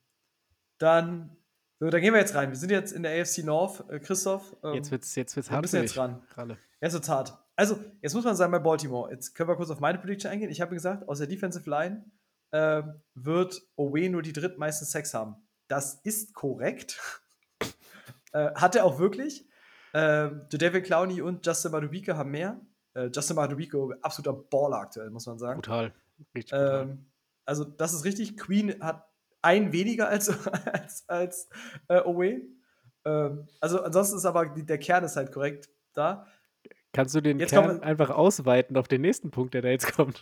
[0.83, 1.37] dann,
[1.79, 2.49] so, dann gehen wir jetzt rein.
[2.49, 3.89] Wir sind jetzt in der AFC North.
[3.89, 5.63] Äh, Christoph, ähm, Jetzt wird's, jetzt wird's wir hart.
[5.63, 6.21] müssen für jetzt ran.
[6.35, 6.57] Ralle.
[6.81, 7.37] Jetzt wird's hart.
[7.55, 10.49] Also, jetzt muss man sagen, bei Baltimore, jetzt können wir kurz auf meine Prediction eingehen.
[10.49, 12.03] Ich habe gesagt, aus der Defensive Line
[12.51, 15.35] ähm, wird Owe nur die drittmeisten Sex haben.
[15.67, 16.99] Das ist korrekt.
[18.33, 19.47] äh, hat er auch wirklich.
[19.93, 22.59] Ähm, David Clowney und Justin Madubike haben mehr.
[22.93, 25.61] Äh, Justin Madubike, absoluter Baller aktuell, muss man sagen.
[25.61, 25.93] Brutal.
[26.35, 26.81] Richtig brutal.
[26.81, 27.05] Ähm,
[27.45, 28.37] also, das ist richtig.
[28.37, 29.12] Queen hat
[29.43, 30.29] ein weniger als,
[30.65, 31.49] als, als
[31.87, 32.41] äh, Owe.
[33.05, 36.25] Ähm, also, ansonsten ist aber die, der Kern ist halt korrekt da.
[36.93, 39.93] Kannst du den jetzt Kern wir- einfach ausweiten auf den nächsten Punkt, der da jetzt
[39.93, 40.21] kommt?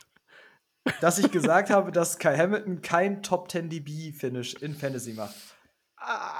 [1.01, 5.35] dass ich gesagt habe, dass Kai Hamilton kein Top 10 DB-Finish in Fantasy macht.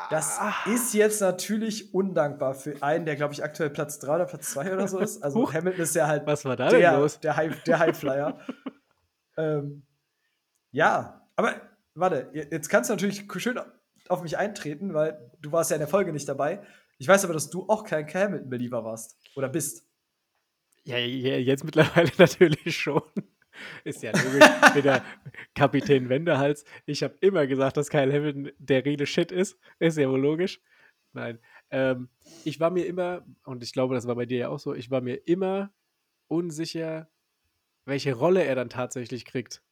[0.09, 4.49] Das ist jetzt natürlich undankbar für einen, der, glaube ich, aktuell Platz 3 oder Platz
[4.53, 5.21] 2 oder so ist.
[5.23, 5.53] Also Huch.
[5.53, 7.19] Hamilton ist ja halt Was war da denn der, los?
[7.19, 8.39] der, High, der Highflyer.
[9.37, 9.83] ähm,
[10.71, 11.53] ja, aber
[12.01, 13.59] warte, jetzt kannst du natürlich schön
[14.09, 16.61] auf mich eintreten, weil du warst ja in der Folge nicht dabei.
[16.97, 19.17] Ich weiß aber, dass du auch kein Kai Hamilton-Believer warst.
[19.35, 19.87] Oder bist.
[20.83, 23.03] Ja, ja, jetzt mittlerweile natürlich schon.
[23.83, 24.47] Ist ja logisch.
[24.75, 25.03] Wieder
[25.55, 26.65] Kapitän Wendehals.
[26.85, 29.57] Ich habe immer gesagt, dass Kyle Hamilton der reale Shit ist.
[29.79, 30.59] Ist ja wohl logisch.
[31.13, 31.39] Nein.
[31.69, 32.09] Ähm,
[32.43, 34.91] ich war mir immer, und ich glaube, das war bei dir ja auch so, ich
[34.91, 35.71] war mir immer
[36.27, 37.09] unsicher,
[37.85, 39.63] welche Rolle er dann tatsächlich kriegt.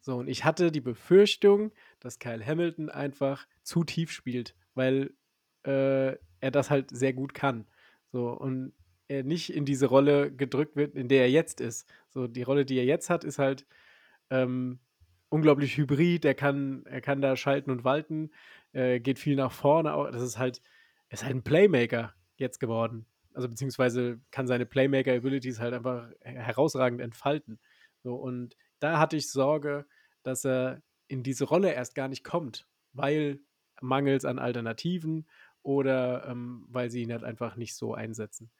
[0.00, 5.12] So, und ich hatte die Befürchtung, dass Kyle Hamilton einfach zu tief spielt, weil
[5.66, 7.66] äh, er das halt sehr gut kann.
[8.12, 8.72] So, und
[9.08, 11.88] er nicht in diese Rolle gedrückt wird, in der er jetzt ist.
[12.10, 13.66] So, die Rolle, die er jetzt hat, ist halt
[14.30, 14.78] ähm,
[15.28, 16.24] unglaublich hybrid.
[16.24, 18.30] Er kann, er kann da schalten und walten,
[18.72, 19.90] äh, geht viel nach vorne.
[20.12, 20.62] Das ist halt,
[21.08, 23.06] ist halt ein Playmaker jetzt geworden.
[23.34, 27.60] Also beziehungsweise kann seine Playmaker-Abilities halt einfach herausragend entfalten.
[28.02, 29.86] So, und da hatte ich Sorge,
[30.22, 33.40] dass er in diese Rolle erst gar nicht kommt, weil
[33.80, 35.28] mangels an Alternativen
[35.62, 38.50] oder ähm, weil sie ihn halt einfach nicht so einsetzen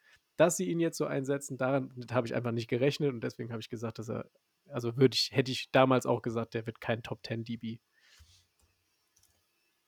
[0.41, 3.61] dass sie ihn jetzt so einsetzen, daran habe ich einfach nicht gerechnet und deswegen habe
[3.61, 4.25] ich gesagt, dass er,
[4.69, 7.79] also würde ich, hätte ich damals auch gesagt, der wird kein Top 10 DB.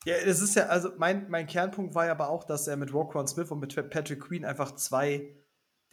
[0.06, 2.94] Ja, es ist ja, also mein, mein Kernpunkt war ja aber auch, dass er mit
[2.94, 5.34] Roquan Smith und mit Patrick Queen einfach zwei,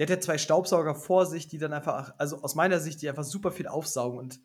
[0.00, 3.08] der hat ja zwei Staubsauger vor sich, die dann einfach, also aus meiner Sicht, die
[3.08, 4.40] einfach super viel aufsaugen und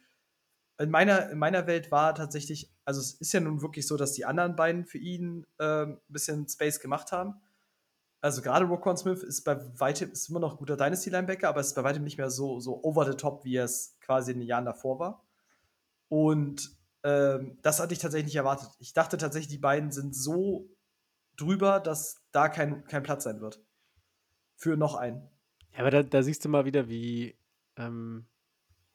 [0.78, 4.12] in meiner, in meiner Welt war tatsächlich, also es ist ja nun wirklich so, dass
[4.12, 7.42] die anderen beiden für ihn äh, ein bisschen Space gemacht haben
[8.26, 11.84] also gerade Roquan Smith ist bei weitem ist immer noch guter Dynasty-Linebacker, aber ist bei
[11.84, 14.66] weitem nicht mehr so, so over the top, wie er es quasi in den Jahren
[14.66, 15.24] davor war.
[16.10, 18.70] Und ähm, das hatte ich tatsächlich nicht erwartet.
[18.80, 20.68] Ich dachte tatsächlich, die beiden sind so
[21.38, 23.64] drüber, dass da kein, kein Platz sein wird.
[24.56, 25.30] Für noch einen.
[25.76, 27.36] Ja, aber da, da siehst du mal wieder, wie.
[27.78, 28.26] Ähm,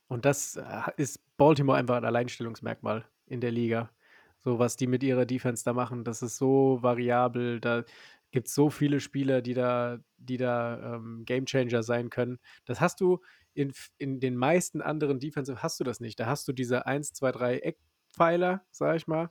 [0.08, 0.64] und das äh,
[0.96, 3.90] ist Baltimore einfach ein Alleinstellungsmerkmal in der Liga.
[4.38, 7.60] So, was die mit ihrer Defense da machen, das ist so variabel.
[7.60, 7.84] Da,
[8.30, 12.38] gibt es so viele Spieler, die da, die da ähm, Gamechanger sein können.
[12.64, 13.20] Das hast du
[13.54, 16.20] in, in den meisten anderen Defensive hast du das nicht.
[16.20, 19.30] Da hast du diese 1, 2, 3 Eckpfeiler, sag ich mal.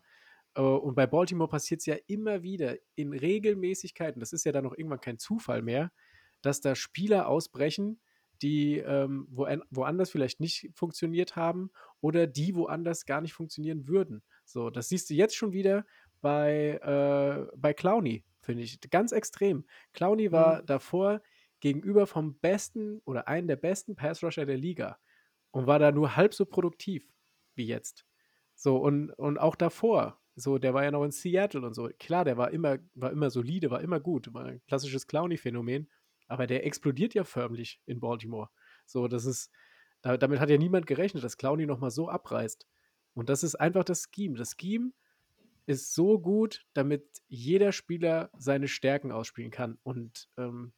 [0.55, 4.65] Äh, und bei Baltimore passiert es ja immer wieder in Regelmäßigkeiten, das ist ja dann
[4.65, 5.91] noch irgendwann kein Zufall mehr,
[6.41, 7.99] dass da Spieler ausbrechen,
[8.41, 11.71] die ähm, wo, woanders vielleicht nicht funktioniert haben
[12.01, 14.23] oder die woanders gar nicht funktionieren würden.
[14.45, 15.85] So, das siehst du jetzt schon wieder
[16.21, 18.79] bei, äh, bei Clowny finde ich.
[18.89, 19.65] Ganz extrem.
[19.93, 20.65] Clowney war mhm.
[20.65, 21.21] davor
[21.59, 24.97] gegenüber vom besten oder einen der besten Pass-Rusher der Liga
[25.51, 27.07] und war da nur halb so produktiv
[27.55, 28.05] wie jetzt.
[28.55, 31.89] So, und, und auch davor, so, der war ja noch in Seattle und so.
[31.99, 35.87] Klar, der war immer, war immer solide, war immer gut, war ein klassisches Clowny-Phänomen,
[36.29, 38.49] aber der explodiert ja förmlich in Baltimore.
[38.85, 39.51] So, das ist,
[40.01, 42.67] da, damit hat ja niemand gerechnet, dass Clowny nochmal so abreißt.
[43.13, 44.37] Und das ist einfach das Scheme.
[44.37, 44.91] Das Scheme
[45.65, 49.77] ist so gut, damit jeder Spieler seine Stärken ausspielen kann.
[49.83, 50.71] Und ähm,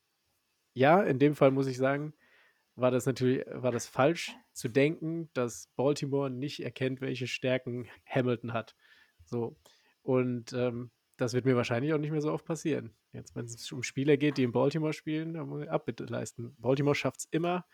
[0.73, 2.13] ja, in dem Fall muss ich sagen,
[2.75, 8.53] war das natürlich, war das falsch zu denken, dass Baltimore nicht erkennt, welche Stärken Hamilton
[8.53, 8.75] hat.
[9.25, 9.57] So.
[10.01, 10.91] Und ähm,
[11.21, 12.95] das wird mir wahrscheinlich auch nicht mehr so oft passieren.
[13.13, 16.55] Jetzt, wenn es um Spieler geht, die in Baltimore spielen, dann muss ich Abbitte leisten.
[16.57, 17.65] Baltimore schafft es immer,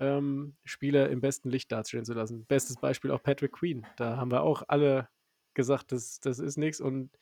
[0.00, 2.46] ähm, Spieler im besten Licht dastehen zu lassen.
[2.46, 3.86] Bestes Beispiel auch Patrick Queen.
[3.96, 5.08] Da haben wir auch alle
[5.54, 6.80] gesagt, das, das ist nichts.
[6.80, 7.16] Und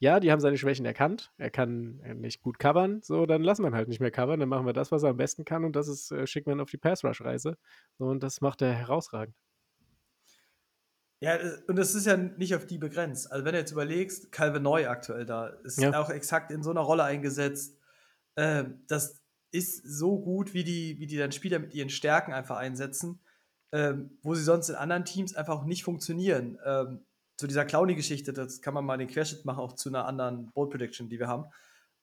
[0.00, 1.32] ja, die haben seine Schwächen erkannt.
[1.38, 4.40] Er kann äh, nicht gut covern, so dann lassen wir ihn halt nicht mehr covern.
[4.40, 6.60] Dann machen wir das, was er am besten kann und das ist, äh, schickt man
[6.60, 7.56] auf die Pass-Rush-Reise.
[7.98, 9.36] So, und das macht er herausragend.
[11.22, 13.30] Ja, und es ist ja nicht auf die begrenzt.
[13.30, 15.96] Also, wenn du jetzt überlegst, Calvin Neu aktuell da, ist ja.
[16.00, 17.78] auch exakt in so einer Rolle eingesetzt.
[18.34, 22.56] Äh, das ist so gut, wie die, wie die dann Spieler mit ihren Stärken einfach
[22.56, 23.20] einsetzen,
[23.70, 26.58] äh, wo sie sonst in anderen Teams einfach auch nicht funktionieren.
[26.64, 27.04] Ähm,
[27.36, 30.70] zu dieser Clowny-Geschichte, das kann man mal den Querschnitt machen, auch zu einer anderen Bold
[30.70, 31.44] Prediction, die wir haben.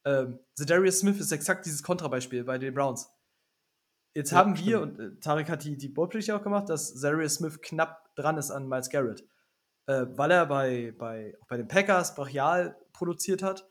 [0.05, 3.09] Ähm, Darius Smith ist exakt dieses Kontrabeispiel bei den Browns.
[4.15, 4.99] Jetzt ja, haben wir, stimmt.
[4.99, 8.37] und äh, Tarek hat die, die Bold Prediction auch gemacht, dass Darius Smith knapp dran
[8.37, 9.27] ist an Miles Garrett.
[9.87, 13.67] Äh, weil er bei, bei, bei den Packers brachial produziert hat.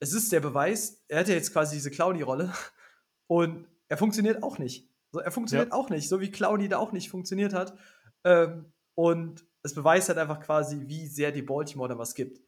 [0.00, 2.52] Es ist der Beweis, er hat ja jetzt quasi diese Clowny-Rolle
[3.28, 4.88] und er funktioniert auch nicht.
[5.12, 5.74] So, er funktioniert ja.
[5.74, 7.76] auch nicht, so wie Clowny da auch nicht funktioniert hat.
[8.24, 12.40] Ähm, und es beweist halt einfach quasi, wie sehr die Baltimore da was gibt.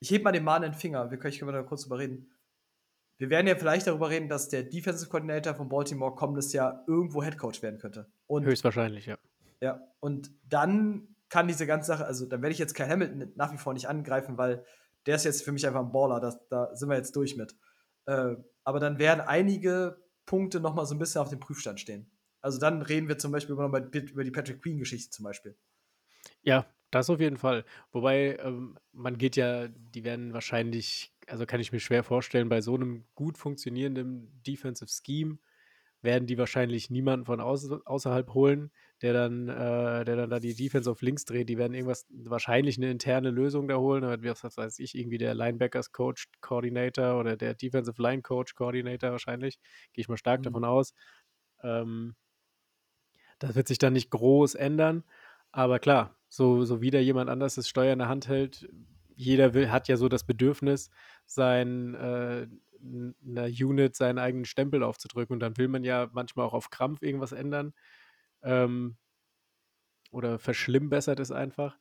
[0.00, 2.30] Ich heb mal den mahnenden Finger, wir können, können da kurz drüber reden.
[3.18, 7.22] Wir werden ja vielleicht darüber reden, dass der Defensive Coordinator von Baltimore kommendes Jahr irgendwo
[7.22, 8.10] Head Coach werden könnte.
[8.26, 9.18] Und, Höchstwahrscheinlich, ja.
[9.60, 13.52] Ja, und dann kann diese ganze Sache, also dann werde ich jetzt Kyle Hamilton nach
[13.52, 14.64] wie vor nicht angreifen, weil
[15.06, 17.56] der ist jetzt für mich einfach ein Baller, das, da sind wir jetzt durch mit.
[18.06, 22.10] Äh, aber dann werden einige Punkte nochmal so ein bisschen auf dem Prüfstand stehen.
[22.40, 25.56] Also dann reden wir zum Beispiel über, über die Patrick Queen-Geschichte zum Beispiel.
[26.42, 27.64] Ja, das auf jeden Fall.
[27.92, 32.60] Wobei, ähm, man geht ja die werden wahrscheinlich also, kann ich mir schwer vorstellen, bei
[32.60, 35.38] so einem gut funktionierenden Defensive Scheme,
[36.02, 38.70] werden die wahrscheinlich niemanden von außer, außerhalb holen,
[39.02, 41.48] der dann, äh, der dann da die Defense auf links dreht.
[41.48, 44.02] Die werden irgendwas, wahrscheinlich eine interne Lösung da holen.
[44.02, 49.58] Was, weiß ich, irgendwie der Linebackers Coach Coordinator oder der Defensive Line Coach Coordinator wahrscheinlich.
[49.92, 50.44] Gehe ich mal stark mhm.
[50.44, 50.94] davon aus.
[51.62, 52.14] Ähm,
[53.38, 55.04] das wird sich dann nicht groß ändern.
[55.52, 58.68] Aber klar, so, so wieder jemand anders das Steuer in der Hand hält,
[59.16, 60.90] jeder will, hat ja so das Bedürfnis,
[61.26, 62.46] sein, äh,
[62.82, 65.34] einer Unit seinen eigenen Stempel aufzudrücken.
[65.34, 67.74] Und dann will man ja manchmal auch auf Krampf irgendwas ändern.
[68.42, 68.96] Ähm,
[70.10, 71.78] oder verschlimmbessert es einfach.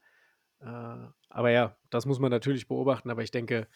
[0.59, 3.09] Äh, aber ja, das muss man natürlich beobachten.
[3.09, 3.67] Aber ich denke,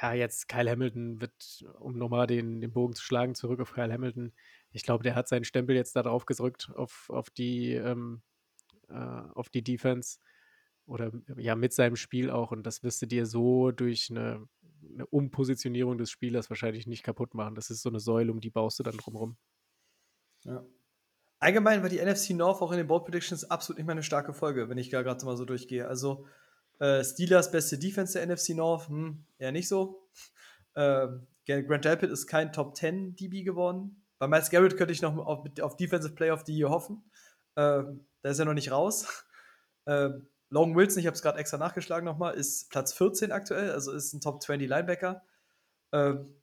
[0.00, 3.92] ja, jetzt Kyle Hamilton wird, um nochmal den, den Bogen zu schlagen, zurück auf Kyle
[3.92, 4.32] Hamilton.
[4.70, 8.22] Ich glaube, der hat seinen Stempel jetzt da drauf gedrückt auf, auf die, ähm,
[8.88, 10.18] äh, auf die Defense
[10.86, 12.52] oder ja mit seinem Spiel auch.
[12.52, 14.48] Und das wirst du dir so durch eine,
[14.94, 17.54] eine Umpositionierung des Spielers wahrscheinlich nicht kaputt machen.
[17.54, 19.36] Das ist so eine Säule, um die baust du dann drumherum.
[20.44, 20.64] Ja.
[21.38, 24.32] Allgemein war die NFC North auch in den Board Predictions absolut nicht mehr eine starke
[24.32, 25.88] Folge, wenn ich gerade mal so durchgehe.
[25.88, 26.26] Also
[26.78, 30.08] äh, Steelers beste Defense der NFC North, hm, eher nicht so.
[30.74, 31.08] Äh,
[31.46, 34.02] Grant Delpit ist kein Top 10 DB geworden.
[34.18, 37.04] Bei Miles Garrett könnte ich noch auf, auf Defensive Player of the Year hoffen.
[37.56, 37.82] Äh,
[38.22, 39.06] da ist er noch nicht raus.
[39.84, 40.10] Äh,
[40.52, 44.12] Long Wilson, ich habe es gerade extra nachgeschlagen nochmal, ist Platz 14 aktuell, also ist
[44.12, 45.22] ein Top 20 Linebacker.
[45.92, 46.34] Ähm,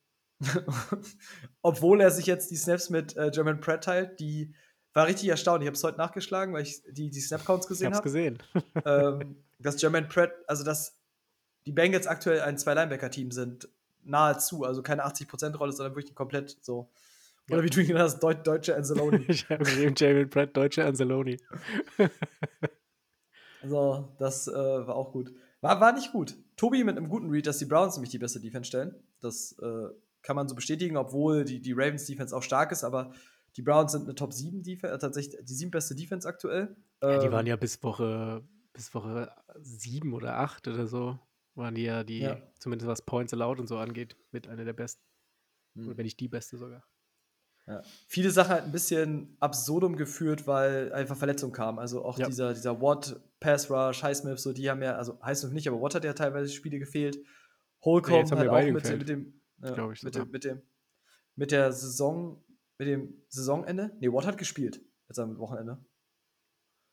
[1.62, 4.56] obwohl er sich jetzt die Snaps mit äh, German Pratt teilt, die
[4.94, 5.62] war richtig erstaunt.
[5.62, 8.02] Ich habe es heute nachgeschlagen, weil ich die, die Snap-Counts gesehen habe.
[8.02, 8.40] gesehen.
[8.86, 10.98] ähm, dass German Pratt, also dass
[11.68, 13.70] die Bengals aktuell ein Zwei-Linebacker-Team sind,
[14.04, 16.90] nahezu, also keine 80%-Rolle, sondern wirklich komplett so.
[17.52, 19.24] Oder wie du ihn genannt hast, Deut deutsche Anzalone.
[19.28, 21.38] ich habe gesehen, German Pratt, deutsche Anzalone.
[23.62, 25.34] Also, das äh, war auch gut.
[25.62, 26.36] War, war nicht gut.
[26.56, 28.96] Tobi mit einem guten Read, dass die Browns nämlich die beste Defense stellen.
[29.20, 29.90] Das äh,
[30.22, 33.12] kann man so bestätigen, obwohl die, die Ravens Defense auch stark ist, aber
[33.56, 36.76] die Browns sind eine Top 7 Defense, äh, tatsächlich die sieben beste Defense aktuell.
[37.02, 39.32] Ja, die ähm, waren ja bis Woche, bis Woche
[39.62, 41.20] 7 oder 8 oder so,
[41.56, 42.42] waren die ja die, ja.
[42.60, 45.02] zumindest was Points allowed und so angeht, mit einer der besten.
[45.74, 45.98] Mhm.
[45.98, 46.84] Wenn nicht die beste sogar.
[47.68, 47.84] Ja.
[48.08, 51.78] Viele Sachen halt ein bisschen absurdum geführt, weil einfach Verletzungen kamen.
[51.78, 52.28] Also auch ja.
[52.28, 55.96] dieser, dieser Watt, Pass Rush, Highsmith, so die haben ja, also Highsmith nicht, aber Watt
[55.96, 57.18] hat ja teilweise Spiele gefehlt.
[57.84, 59.34] Holcomb ja, hat auch mit, mit, dem,
[59.64, 60.62] ich, mit, dem, mit, dem,
[61.36, 62.44] mit der Saison,
[62.78, 63.92] mit dem Saisonende.
[64.00, 65.84] Nee, Watt hat gespielt jetzt am Wochenende.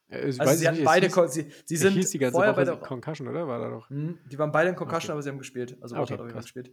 [0.08, 2.64] Ja, also sie hatten beide, hieß, sie, sie sind hieß die ganze vorher Woche bei
[2.64, 3.48] der Concussion, oder?
[3.48, 3.90] War da doch?
[3.90, 5.12] Mh, die waren beide in Concussion, okay.
[5.12, 5.76] aber sie haben gespielt.
[5.80, 6.72] Also Watt okay, hat auch gespielt.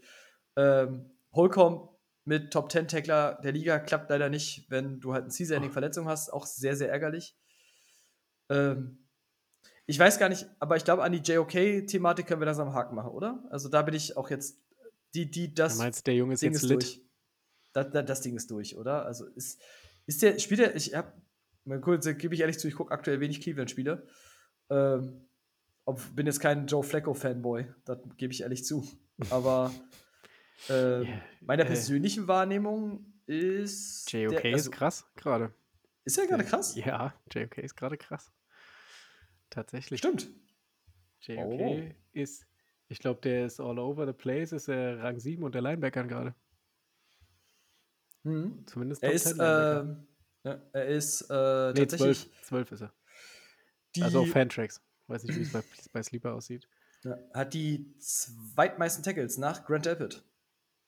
[0.55, 1.89] Ähm, Holcomb
[2.25, 6.31] mit Top 10 Tackler der Liga klappt leider nicht, wenn du halt eine Season-Ending-Verletzung hast.
[6.31, 7.35] Auch sehr, sehr ärgerlich.
[8.49, 9.02] Ähm,
[9.85, 12.95] ich weiß gar nicht, aber ich glaube, an die JOK-Thematik können wir das am Haken
[12.95, 13.43] machen, oder?
[13.49, 14.57] Also da bin ich auch jetzt,
[15.13, 15.75] die, die, das.
[15.75, 17.01] Du meinst, der Junge ist Ding jetzt ist durch.
[17.73, 19.05] Das, das, das, Ding ist durch, oder?
[19.05, 19.61] Also ist,
[20.05, 21.13] ist der, spielt der, ich hab,
[21.65, 24.07] mal kurz, gebe ich ehrlich zu, ich gucke aktuell wenig Cleveland-Spiele.
[24.69, 25.27] Ähm,
[26.15, 28.87] bin jetzt kein Joe Flacco-Fanboy, das gebe ich ehrlich zu.
[29.29, 29.73] Aber
[30.69, 34.11] äh, yeah, meiner persönlichen äh, Wahrnehmung ist.
[34.11, 35.53] JOK der, also, ist krass gerade.
[36.05, 36.75] Ist er gerade krass?
[36.75, 38.31] Ja, JOK ist gerade krass.
[39.53, 39.99] Tatsächlich.
[39.99, 40.29] Stimmt.
[41.21, 41.81] JOK oh.
[42.11, 42.47] ist,
[42.87, 46.03] ich glaube, der ist all over the place, ist er Rang 7 und der Linebacker
[46.05, 46.33] gerade.
[48.23, 48.65] Hm.
[48.65, 52.31] Zumindest er ist, äh, ja, er ist äh, nee, tatsächlich.
[52.41, 52.93] 12, 12 ist er.
[53.95, 54.81] Die, also auf Fantracks.
[55.05, 55.61] Weiß nicht, wie es bei,
[55.93, 56.67] bei Sleeper aussieht.
[57.03, 60.23] Ja, hat die zweitmeisten Tackles nach Grant Delpit.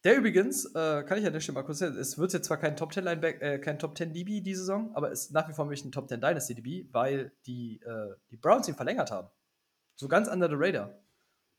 [0.06, 2.78] Der übrigens, äh, kann ich ja nicht mal kurz sagen, es wird jetzt zwar kein
[2.78, 5.54] Top 10 Lineback, äh, kein Top 10 DB diese Saison, aber es ist nach wie
[5.54, 9.30] vor wirklich ein Top 10 Dynasty DB, weil die, äh, die Browns ihn verlängert haben.
[9.96, 11.02] So ganz under the radar.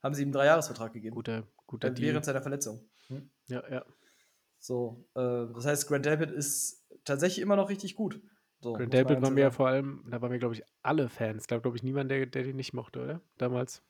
[0.00, 1.16] Haben sie ihm einen Dreijahresvertrag gegeben.
[1.16, 2.10] Guter, guter Deal.
[2.10, 2.88] Während seiner Verletzung.
[3.08, 3.28] Hm?
[3.48, 3.84] Ja, ja.
[4.60, 8.22] So, äh, das heißt, Grant Delpit ist tatsächlich immer noch richtig gut.
[8.60, 11.48] So, Grant Delpit war mir ja vor allem, da waren wir, glaube ich, alle Fans.
[11.48, 13.20] Da glaube ich, niemand, der, der den nicht mochte, oder?
[13.38, 13.82] Damals.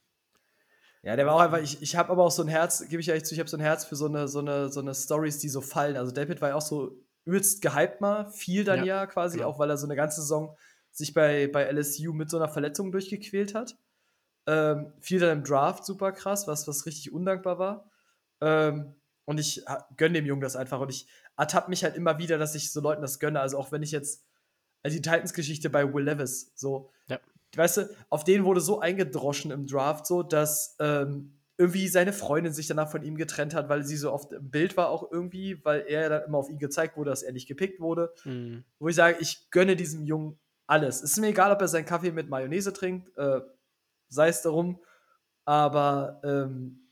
[1.07, 3.09] Ja, der war auch einfach, ich, ich habe aber auch so ein Herz, gebe ich
[3.09, 5.39] ehrlich zu, ich habe so ein Herz für so eine, so eine, so eine Stories,
[5.39, 5.97] die so fallen.
[5.97, 9.51] Also David war ja auch so übelst gehypt mal, viel dann ja, ja quasi, genau.
[9.51, 10.57] auch weil er so eine ganze Saison
[10.91, 13.77] sich bei, bei LSU mit so einer Verletzung durchgequält hat.
[14.49, 17.91] Ähm, viel dann im Draft super krass, was, was richtig undankbar war.
[18.41, 18.97] Ähm,
[19.27, 19.65] und ich
[19.97, 20.81] gönne dem Jungen das einfach.
[20.81, 21.07] Und ich
[21.37, 23.39] ertappe mich halt immer wieder, dass ich so Leuten das gönne.
[23.39, 24.25] Also auch wenn ich jetzt
[24.83, 27.21] also die Titans-Geschichte bei Will Levis, so, ja
[27.57, 32.53] weißt du, auf den wurde so eingedroschen im Draft, so dass ähm, irgendwie seine Freundin
[32.53, 35.65] sich danach von ihm getrennt hat, weil sie so oft im Bild war auch irgendwie,
[35.65, 38.13] weil er dann immer auf ihn gezeigt wurde, dass er nicht gepickt wurde.
[38.25, 38.65] Mhm.
[38.79, 41.03] Wo ich sage, ich gönne diesem Jungen alles.
[41.03, 43.41] Es ist mir egal, ob er seinen Kaffee mit Mayonnaise trinkt, äh,
[44.09, 44.81] sei es darum,
[45.45, 46.87] aber ähm,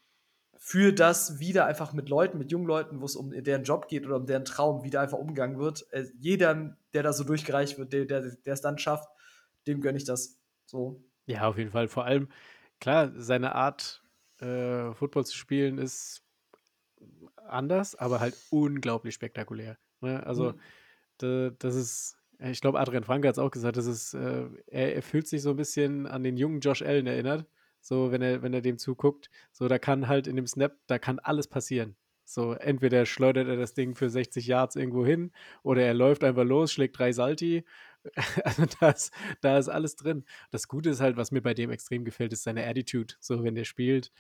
[0.57, 4.07] für das wieder einfach mit Leuten, mit jungen Leuten, wo es um deren Job geht
[4.07, 5.87] oder um deren Traum, wieder einfach umgegangen wird.
[5.91, 9.11] Äh, jeder, der da so durchgereicht wird, der, der, der es dann schafft,
[9.67, 10.41] dem gönne ich das.
[10.67, 11.03] So.
[11.27, 11.89] Ja, auf jeden Fall.
[11.89, 12.29] Vor allem,
[12.81, 14.03] klar, seine Art,
[14.41, 16.23] äh, Football zu spielen, ist
[17.47, 19.79] anders, aber halt unglaublich spektakulär.
[20.01, 20.25] Ne?
[20.27, 20.61] Also, Mhm.
[21.19, 24.97] da, das ist, ich glaube, Adrian Franke hat es auch gesagt, das ist, äh, er,
[24.97, 27.47] er fühlt sich so ein bisschen an den jungen Josh Allen erinnert.
[27.81, 30.99] So, wenn er, wenn er dem zuguckt, so, da kann halt in dem Snap, da
[30.99, 31.97] kann alles passieren.
[32.25, 35.33] So, entweder schleudert er das Ding für 60 Yards irgendwo hin
[35.63, 37.65] oder er läuft einfach los, schlägt drei Salti.
[38.45, 40.25] Also da ist, da ist alles drin.
[40.51, 43.15] Das Gute ist halt, was mir bei dem extrem gefällt, ist seine Attitude.
[43.21, 44.13] So, wenn der spielt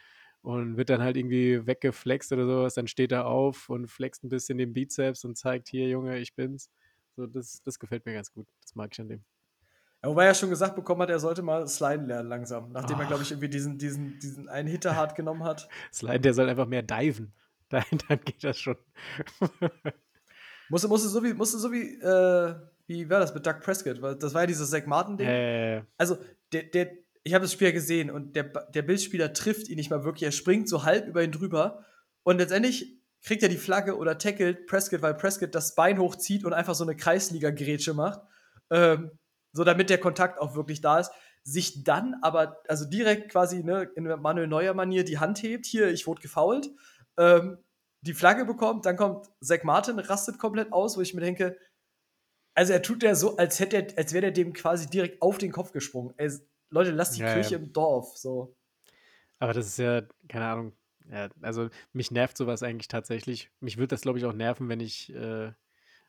[0.43, 4.29] und wird dann halt irgendwie weggeflext oder sowas, dann steht er auf und flext ein
[4.29, 6.71] bisschen den Bizeps und zeigt, hier, Junge, ich bin's.
[7.17, 8.47] So, das, das gefällt mir ganz gut.
[8.61, 9.25] Das mag ich an dem.
[10.03, 13.07] Ja, wobei er schon gesagt bekommen hat, er sollte mal sliden lernen langsam, nachdem er,
[13.07, 15.67] glaube ich, irgendwie diesen, diesen, diesen einen Hitter hart genommen hat.
[15.93, 17.33] Slide, der soll einfach mehr diven.
[17.71, 18.77] Dann, dann geht das schon.
[20.69, 22.55] Musste, musste so wie, musste so wie, äh,
[22.87, 24.01] wie war das mit Doug Prescott?
[24.23, 25.27] Das war ja dieses Zach Martin-Ding.
[25.27, 26.19] äh, Also,
[26.53, 26.93] der, der,
[27.23, 30.25] ich habe das Spiel ja gesehen und der, der Bildspieler trifft ihn nicht mal wirklich.
[30.25, 31.85] Er springt so halb über ihn drüber
[32.23, 36.53] und letztendlich kriegt er die Flagge oder tackelt Prescott, weil Prescott das Bein hochzieht und
[36.53, 38.21] einfach so eine Kreisliga-Grätsche macht.
[38.71, 39.11] Ähm,
[39.53, 41.11] so damit der Kontakt auch wirklich da ist.
[41.45, 46.07] Sich dann aber, also direkt quasi ne, in Manuel Neuer-Manier die Hand hebt, hier, ich
[46.07, 46.71] wurde gefoult,
[47.17, 47.59] ähm,
[48.01, 51.57] die Flagge bekommt, dann kommt Zach Martin, rastet komplett aus, wo ich mir denke,
[52.55, 55.39] also er tut ja so, als hätte er, als wäre der dem quasi direkt auf
[55.39, 56.15] den Kopf gesprungen.
[56.17, 56.31] Ey,
[56.71, 57.57] Leute, lasst die Ja, Kirche ja.
[57.57, 58.17] im Dorf.
[58.17, 58.57] So.
[59.39, 60.73] aber das ist ja, keine Ahnung.
[61.11, 63.51] Ja, also mich nervt sowas eigentlich tatsächlich.
[63.61, 65.53] Mich würde das, glaube ich, auch nerven, wenn ich, äh,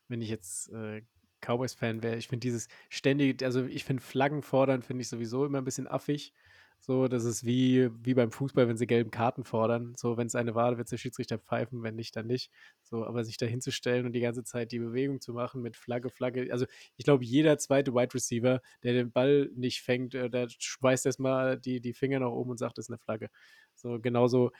[0.08, 1.02] wenn ich jetzt äh,
[1.42, 2.16] Cowboys-Fan wäre.
[2.16, 5.88] Ich finde dieses ständige, also ich finde Flaggen fordern, finde ich sowieso immer ein bisschen
[5.88, 6.32] affig.
[6.80, 9.94] So, das ist wie, wie beim Fußball, wenn sie gelben Karten fordern.
[9.96, 12.52] So, wenn es eine war, wird der Schiedsrichter pfeifen, wenn nicht, dann nicht.
[12.82, 16.10] So, aber sich da hinzustellen und die ganze Zeit die Bewegung zu machen mit Flagge,
[16.10, 16.48] Flagge.
[16.52, 16.66] Also
[16.96, 21.58] ich glaube, jeder zweite Wide Receiver, der den Ball nicht fängt, äh, der schmeißt erstmal
[21.58, 23.30] die, die Finger nach oben und sagt, das ist eine Flagge.
[23.74, 24.52] So, genauso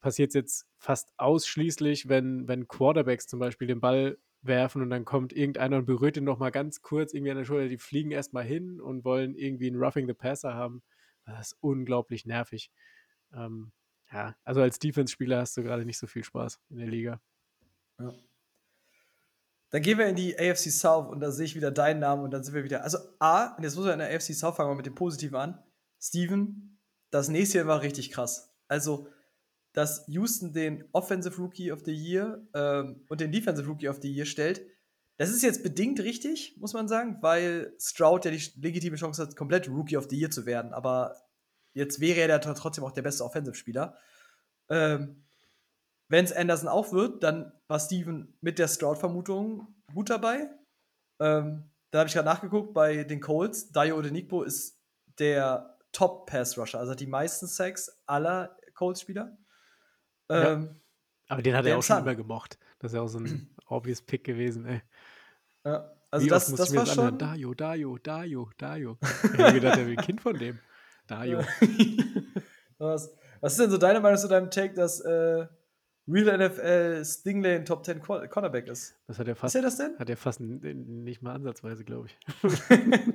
[0.00, 5.04] passiert es jetzt fast ausschließlich, wenn, wenn Quarterbacks zum Beispiel den Ball werfen und dann
[5.04, 7.68] kommt irgendeiner und berührt ihn nochmal ganz kurz irgendwie an der Schulter.
[7.68, 10.82] Die fliegen erstmal hin und wollen irgendwie einen Roughing the Passer haben.
[11.26, 12.70] Das ist unglaublich nervig.
[13.32, 13.72] Ähm,
[14.12, 17.20] ja, also als Defense-Spieler hast du gerade nicht so viel Spaß in der Liga.
[17.98, 18.14] Ja.
[19.70, 22.30] Dann gehen wir in die AFC South und da sehe ich wieder deinen Namen und
[22.30, 22.84] dann sind wir wieder.
[22.84, 25.36] Also, A, und jetzt muss man in der AFC South fangen wir mit dem Positiven
[25.36, 25.62] an.
[26.00, 26.78] Steven,
[27.10, 28.54] das nächste Jahr war richtig krass.
[28.68, 29.08] Also,
[29.72, 34.10] dass Houston den Offensive Rookie of the Year ähm, und den Defensive Rookie of the
[34.10, 34.64] Year stellt,
[35.18, 39.36] das ist jetzt bedingt richtig, muss man sagen, weil Stroud ja die legitime Chance hat,
[39.36, 40.72] komplett Rookie of the Year zu werden.
[40.72, 41.16] Aber
[41.72, 43.96] jetzt wäre er ja trotzdem auch der beste Offensive-Spieler.
[44.68, 45.24] Ähm,
[46.08, 50.50] wenn es Anderson auch wird, dann war Steven mit der Stroud-Vermutung gut dabei.
[51.18, 53.72] Ähm, da habe ich gerade nachgeguckt bei den Colts.
[53.72, 54.78] Dayo Odenigbo ist
[55.18, 59.36] der Top-Pass-Rusher, also hat die meisten Sacks aller Colts-Spieler.
[60.30, 60.52] Ja.
[60.52, 60.80] Ähm,
[61.28, 62.58] Aber den hat er auch schon immer gemocht.
[62.78, 64.82] Das ist ja auch so ein obvious Pick gewesen, ey.
[65.66, 67.08] Ja, also Wie das, das war das anhören?
[67.10, 67.18] schon.
[67.18, 68.98] Dayo, Dayo, Dayo, Dayo.
[69.34, 70.58] Ich habe gedacht, er will ein Kind von dem.
[71.06, 71.40] Dayo.
[72.78, 75.46] was, was ist denn so deine Meinung zu deinem Take, dass äh,
[76.08, 78.94] Real NFL Stingley ein Top 10 Quar- Cornerback ist?
[79.08, 79.98] Das hat er Ist fast, er das denn?
[79.98, 82.16] hat er fast nicht mal ansatzweise, glaube ich.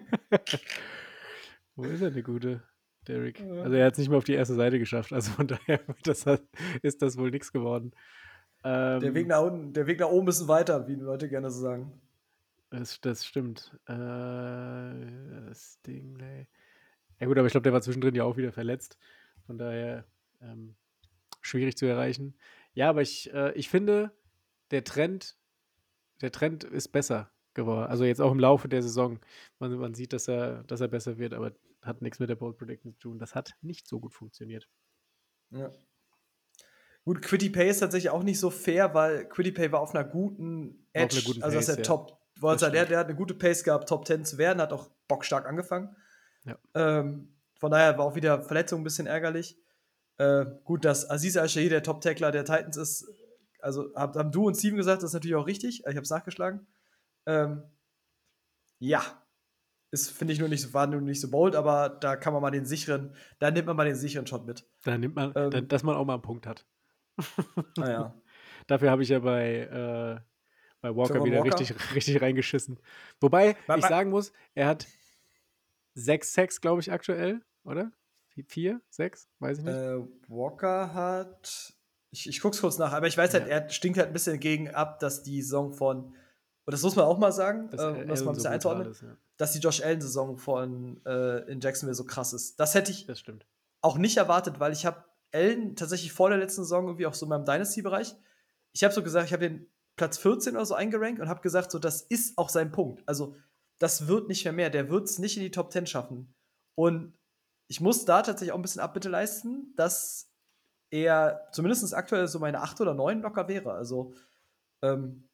[1.76, 2.62] Wo ist er, der gute
[3.08, 3.40] Derek?
[3.40, 3.64] Ja.
[3.64, 5.14] Also er hat es nicht mal auf die erste Seite geschafft.
[5.14, 6.44] Also von daher das, halt-
[6.82, 7.92] ist das wohl nichts geworden.
[8.64, 11.50] Ähm, Der Weg nach unten, der Weg nach oben ist weiter, wie die Leute gerne
[11.50, 12.00] so sagen.
[12.72, 13.78] Das, das stimmt.
[13.86, 16.48] Äh, Stingley.
[17.20, 18.98] Ja gut, aber ich glaube, der war zwischendrin ja auch wieder verletzt.
[19.46, 20.06] Von daher
[20.42, 20.76] ähm,
[21.42, 22.36] schwierig zu erreichen.
[22.74, 24.12] Ja, aber ich, äh, ich finde,
[24.72, 25.38] der Trend,
[26.22, 27.90] der Trend ist besser geworden.
[27.90, 29.20] Also jetzt auch im Laufe der Saison.
[29.60, 32.58] Man, man sieht, dass er, dass er besser wird, aber hat nichts mit der Bold
[32.58, 33.20] Prediction zu tun.
[33.20, 34.70] Das hat nicht so gut funktioniert.
[35.50, 35.72] Ja.
[37.04, 40.06] Gut, Quitty Pay ist tatsächlich auch nicht so fair, weil Quitty Pay war auf einer
[40.06, 41.84] guten War auf Edge, einer guten also dass Pace, er ja.
[41.84, 44.74] Top, wollte sagen, der, der hat eine gute Pace gehabt, Top 10 zu werden, hat
[44.74, 45.96] auch bockstark angefangen.
[46.46, 46.58] Ja.
[46.74, 49.58] Ähm, von daher war auch wieder Verletzung ein bisschen ärgerlich.
[50.18, 53.08] Äh, gut, dass Aziz Al-Shahir der Top-Tackler der Titans ist,
[53.60, 56.10] also hab, haben du und Steven gesagt, das ist natürlich auch richtig, ich habe es
[56.10, 56.66] nachgeschlagen.
[57.28, 57.64] Ähm,
[58.80, 59.02] ja,
[59.92, 62.42] ist, finde ich, nur nicht, so- war nur nicht so bold, aber da kann man
[62.42, 64.66] mal den sicheren, da nimmt man mal den sicheren Shot mit.
[64.84, 65.52] Da nimmt man, Ähm.
[65.52, 66.66] da, dass man auch mal einen Punkt hat.
[67.78, 68.16] Naja.
[68.68, 69.60] Dafür habe ich ja bei,
[70.22, 70.31] äh,
[70.82, 71.60] bei Walker Trevor wieder Walker?
[71.60, 72.80] richtig, richtig reingeschissen.
[73.20, 74.88] Wobei Wa- ich wa- sagen muss, er hat
[75.94, 77.92] sechs Sacks, glaube ich, aktuell, oder?
[78.36, 78.82] Vi- Vier?
[78.90, 79.28] Sechs?
[79.40, 79.74] Weiß ich nicht.
[79.76, 81.74] Äh, Walker hat
[82.12, 83.60] Ich, ich guck's kurz nach, aber ich weiß halt, Ja.
[83.60, 86.06] er stinkt halt ein bisschen gegen ab, dass die Saison von,
[86.66, 88.52] und das muss man auch mal sagen, Dass äh, das Allen mal ein so bisschen
[88.52, 89.18] einzuordnen, ist, ja.
[89.38, 92.60] dass die Josh Allen-Saison von äh, in Jacksonville so krass ist.
[92.60, 93.24] Das hätte ich Das
[93.82, 95.04] auch nicht erwartet, weil ich habe
[95.34, 98.16] Allen tatsächlich vor der letzten Saison irgendwie auch so in meinem Dynasty-Bereich.
[98.74, 99.66] Ich habe so gesagt, ich habe den
[100.02, 103.08] Platz 14 oder so eingerankt und habe gesagt, so das ist auch sein Punkt.
[103.08, 103.36] Also
[103.78, 104.72] das wird nicht mehr mehr.
[104.72, 106.34] Der wird es nicht in die Top 10 schaffen.
[106.74, 107.14] Und
[107.68, 110.34] ich muss da tatsächlich auch ein bisschen Abbitte leisten, dass
[110.90, 113.74] er zumindest aktuell so meine 8 oder 9 locker wäre.
[113.74, 114.16] Also
[114.82, 115.30] ähm,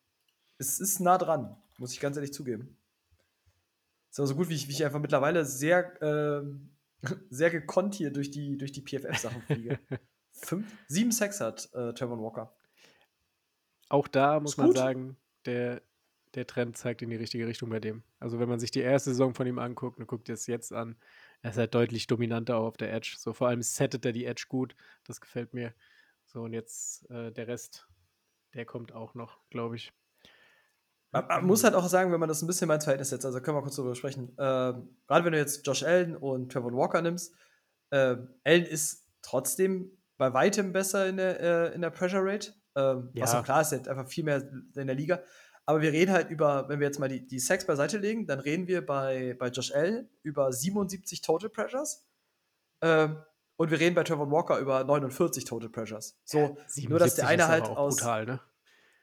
[0.57, 2.77] es ist nah dran, muss ich ganz ehrlich zugeben.
[4.11, 6.75] Ist aber so gut, wie ich, wie ich einfach mittlerweile sehr, ähm,
[7.29, 9.79] sehr gekonnt hier durch die, durch die PFF-Sachen fliege.
[10.33, 12.56] Fünf, sieben Sacks hat äh, Trevor Walker.
[13.89, 15.81] Auch da muss man sagen, der,
[16.35, 18.03] der Trend zeigt in die richtige Richtung bei dem.
[18.19, 20.95] Also wenn man sich die erste Saison von ihm anguckt und guckt es jetzt an,
[21.41, 23.15] er ist halt deutlich dominanter auch auf der Edge.
[23.17, 24.75] So vor allem settet er die Edge gut.
[25.05, 25.73] Das gefällt mir.
[26.25, 27.87] So und jetzt äh, der Rest,
[28.53, 29.93] der kommt auch noch, glaube ich.
[31.11, 33.39] Man, muss halt auch sagen, wenn man das ein bisschen mal ins Verhältnis setzt, also
[33.39, 34.35] können wir kurz darüber sprechen.
[34.37, 37.33] Ähm, Gerade wenn du jetzt Josh Allen und Trevor Walker nimmst,
[37.91, 42.53] ähm, Allen ist trotzdem bei weitem besser in der, äh, in der Pressure Rate.
[42.77, 43.39] Ähm, Was Ja.
[43.39, 44.37] auch klar ist, hat einfach viel mehr
[44.75, 45.21] in der Liga.
[45.65, 48.39] Aber wir reden halt über, wenn wir jetzt mal die, die Sacks beiseite legen, dann
[48.39, 52.07] reden wir bei, bei Josh Allen über 77 Total Pressures.
[52.81, 53.17] Ähm,
[53.57, 56.17] und wir reden bei Trevor Walker über 49 Total Pressures.
[56.23, 56.39] So,
[56.87, 57.97] nur dass 77 der eine halt aus.
[57.97, 58.39] brutal, ne?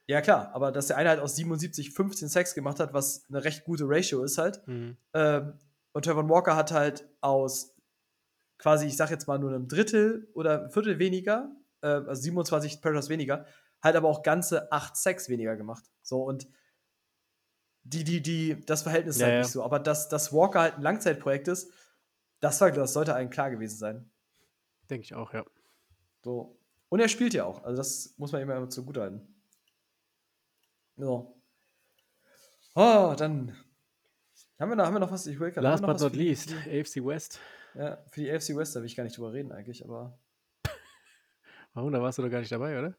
[0.07, 3.43] Ja, klar, aber dass der eine halt aus 77 15 Sacks gemacht hat, was eine
[3.43, 4.67] recht gute Ratio ist halt.
[4.67, 4.97] Mhm.
[5.13, 5.59] Ähm,
[5.93, 7.75] und Trevor Walker hat halt aus
[8.59, 11.51] quasi, ich sag jetzt mal nur einem Drittel oder ein Viertel weniger,
[11.83, 13.47] äh, also 27 Pressures weniger,
[13.85, 15.85] halt aber auch ganze 8 Sacks weniger gemacht.
[16.03, 16.49] So und
[17.85, 19.41] die, die, die, das Verhältnis ist Ja, halt ja.
[19.43, 19.63] nicht so.
[19.63, 21.71] Aber dass, dass Walker halt ein Langzeitprojekt ist,
[22.41, 24.11] das, war, das sollte allen klar gewesen sein.
[24.91, 25.45] Denke ich auch, ja.
[26.23, 26.59] So.
[26.89, 27.63] Und er spielt ja auch.
[27.65, 29.21] Also das muss man immer zugutehalten.
[30.97, 31.41] So.
[32.75, 33.57] Oh, dann
[34.59, 35.27] haben wir noch, haben wir noch was?
[35.27, 37.39] Ich überlege gerade, Last but not least, die- AFC West.
[37.75, 40.17] Ja, für die AFC West, da will ich gar nicht drüber reden eigentlich, aber.
[41.75, 41.93] Warum?
[41.93, 42.95] Da warst du doch gar nicht dabei, oder?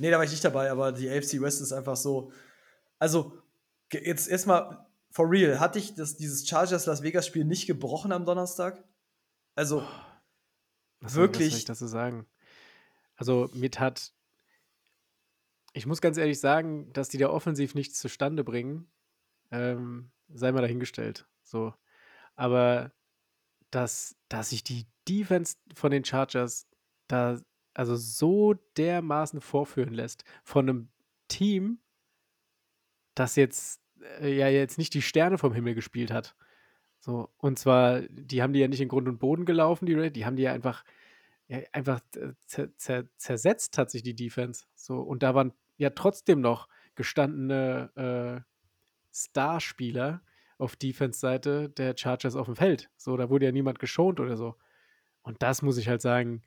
[0.00, 2.32] Nee, da war ich nicht dabei, aber die AFC West ist einfach so.
[2.98, 3.36] Also,
[3.92, 8.24] jetzt erstmal for real, hatte ich das, dieses Chargers Las Vegas Spiel nicht gebrochen am
[8.24, 8.82] Donnerstag?
[9.54, 9.94] Also, Was soll,
[11.00, 11.54] was soll Wirklich?
[11.54, 12.26] ich dazu sagen?
[13.16, 14.14] Also, mir tat.
[15.74, 18.90] Ich muss ganz ehrlich sagen, dass die da offensiv nichts zustande bringen,
[19.50, 21.28] ähm, sei mal dahingestellt.
[21.42, 21.74] So.
[22.36, 22.90] Aber
[23.70, 26.66] dass, dass sich die Defense von den Chargers
[27.06, 27.38] da
[27.74, 30.88] also so dermaßen vorführen lässt von einem
[31.28, 31.78] Team,
[33.14, 33.80] das jetzt
[34.20, 36.34] äh, ja jetzt nicht die Sterne vom Himmel gespielt hat.
[37.00, 40.12] So, und zwar, die haben die ja nicht in Grund und Boden gelaufen, die Raiders,
[40.12, 40.84] die haben die ja einfach,
[41.48, 42.00] ja, einfach
[42.46, 44.66] zer, zer, zersetzt hat sich die Defense.
[44.74, 48.50] So, und da waren ja trotzdem noch gestandene äh,
[49.12, 50.22] Starspieler
[50.58, 52.90] auf Defense-Seite der Chargers auf dem Feld.
[52.98, 54.56] So, da wurde ja niemand geschont oder so.
[55.22, 56.42] Und das muss ich halt sagen,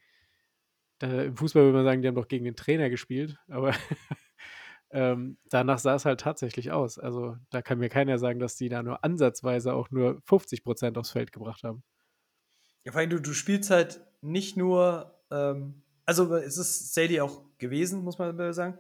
[1.04, 3.74] da, im Fußball würde man sagen, die haben doch gegen den Trainer gespielt, aber
[4.92, 6.98] ähm, danach sah es halt tatsächlich aus.
[6.98, 10.98] Also da kann mir keiner sagen, dass die da nur ansatzweise auch nur 50 Prozent
[10.98, 11.84] aufs Feld gebracht haben.
[12.86, 17.42] ja, vor allem, du, du spielst halt nicht nur, ähm, also es ist Sadie auch
[17.58, 18.78] gewesen, muss man sagen,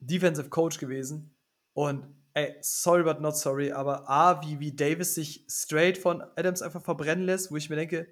[0.00, 1.34] Defensive Coach gewesen.
[1.72, 6.60] Und ey, sorry but not sorry, aber A, wie, wie Davis sich straight von Adams
[6.60, 8.06] einfach verbrennen lässt, wo ich mir denke,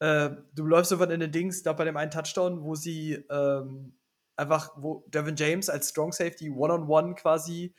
[0.00, 3.96] äh, du läufst sofort in den Dings, da bei dem einen Touchdown, wo sie ähm,
[4.36, 7.74] einfach, wo Devin James als Strong Safety One-on-One quasi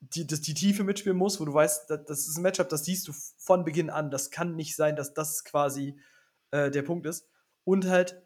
[0.00, 2.84] die, das, die Tiefe mitspielen muss, wo du weißt, das, das ist ein Matchup, das
[2.84, 4.10] siehst du von Beginn an.
[4.10, 5.98] Das kann nicht sein, dass das quasi
[6.50, 7.28] äh, der Punkt ist.
[7.64, 8.20] Und halt,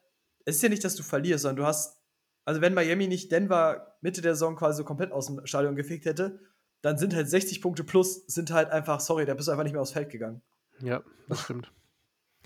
[0.46, 2.00] es ist ja nicht, dass du verlierst, sondern du hast,
[2.46, 6.06] also wenn Miami nicht Denver Mitte der Saison quasi so komplett aus dem Stadion gefegt
[6.06, 6.40] hätte,
[6.80, 9.72] dann sind halt 60 Punkte plus, sind halt einfach, sorry, da bist du einfach nicht
[9.72, 10.42] mehr aufs Feld gegangen.
[10.80, 11.72] Ja, das stimmt.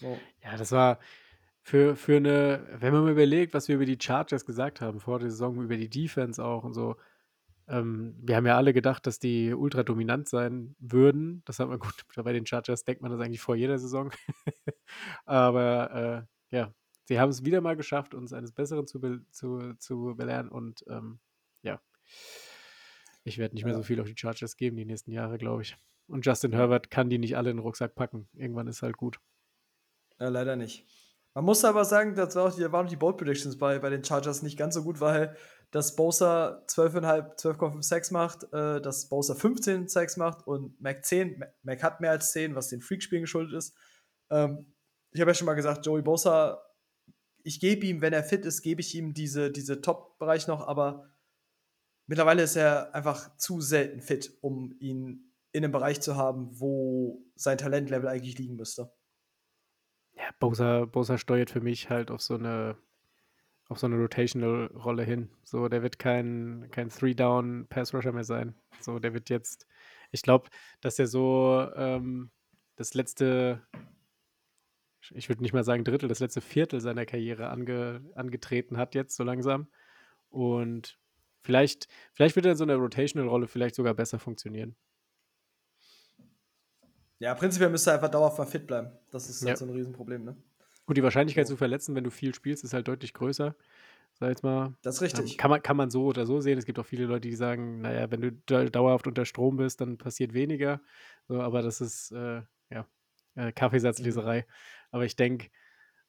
[0.01, 0.19] So.
[0.43, 0.99] Ja, das war
[1.63, 5.19] für, für eine, wenn man mal überlegt, was wir über die Chargers gesagt haben vor
[5.19, 6.97] der Saison, über die Defense auch und so.
[7.69, 11.43] Ähm, wir haben ja alle gedacht, dass die ultra dominant sein würden.
[11.45, 14.11] Das hat man gut, bei den Chargers denkt man das eigentlich vor jeder Saison.
[15.27, 16.75] Aber äh, ja,
[17.05, 20.85] sie haben es wieder mal geschafft, uns eines Besseren zu, be zu, zu belehren und
[20.89, 21.21] ähm,
[21.63, 21.81] ja,
[23.23, 25.77] ich werde nicht mehr so viel auf die Chargers geben die nächsten Jahre, glaube ich.
[26.09, 28.29] Und Justin Herbert kann die nicht alle in den Rucksack packen.
[28.33, 29.21] Irgendwann ist halt gut.
[30.21, 30.87] Ja, leider nicht.
[31.35, 33.89] Man muss aber sagen, das war auch die, waren auch die Bold Predictions bei, bei
[33.89, 35.37] den Chargers nicht ganz so gut, weil
[35.71, 41.39] dass Bosa 12,5, 12,5 Sacks macht, äh, dass Bosa 15 Sacks macht und Mac 10.
[41.39, 43.77] Mac- Mac hat mehr als 10, was den Freakspielen geschuldet ist.
[44.31, 44.75] Ähm,
[45.13, 46.61] ich habe ja schon mal gesagt, Joey Bosa
[47.43, 51.11] ich gebe ihm, wenn er fit ist, gebe ich ihm diese, diese Top-Bereich noch, aber
[52.07, 57.25] mittlerweile ist er einfach zu selten fit, um ihn in einem Bereich zu haben, wo
[57.35, 58.93] sein Talentlevel eigentlich liegen müsste.
[60.39, 62.77] Bosa, Bosa steuert für mich halt auf so eine
[63.71, 65.31] auf so eine Rotational-Rolle hin.
[65.45, 68.57] So, der wird kein, kein Three-Down-Pass-Rusher mehr sein.
[68.81, 69.67] So, der wird jetzt,
[70.11, 70.51] ich glaube,
[70.81, 72.33] dass er so ähm,
[72.75, 73.63] das letzte,
[75.11, 79.15] ich würde nicht mal sagen Drittel, das letzte Viertel seiner Karriere ange, angetreten hat jetzt
[79.15, 79.69] so langsam.
[80.31, 80.99] Und
[81.43, 84.75] vielleicht, vielleicht wird er in so einer Rotational-Rolle vielleicht sogar besser funktionieren.
[87.21, 88.91] Ja, prinzipiell müsste er einfach dauerhaft mal fit bleiben.
[89.11, 89.57] Das ist halt Ja.
[89.57, 90.37] so ein Riesenproblem, ne?
[90.87, 91.55] Gut, die Wahrscheinlichkeit So.
[91.55, 93.55] zu verletzen, wenn du viel spielst, ist halt deutlich größer.
[94.19, 94.75] Sag jetzt mal.
[94.83, 95.39] Das ist Ähm, richtig.
[95.39, 96.59] kann, man, kann man so oder so sehen.
[96.59, 99.81] Es gibt auch viele Leute, die sagen, naja, wenn du da- dauerhaft unter Strom bist,
[99.81, 100.81] dann passiert weniger.
[101.29, 102.87] So, aber das ist äh, ja
[103.37, 104.47] äh, Kaffeesatzleserei.
[104.91, 105.51] Aber ich denke,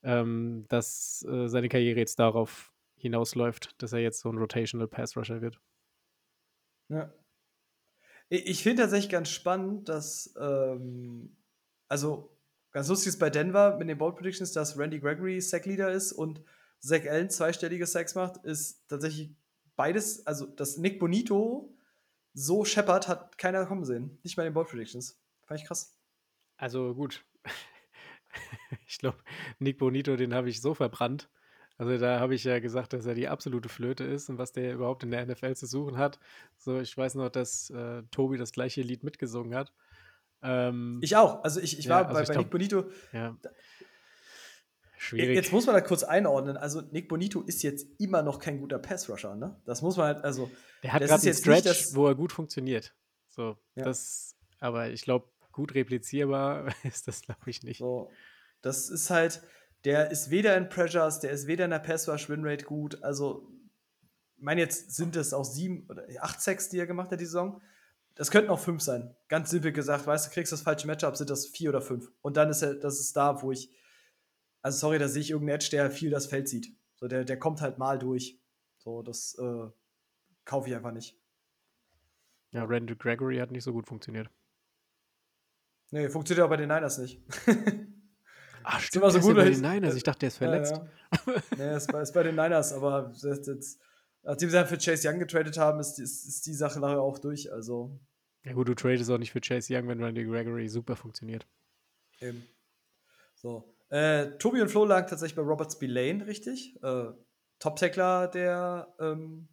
[0.04, 5.16] ähm, dass äh, seine Karriere jetzt darauf hinausläuft, dass er jetzt so ein Rotational Pass
[5.18, 5.60] Rusher wird.
[6.90, 7.12] Ja.
[8.34, 11.36] Ich, finde tatsächlich ganz spannend, dass, ähm,
[11.90, 12.34] also
[12.72, 16.42] ganz lustig ist bei Denver mit den Bold Predictions, dass Randy Gregory Sack-Leader ist und
[16.80, 19.36] Zach Allen zweistellige Sacks macht, ist tatsächlich
[19.76, 21.76] beides, also dass Nick Bonito
[22.34, 24.18] so scheppert, hat keiner kommen sehen.
[24.24, 25.22] Nicht bei den Bold Predictions.
[25.46, 26.00] Fand ich krass.
[26.56, 27.26] Also gut.
[28.88, 29.18] ich glaube,
[29.60, 31.30] Nick Bonito, den habe ich so verbrannt.
[31.78, 34.74] Also da habe ich ja gesagt, dass er die absolute Flöte ist und was der
[34.74, 36.20] überhaupt in der NFL zu suchen hat.
[36.58, 39.72] So, ich weiß noch, dass äh, Tobi das gleiche Lied mitgesungen hat.
[40.44, 41.44] Ähm, Ich auch.
[41.44, 42.86] Also ich, ich Ja, war also bei, ich bei glaub- Nick Bonito.
[43.14, 43.36] ja.
[44.98, 45.36] Schwierig.
[45.36, 46.58] Jetzt muss man da kurz einordnen.
[46.58, 49.60] Also Nick Bonito ist jetzt immer noch kein guter Pass-Rusher, ne?
[49.66, 50.52] Das muss man halt, also
[50.84, 52.94] der hat gerade einen jetzt nicht Stretch, das- wo er gut funktioniert.
[53.30, 53.86] So, Ja.
[53.86, 57.80] das, aber ich glaube, gut replizierbar ist das, glaube ich, nicht.
[57.80, 58.12] So,
[58.62, 59.42] das ist halt,
[59.86, 63.04] der ist weder in Pressures, der ist weder in der Pass-Rush-Win-Rate gut.
[63.04, 63.48] Also,
[64.38, 67.26] ich meine, jetzt sind es auch sieben oder acht Sacks, die er gemacht hat, die
[67.26, 67.62] Saison.
[68.16, 69.16] Das könnten auch fünf sein.
[69.30, 72.12] Ganz simpel gesagt, weißt du, kriegst das falsche Matchup, sind das vier oder fünf.
[72.22, 73.72] Und dann ist er, das ist da, wo ich,
[74.62, 76.76] also sorry, da sehe ich irgendeinen Edge, der viel das Feld sieht.
[76.96, 78.40] So, der, der kommt halt mal durch.
[78.78, 79.68] So, das äh,
[80.46, 81.18] kaufe ich einfach nicht.
[82.52, 84.30] Ja, Randall Gregory hat nicht so gut funktioniert.
[85.92, 87.22] Nee, funktioniert auch bei den Niners nicht.
[88.64, 89.96] Ach, stimmt, der ist ja bei den Niners.
[89.96, 90.74] Ich dachte, der ist verletzt.
[90.74, 91.42] Ja, ja.
[91.58, 93.80] nee, ist bei, ist bei den Niners, aber das, das,
[94.24, 97.20] nachdem sie dann für Chase Young getradet haben, ist, ist, ist die Sache nachher auch
[97.20, 97.52] durch.
[97.52, 98.00] Also
[98.44, 101.46] Ja gut, du tradest auch nicht für Chase Young, wenn Randy Gregory super funktioniert.
[102.20, 102.48] eben.
[103.36, 103.74] So.
[103.90, 106.82] Äh, Tobi und Flo lagen tatsächlich bei Robert Spillane, richtig?
[106.82, 107.08] Äh,
[107.60, 109.50] Top-Tackler der ähm,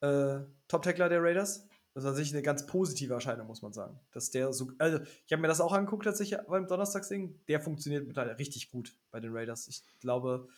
[0.00, 1.68] äh, Top-Tackler der Raiders.
[1.94, 4.00] Das ist tatsächlich eine ganz positive Erscheinung, muss man sagen.
[4.12, 7.40] Dass der so, also ich habe mir das auch angeguckt tatsächlich beim Donnerstagsding.
[7.48, 9.68] Der funktioniert mittlerweile richtig gut bei den Raiders.
[9.68, 10.48] Ich glaube,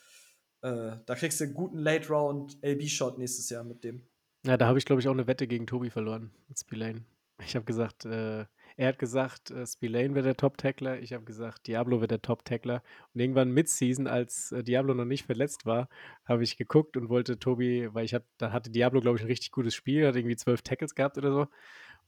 [0.62, 4.02] äh, da kriegst du einen guten Late-Round LB-Shot nächstes Jahr mit dem.
[4.46, 7.04] Ja, da habe ich, glaube ich, auch eine Wette gegen Tobi verloren mit Spillane.
[7.44, 8.44] Ich habe gesagt, äh,
[8.76, 10.98] er hat gesagt, äh, Spillane wird der Top-Tackler.
[11.00, 12.82] Ich habe gesagt, Diablo wird der Top-Tackler.
[13.14, 15.88] Und irgendwann Mid-Season, als äh, Diablo noch nicht verletzt war,
[16.24, 19.28] habe ich geguckt und wollte Tobi, weil ich hab, da hatte Diablo, glaube ich, ein
[19.28, 21.46] richtig gutes Spiel, hat irgendwie zwölf Tackles gehabt oder so.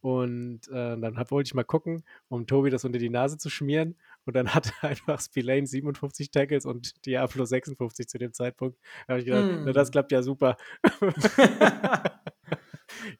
[0.03, 3.49] Und äh, dann hab, wollte ich mal gucken, um Tobi das unter die Nase zu
[3.51, 3.97] schmieren.
[4.25, 8.79] Und dann hatte einfach Spillane 57 Tackles und Diablo 56 zu dem Zeitpunkt.
[9.07, 9.65] Da habe ich gedacht, Hm.
[9.65, 10.57] na, das klappt ja super.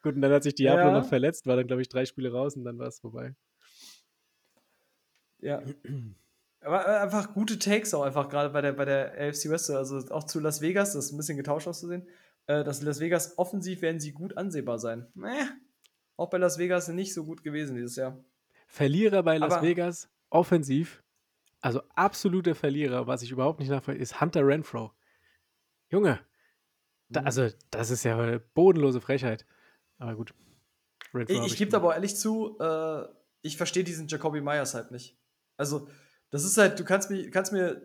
[0.01, 0.91] Gut, und dann hat sich Diablo Ja.
[0.99, 3.35] noch verletzt, war dann, glaube ich, drei Spiele raus und dann war es vorbei.
[5.39, 5.61] Ja.
[6.61, 9.97] Aber äh, einfach gute Takes auch einfach gerade bei der, bei der AFC West, also
[10.13, 12.07] auch zu Las Vegas, das ist ein bisschen getauscht auszusehen.
[12.47, 15.07] Äh, dass Las Vegas offensiv werden sie gut ansehbar sein.
[15.13, 15.29] Meh.
[16.15, 18.23] Auch bei Las Vegas nicht so gut gewesen dieses Jahr.
[18.67, 21.03] Verlierer bei Las Aber- Vegas, offensiv,
[21.61, 24.91] also absoluter Verlierer, was ich überhaupt nicht nachvollziehe, ist Hunter Renfro.
[25.89, 26.19] Junge,
[27.09, 27.25] da, Mhm.
[27.27, 29.45] also das ist ja eine bodenlose Frechheit.
[29.99, 30.33] Aber gut.
[31.13, 33.03] Renfro Ich, ich gebe aber ehrlich zu, äh,
[33.41, 35.17] ich verstehe diesen Jacoby Myers halt nicht.
[35.57, 35.87] Also,
[36.29, 37.81] das ist halt, du kannst mir, kannst mir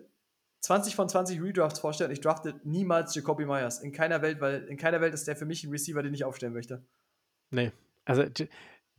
[0.61, 3.79] 20 von 20 Redrafts vorstellen, ich drafte niemals Jacoby Myers.
[3.79, 6.23] In keiner Welt, weil in keiner Welt ist der für mich ein Receiver, den ich
[6.23, 6.85] aufstellen möchte.
[7.51, 7.71] Nee,
[8.05, 8.23] also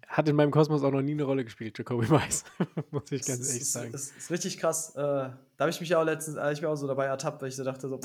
[0.07, 2.45] hat in meinem Kosmos auch noch nie eine Rolle gespielt, Jacoby Mice.
[2.91, 3.93] Muss ich ganz ehrlich sagen.
[3.93, 4.95] Das ist richtig krass.
[4.95, 7.57] Äh, da habe ich mich auch letztens, ich mir auch so dabei ertappt, weil ich
[7.57, 8.01] so dachte, so,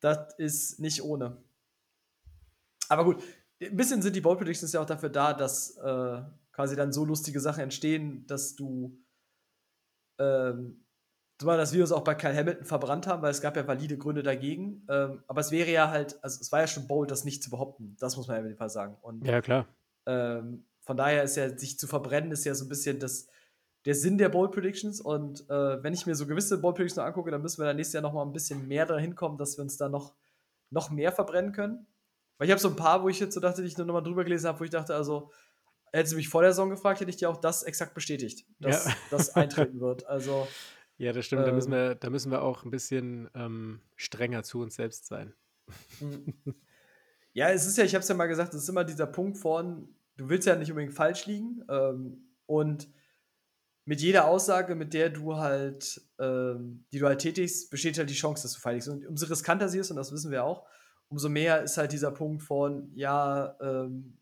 [0.00, 1.36] das ist nicht ohne.
[2.88, 3.22] Aber gut,
[3.66, 6.22] ein bisschen sind die Bold Predictions ja auch dafür da, dass äh,
[6.52, 8.98] quasi dann so lustige Sachen entstehen, dass du
[10.18, 10.84] ähm,
[11.38, 14.22] zumal das Virus auch bei Kyle Hamilton verbrannt haben, weil es gab ja valide Gründe
[14.22, 14.86] dagegen.
[14.88, 17.50] Ähm, aber es wäre ja halt, also es war ja schon bold, das nicht zu
[17.50, 17.96] behaupten.
[17.98, 18.96] Das muss man ja auf jeden Fall sagen.
[19.02, 19.66] Und Ja, klar.
[20.06, 23.26] ähm, von daher ist ja, sich zu verbrennen, ist ja so ein bisschen das,
[23.84, 25.00] der Sinn der Bold Predictions.
[25.00, 27.94] Und äh, wenn ich mir so gewisse Bold Predictions angucke, dann müssen wir dann nächstes
[27.94, 30.14] Jahr noch mal ein bisschen mehr dahin kommen, dass wir uns da noch,
[30.70, 31.86] noch mehr verbrennen können.
[32.38, 33.94] Weil ich habe so ein paar, wo ich jetzt so dachte, die ich nur noch
[33.94, 35.30] mal drüber gelesen habe, wo ich dachte, also
[35.92, 38.84] hättest du mich vor der Saison gefragt, hätte ich dir auch das exakt bestätigt, dass
[38.86, 38.92] Ja.
[39.10, 40.06] das eintreten wird.
[40.06, 40.48] Also
[40.96, 41.46] Ja, das stimmt.
[41.46, 41.78] Da müssen Ähm.
[41.78, 45.34] wir, da müssen wir auch ein bisschen ähm, strenger zu uns selbst sein.
[46.00, 46.34] Mhm.
[47.32, 49.38] Ja, es ist ja, ich habe es ja mal gesagt, es ist immer dieser Punkt
[49.38, 51.64] von, du willst ja nicht unbedingt falsch liegen.
[51.68, 52.88] Ähm, und
[53.86, 58.14] mit jeder Aussage, mit der du halt, ähm, die du halt tätigst, besteht halt die
[58.14, 58.88] Chance, dass du falsch liegst.
[58.88, 60.64] Und umso riskanter sie ist, und das wissen wir auch,
[61.08, 64.18] umso mehr ist halt dieser Punkt von, ja, ähm,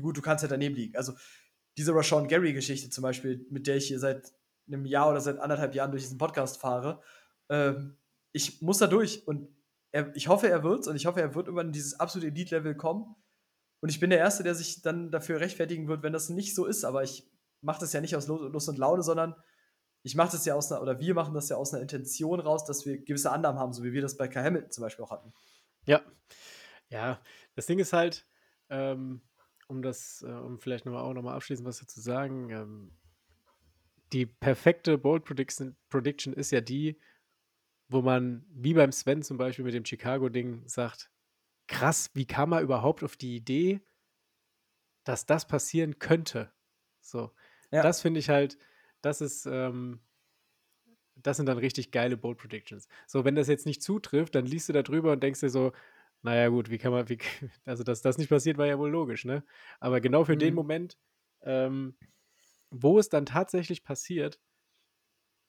[0.00, 0.96] gut, du kannst ja daneben liegen.
[0.96, 1.14] Also
[1.76, 4.32] diese Rashawn Gary-Geschichte zum Beispiel, mit der ich hier seit
[4.66, 7.00] einem Jahr oder seit anderthalb Jahren durch diesen Podcast fahre,
[7.48, 7.96] ähm,
[8.32, 9.48] ich muss da durch und
[9.90, 12.74] er, ich hoffe, er wird's und ich hoffe, er wird irgendwann in dieses absolute Elite-Level
[12.76, 13.16] kommen.
[13.80, 16.66] Und ich bin der Erste, der sich dann dafür rechtfertigen wird, wenn das nicht so
[16.66, 16.84] ist.
[16.84, 19.34] Aber ich mache das ja nicht aus Lust und Laune, sondern
[20.02, 22.64] ich mache das ja aus einer, oder wir machen das ja aus einer Intention raus,
[22.64, 25.10] dass wir gewisse Annahmen haben, so wie wir das bei Kai Hamilton zum Beispiel auch
[25.10, 25.32] hatten.
[25.84, 26.02] Ja.
[26.90, 27.20] Ja,
[27.54, 28.26] das Ding ist halt,
[28.70, 29.20] ähm,
[29.68, 32.92] um das, äh, um vielleicht noch mal auch nochmal abschließend was dazu sagen, ähm,
[34.12, 36.98] die perfekte Bold Prediction, Prediction ist ja die,
[37.88, 41.10] wo man, wie beim Sven zum Beispiel mit dem Chicago-Ding, sagt,
[41.66, 43.82] krass, wie kam er überhaupt auf die Idee,
[45.04, 46.52] dass das passieren könnte?
[47.00, 47.32] So,
[47.70, 47.82] Ja.
[47.82, 48.58] das finde ich halt,
[49.02, 50.00] das ist, ähm,
[51.16, 52.88] das sind dann richtig geile Bold Predictions.
[53.06, 55.72] So, wenn das jetzt nicht zutrifft, dann liest du da drüber und denkst dir so,
[56.22, 57.18] naja, gut, wie kann man, wie,
[57.64, 59.44] also dass das nicht passiert, war ja wohl logisch, ne?
[59.80, 60.54] Aber genau für den Mhm.
[60.54, 60.98] Moment,
[61.42, 61.96] ähm,
[62.70, 64.40] wo es dann tatsächlich passiert,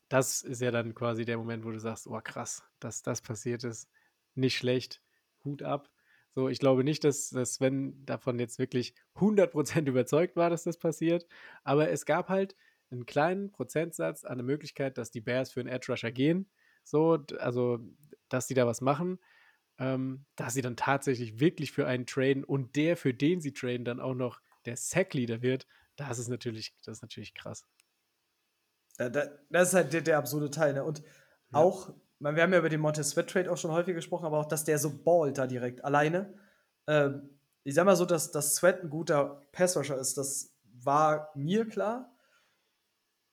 [0.10, 3.64] das ist ja dann quasi der Moment, wo du sagst, oh krass, dass das passiert
[3.64, 3.90] ist,
[4.36, 5.04] nicht schlecht,
[5.44, 5.92] Hut ab.
[6.36, 10.78] So, ich glaube nicht, dass, dass Sven davon jetzt wirklich 100% überzeugt war, dass das
[10.78, 11.28] passiert,
[11.64, 12.56] aber es gab halt
[12.92, 16.50] einen kleinen Prozentsatz an der Möglichkeit, dass die Bears für einen Edge Rusher gehen,
[16.84, 17.80] so, also,
[18.30, 19.20] dass sie da was machen,
[19.80, 23.86] ähm, dass sie dann tatsächlich wirklich für einen traden und der, für den sie traden,
[23.86, 27.66] dann auch noch der Sack-Leader wird, das ist natürlich, das ist natürlich krass.
[28.98, 30.74] Da, da, das ist halt der, der absurde Teil.
[30.74, 30.84] Ne?
[30.84, 31.04] Und
[31.52, 31.60] Ja.
[31.62, 34.40] auch, man, wir haben ja über den Montez Sweat Trade auch schon häufig gesprochen, aber
[34.40, 36.34] auch, dass der so ballt da direkt alleine.
[36.88, 41.68] Ähm, ich sag mal so, dass, dass Sweat ein guter Passrusher ist, das war mir
[41.68, 42.16] klar.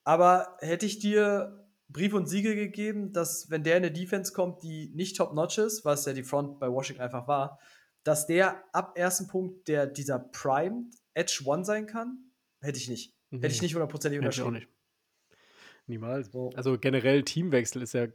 [0.07, 4.63] Aber hätte ich dir Brief und Siegel gegeben, dass, wenn der in eine Defense kommt,
[4.63, 7.59] die nicht top-notch ist, was ja die Front bei Washington einfach war,
[8.05, 12.31] dass der ab ersten Punkt der dieser Primed Edge One sein kann,
[12.61, 13.13] hätte ich nicht.
[13.31, 13.65] Hätte ich Nee.
[13.65, 14.71] nicht hundertprozentig Hätte ich auch unterschrieben.
[14.71, 15.87] nicht.
[15.87, 16.31] Niemals.
[16.31, 16.51] So.
[16.55, 18.07] Also generell Teamwechsel ist ja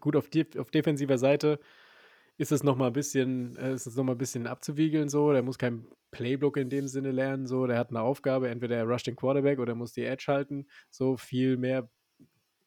[0.00, 1.60] gut auf, de auf defensiver Seite
[2.38, 5.32] ist es noch mal ein bisschen, äh, ist es noch mal ein bisschen abzuwiegeln so.
[5.32, 7.66] Der muss kein Playbook in dem Sinne lernen so.
[7.66, 10.66] Der hat eine Aufgabe, entweder er rusht den Quarterback oder muss die Edge halten.
[10.90, 11.90] So viel mehr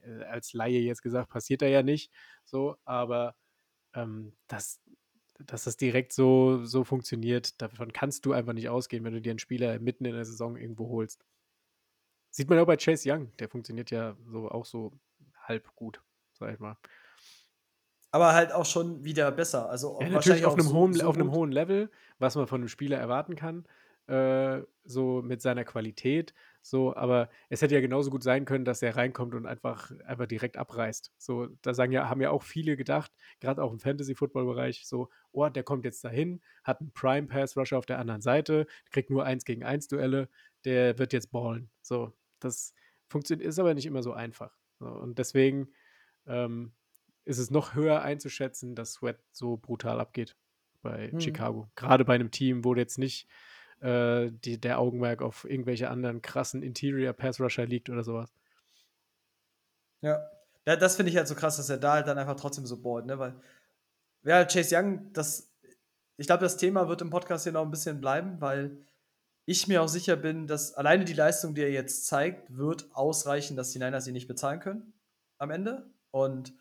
[0.02, 2.12] äh, als Laie jetzt gesagt passiert da ja nicht.
[2.44, 3.36] So, aber
[3.96, 4.82] ähm, das,
[5.40, 9.32] dass das direkt so, so funktioniert, davon kannst du einfach nicht ausgehen, wenn du dir
[9.32, 11.26] einen Spieler mitten in der Saison irgendwo holst.
[12.30, 14.94] Sieht man auch bei Chase Young, der funktioniert ja so auch so
[15.36, 16.02] halb gut,
[16.34, 16.78] sag ich mal.
[18.12, 19.70] Aber halt auch schon wieder besser.
[19.70, 21.90] Also Ja, wahrscheinlich natürlich auf einem, so- hohen, so auf einem hohen Level,
[22.20, 23.66] was man von einem Spieler erwarten kann,
[24.08, 26.34] äh, so mit seiner Qualität.
[26.62, 30.28] So, aber es hätte ja genauso gut sein können, dass er reinkommt und einfach, einfach
[30.28, 31.12] direkt abreißt.
[31.18, 35.48] So, da sagen ja, haben ja auch viele gedacht, gerade auch im Fantasy-Football-Bereich, so, oh,
[35.50, 39.64] der kommt jetzt dahin, hat einen Prime-Pass-Rusher auf der anderen Seite, kriegt nur eins gegen
[39.64, 40.30] eins Duelle,
[40.66, 41.70] der wird jetzt ballen.
[41.82, 42.74] So, das
[43.08, 44.56] funktioniert, ist aber nicht immer so einfach.
[44.80, 45.70] So, und deswegen
[46.28, 46.74] ähm,
[47.26, 50.36] ist es noch höher einzuschätzen, dass Sweat so brutal abgeht
[50.82, 51.20] bei Mhm.
[51.22, 51.70] Chicago.
[51.76, 53.28] Gerade bei einem Team, wo jetzt nicht
[53.82, 58.32] äh, die, der Augenmerk auf irgendwelche anderen krassen Interior Pass Rusher liegt oder sowas.
[60.02, 60.20] Ja.
[60.66, 62.82] ja das finde ich halt so krass, dass er da halt dann einfach trotzdem so
[62.82, 63.20] ballt, ne?
[63.20, 63.36] Weil,
[64.24, 65.52] ja, Chase Young, das,
[66.18, 68.78] ich glaube, das Thema wird im Podcast hier noch ein bisschen bleiben, weil
[69.46, 73.58] ich mir auch sicher bin, dass alleine die Leistung, die er jetzt zeigt, wird ausreichen,
[73.58, 74.94] dass die Niners ihn nicht bezahlen können
[75.40, 75.90] am Ende.
[76.12, 76.54] Und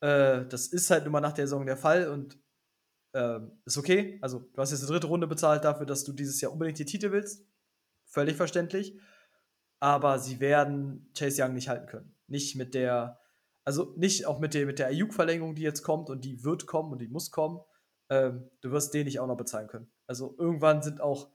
[0.00, 2.38] äh, das ist halt mal nach der Saison der Fall und
[3.12, 4.18] äh, ist okay.
[4.22, 6.84] Also, du hast jetzt eine dritte Runde bezahlt dafür, dass du dieses Jahr unbedingt die
[6.84, 7.46] Titel willst.
[8.06, 8.98] Völlig verständlich.
[9.80, 12.14] Aber sie werden Chase Young nicht halten können.
[12.26, 13.20] Nicht mit der,
[13.64, 16.92] also nicht auch mit der, mit der Ayuk-Verlängerung, die jetzt kommt und die wird kommen
[16.92, 17.60] und die muss kommen.
[18.10, 19.90] Ähm, du wirst den nicht auch noch bezahlen können.
[20.06, 21.30] Also irgendwann sind auch,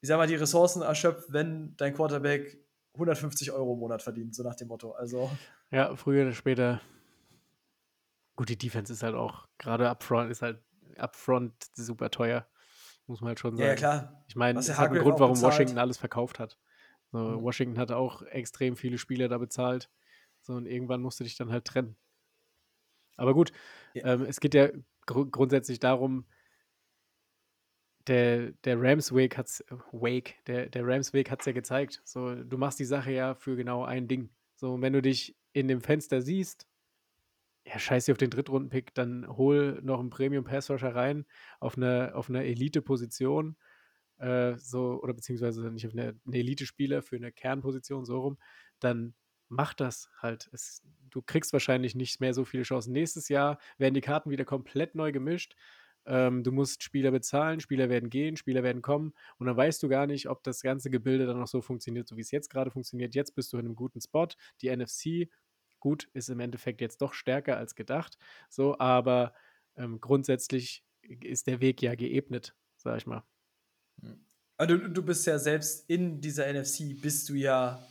[0.00, 2.58] ich sag mal, die Ressourcen erschöpft, wenn dein Quarterback
[2.94, 4.92] 150 Euro im Monat verdient, so nach dem Motto.
[4.92, 5.30] Also,
[5.70, 6.80] Ja, früher oder später.
[8.36, 10.62] Gut, die Defense ist halt auch, gerade upfront, ist halt
[10.98, 12.46] upfront super teuer.
[13.06, 13.78] Muss man halt schon ja, ja, sagen.
[13.78, 14.24] klar.
[14.28, 15.40] Ich meine, der hat einen Hargrave Grund, warum.
[15.40, 16.58] Washington alles verkauft hat.
[17.12, 17.42] So, Mhm.
[17.42, 19.90] Washington hatte auch extrem viele Spieler da bezahlt.
[20.42, 21.96] So, und irgendwann musst du dich dann halt trennen.
[23.16, 23.52] Aber gut,
[23.94, 24.14] Ja.
[24.14, 24.68] ähm, es geht ja
[25.06, 26.26] gru grundsätzlich darum,
[28.06, 32.02] der, der Rams Weg hat's, Wake, der, der Rams Weg hat's ja gezeigt.
[32.04, 34.30] So, du machst die Sache ja für genau ein Ding.
[34.54, 36.66] So, wenn du dich in dem Fenster siehst,
[37.66, 41.26] ja, scheiß dir auf den Drittrunden-Pick, dann hol noch einen Premium-Pass-Rusher rein
[41.58, 43.56] auf eine, auf eine Elite-Position,
[44.18, 48.38] äh, so, oder beziehungsweise nicht auf eine, eine Elite-Spieler für eine Kernposition, so rum,
[48.78, 49.14] dann
[49.48, 50.48] mach das halt.
[50.52, 52.92] Es, du kriegst wahrscheinlich nicht mehr so viele Chancen.
[52.92, 55.56] Nächstes Jahr werden die Karten wieder komplett neu gemischt.
[56.06, 59.88] Ähm, du musst Spieler bezahlen, Spieler werden gehen, Spieler werden kommen und dann weißt du
[59.88, 62.70] gar nicht, ob das ganze Gebilde dann noch so funktioniert, so wie es jetzt gerade
[62.70, 63.16] funktioniert.
[63.16, 64.28] Jetzt bist du in einem guten Spot.
[64.62, 65.28] Die NFC,
[65.86, 68.18] gut, ist im Endeffekt jetzt doch stärker als gedacht.
[68.50, 69.32] So, aber
[69.76, 73.22] ähm, grundsätzlich ist der Weg ja geebnet, sag ich mal.
[74.56, 77.86] Also du, du bist ja selbst in dieser NFC, bist du ja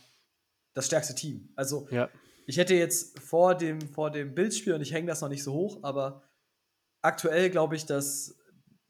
[0.74, 1.48] das stärkste Team.
[1.56, 2.10] Also Ja.
[2.46, 5.54] ich hätte jetzt vor dem, vor dem Bildspiel, und ich hänge das noch nicht so
[5.54, 6.22] hoch, aber
[7.00, 8.36] aktuell glaube ich, dass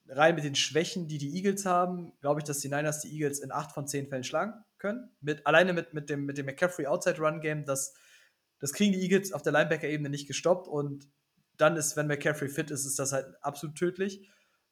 [0.09, 3.39] rein mit den Schwächen, die die Eagles haben, glaube ich, dass die Niners die Eagles
[3.39, 5.11] in acht von zehn Fällen schlagen können.
[5.20, 7.95] Mit, alleine mit, mit, dem, mit dem McCaffrey Outside Run Game, das,
[8.59, 11.09] das kriegen die Eagles auf der Linebacker-Ebene nicht gestoppt und
[11.57, 14.28] dann ist, wenn McCaffrey fit ist, ist das halt absolut tödlich.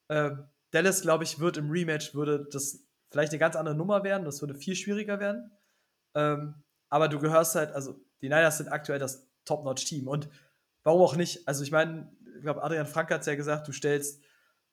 [0.08, 4.24] Ähm, Dallas, glaube ich, wird im Rematch, würde das vielleicht eine ganz andere Nummer werden,
[4.24, 5.50] das würde viel schwieriger werden.
[6.14, 6.54] Ähm,
[6.88, 10.28] aber du gehörst halt, also die Niners sind aktuell das Top-Notch-Team und
[10.82, 11.46] warum auch nicht?
[11.46, 14.22] Also ich meine, ich glaube, Adrian Frank hat es ja gesagt, du stellst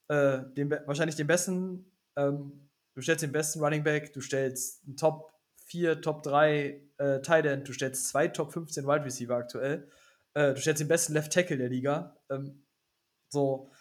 [0.08, 4.98] äh, den, wahrscheinlich den besten, ähm, du stellst den besten Running Back, du stellst einen
[4.98, 5.32] Top
[5.66, 9.88] 4, Top 3 äh, Tight End, du stellst zwei Top 15 Wide Receiver aktuell,
[10.34, 12.16] äh, du stellst den besten Left Tackle der Liga.
[12.30, 12.64] Ähm,
[13.30, 13.72] so,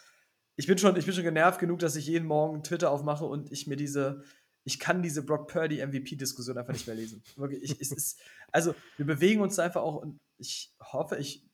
[0.57, 3.53] ich bin, schon, ich bin schon genervt genug, dass ich jeden Morgen Twitter aufmache und
[3.53, 4.23] ich mir diese,
[4.65, 7.23] ich kann diese Brock Purdy MVP-Diskussion einfach nicht mehr lesen.
[7.37, 8.21] Wirklich, ich, es ist,
[8.53, 11.45] also wir bewegen uns einfach auch und ich hoffe, ich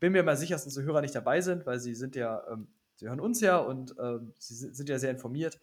[0.00, 2.66] bin mir mal sicher, dass unsere Hörer nicht dabei sind, weil sie sind ja, ähm,
[2.96, 5.58] sie hören uns ja und ähm, sie sind ja sehr informiert.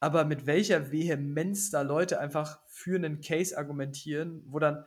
[0.00, 4.84] Aber mit welcher Vehemenz da Leute einfach für einen Case argumentieren, wo dann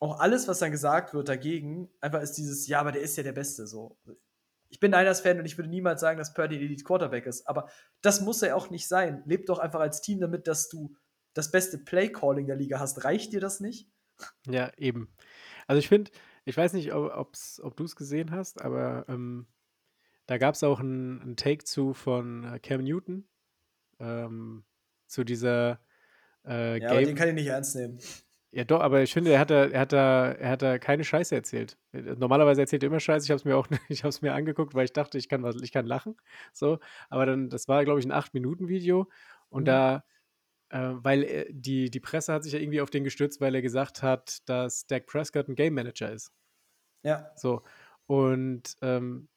[0.00, 3.22] auch alles, was dann gesagt wird dagegen, einfach ist dieses, ja, aber der ist ja
[3.22, 3.66] der Beste.
[3.66, 3.98] So.
[4.70, 7.46] Ich bin Niners-Fan und ich würde niemals sagen, dass Purdy Elite Quarterback ist.
[7.46, 7.68] Aber
[8.00, 9.22] das muss er auch nicht sein.
[9.26, 10.96] Lebt doch einfach als Team damit, dass du
[11.34, 13.04] das beste Play-Calling der Liga hast.
[13.04, 13.88] Reicht dir das nicht?
[14.46, 15.14] Ja, eben.
[15.66, 16.10] Also ich finde,
[16.44, 19.46] ich weiß nicht, ob, ob du es gesehen hast, aber ähm,
[20.26, 23.28] da gab es auch einen Take zu von äh, Cam Newton
[24.04, 24.64] ähm,
[25.06, 25.80] zu dieser
[26.46, 27.98] äh, Ja, aber den kann ich nicht ernst nehmen.
[28.50, 31.02] Ja, doch, aber ich finde, er hat da, er hat da, er hat da keine
[31.02, 31.76] Scheiße erzählt.
[31.92, 33.24] Äh, Normalerweise erzählt er immer Scheiße.
[33.24, 35.56] Ich habe es mir auch, ich habe mir angeguckt, weil ich dachte, ich kann was,
[35.60, 36.16] ich kann lachen.
[36.52, 36.78] So,
[37.08, 39.08] aber dann, das war, glaube ich, ein 8-Minuten-Video
[39.48, 39.66] und Mhm.
[39.66, 40.04] da,
[40.68, 43.62] äh, weil er, die, die Presse hat sich ja irgendwie auf den gestürzt, weil er
[43.62, 46.32] gesagt hat, dass Dak Prescott ein Game Manager ist.
[47.02, 47.32] Ja.
[47.34, 47.62] So.
[48.06, 49.28] Und ähm,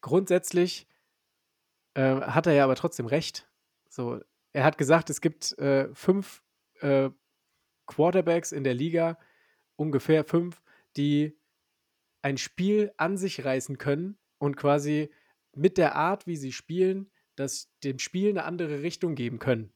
[0.00, 0.88] grundsätzlich
[1.94, 3.48] äh, hat er ja aber trotzdem recht.
[3.96, 4.20] So,
[4.52, 6.42] er hat gesagt, es gibt äh, fünf
[6.80, 7.08] äh,
[7.86, 9.18] Quarterbacks in der Liga,
[9.76, 10.62] ungefähr fünf,
[10.98, 11.38] die
[12.20, 15.10] ein Spiel an sich reißen können und quasi
[15.54, 19.72] mit der Art, wie sie spielen, das dem Spiel eine andere Richtung geben können.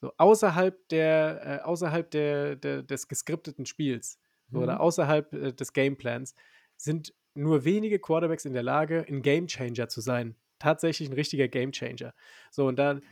[0.00, 4.18] So außerhalb der, äh, außerhalb der, der, des geskripteten Spiels
[4.50, 4.80] so, oder Mhm.
[4.80, 6.34] außerhalb äh, des Gameplans
[6.78, 10.36] sind nur wenige Quarterbacks in der Lage, ein Gamechanger zu sein.
[10.58, 12.14] Tatsächlich ein richtiger Gamechanger.
[12.50, 13.02] So, und dann,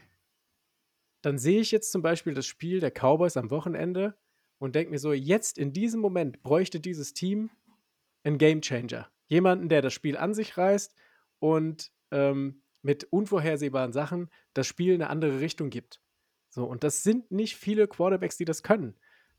[1.26, 4.16] dann sehe ich jetzt zum Beispiel das Spiel der Cowboys am Wochenende
[4.58, 7.50] und denke mir so, jetzt in diesem Moment bräuchte dieses Team
[8.22, 9.10] einen Gamechanger.
[9.26, 10.94] Jemanden, der das Spiel an sich reißt
[11.40, 16.00] und ähm, mit unvorhersehbaren Sachen das Spiel eine andere Richtung gibt.
[16.48, 18.94] So, und das sind nicht viele Quarterbacks, die das können.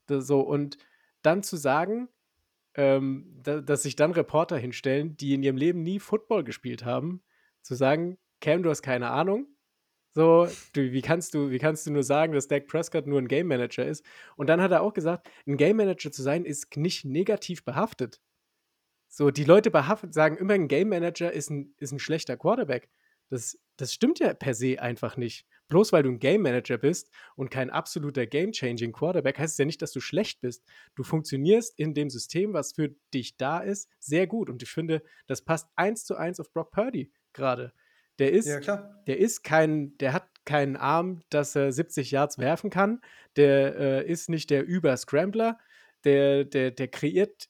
[0.08, 0.78] Das, so, und
[1.22, 2.10] dann zu sagen,
[2.74, 7.24] ähm, da, dass sich dann Reporter hinstellen, die in ihrem Leben nie Football gespielt haben,
[7.62, 9.48] zu sagen, Cam, du hast keine Ahnung.
[10.18, 13.28] So, du, wie, kannst du, wie kannst du nur sagen, dass Dak Prescott nur ein
[13.28, 14.04] Game Manager ist?
[14.36, 18.20] Und dann hat er auch gesagt, ein Game Manager zu sein, ist nicht negativ behaftet.
[19.10, 22.90] So, die Leute behaftet, sagen immer, ein Game Manager ist ein, ist ein schlechter Quarterback.
[23.30, 25.46] Das, das stimmt ja per se einfach nicht.
[25.68, 29.66] Bloß weil du ein Game Manager bist und kein absoluter Game-Changing Quarterback, heißt es ja
[29.66, 30.64] nicht, dass du schlecht bist.
[30.96, 34.50] Du funktionierst in dem System, was für dich da ist, sehr gut.
[34.50, 37.72] Und ich finde, das passt eins zu eins auf Brock Purdy gerade.
[38.20, 42.70] Der ist, Ja, der ist kein, der hat keinen Arm, dass er 70 Yards werfen
[42.70, 43.02] kann.
[43.36, 45.60] Der äh, ist nicht der Über-Scrambler.
[46.04, 47.50] Der, der, der kreiert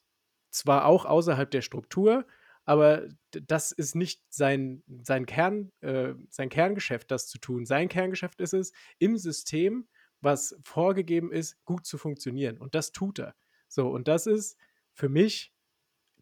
[0.50, 2.26] zwar auch außerhalb der Struktur,
[2.64, 7.64] aber das ist nicht sein, sein, Kern, äh, sein Kerngeschäft, das zu tun.
[7.64, 9.88] Sein Kerngeschäft ist es, im System
[10.20, 12.58] was vorgegeben ist, gut zu funktionieren.
[12.58, 13.34] Und das tut er.
[13.68, 14.58] So, und das ist
[14.92, 15.54] für mich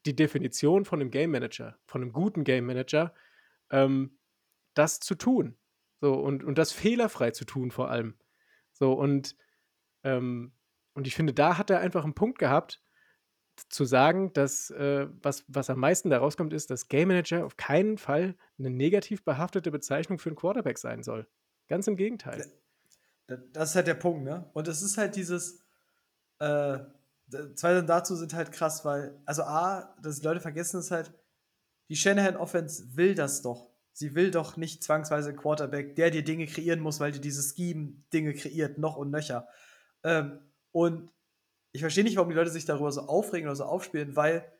[0.05, 3.15] die Definition von einem Game Manager, von einem guten Game Manager,
[3.71, 4.16] ähm,
[4.79, 5.57] das zu tun.
[6.01, 8.15] So, und, und das fehlerfrei zu tun, vor allem.
[8.73, 9.37] So, und,
[10.05, 10.53] ähm,
[10.95, 12.83] und ich finde, da hat er einfach einen Punkt gehabt,
[13.71, 17.57] zu sagen, dass äh, was, was am meisten da rauskommt, ist, dass Game Manager auf
[17.57, 21.27] keinen Fall eine negativ behaftete Bezeichnung für einen Quarterback sein soll.
[21.69, 22.47] Ganz im Gegenteil.
[23.27, 24.51] Das ist halt der Punkt, ne?
[24.53, 25.65] Und es ist halt dieses,
[26.39, 26.79] äh,
[27.55, 31.13] zwei Sachen dazu sind halt krass, weil, also A, dass die Leute vergessen ist halt,
[31.89, 33.71] die Shanahan Offense will das doch.
[33.99, 37.57] Sie will doch nicht zwangsweise einen Quarterback, der dir Dinge kreieren muss, weil dir dieses
[37.57, 39.49] Scheme Dinge kreiert, noch und nöcher.
[40.05, 40.39] Ähm,
[40.71, 41.11] und
[41.73, 44.53] ich verstehe nicht, warum die Leute sich darüber so aufregen oder so aufspielen, weil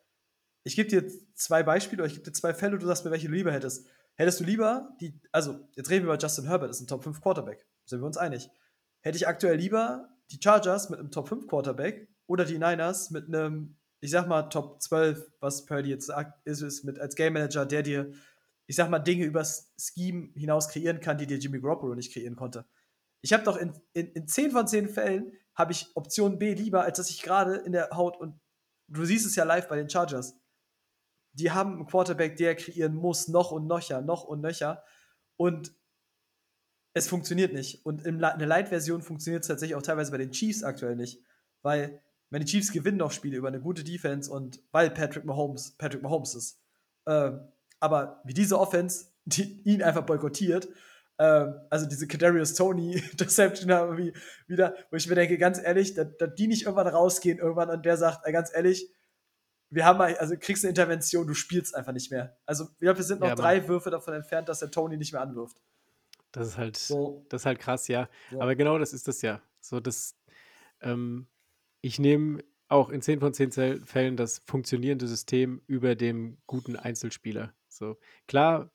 [0.65, 3.29] ich gebe dir zwei Beispiele oder ich gebe dir zwei Fälle, du sagst mir, welche
[3.29, 3.87] du lieber hättest.
[4.15, 7.21] Hättest du lieber die, also jetzt reden wir über Justin Herbert, ist ein Top 5
[7.21, 8.49] Quarterback, sind wir uns einig.
[9.03, 13.29] Hätte ich aktuell lieber die Chargers mit einem Top 5 Quarterback oder die Niners mit
[13.29, 16.11] einem, ich sag mal, Top 12, was Purdy jetzt
[16.45, 18.15] ist, ist mit als Game Manager, der dir,
[18.67, 22.37] ich sag mal, Dinge übers Scheme hinaus kreieren kann, die dir Jimmy Garoppolo nicht kreieren
[22.37, 22.67] konnte.
[23.21, 26.83] Ich habe doch in, in, in 10 von 10 Fällen habe ich Option B lieber,
[26.83, 28.39] als dass ich gerade in der Haut und
[28.89, 30.39] du siehst es ja live bei den Chargers.
[31.33, 34.83] Die haben einen Quarterback, der kreieren muss, noch und nöcher, noch und nöcher.
[35.37, 35.75] Und
[36.95, 37.85] es funktioniert nicht.
[37.85, 41.23] Und in der Light-Version funktioniert es tatsächlich auch teilweise bei den Chiefs aktuell nicht.
[41.63, 42.01] Weil
[42.33, 46.35] die Chiefs gewinnen noch Spiele über eine gute Defense und weil Patrick Mahomes Patrick Mahomes
[46.35, 46.61] ist.
[47.07, 47.49] Ähm,
[47.81, 50.69] aber wie diese Offense, die ihn einfach boykottiert,
[51.19, 54.13] ähm, also diese Kadarius Tony Deception haben wie,
[54.47, 57.85] wieder, wo ich mir denke, ganz ehrlich, dass, dass die nicht irgendwann rausgehen irgendwann und
[57.85, 58.91] der sagt, ganz ehrlich,
[59.71, 62.37] wir haben mal, also kriegst eine Intervention, du spielst einfach nicht mehr.
[62.47, 65.61] Also wir sind noch ja, drei Würfe davon entfernt, dass der Tony nicht mehr anwirft.
[66.33, 67.25] Das ist halt, so.
[67.31, 68.09] das ist halt krass, ja.
[68.31, 68.41] ja.
[68.41, 69.41] Aber genau das ist das ja.
[69.61, 70.15] So, das,
[70.81, 71.27] ähm,
[71.81, 77.53] ich nehme auch in 10 von 10 Fällen das funktionierende System über dem guten Einzelspieler.
[77.77, 78.71] So, klar,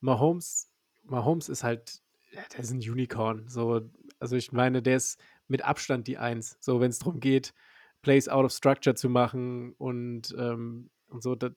[0.00, 0.70] Mahomes,
[1.04, 2.02] Mahomes ist halt,
[2.32, 3.48] der ist ein Unicorn.
[3.48, 6.56] So, also ich meine, der ist mit Abstand die Eins.
[6.60, 7.54] So, wenn es darum geht,
[8.02, 11.34] Plays out of structure zu machen und, ähm, und so.
[11.34, 11.52] Das,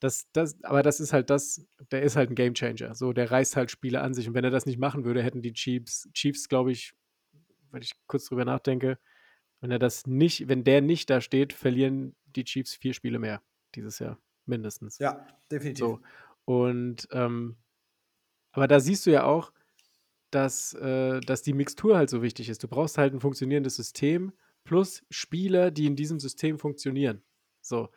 [0.00, 2.94] das, das, aber das ist halt das, der ist halt ein Gamechanger.
[2.94, 4.26] So, der reißt halt Spiele an sich.
[4.28, 6.94] Und wenn er das nicht machen würde, hätten die Chiefs, Chiefs, glaube ich,
[7.70, 8.98] wenn ich kurz drüber nachdenke,
[9.60, 13.42] wenn er das nicht, wenn der nicht da steht, verlieren die Chiefs vier Spiele mehr
[13.74, 14.18] dieses Jahr,
[14.50, 14.98] mindestens.
[14.98, 15.86] Ja, definitiv.
[15.86, 16.00] So.
[16.44, 17.56] Und ähm,
[18.52, 19.52] aber da siehst du ja auch,
[20.30, 22.62] dass, äh, dass die Mixtur halt so wichtig ist.
[22.62, 24.32] Du brauchst halt ein funktionierendes System
[24.64, 27.22] plus Spieler, die in diesem System funktionieren.
[27.60, 27.88] So.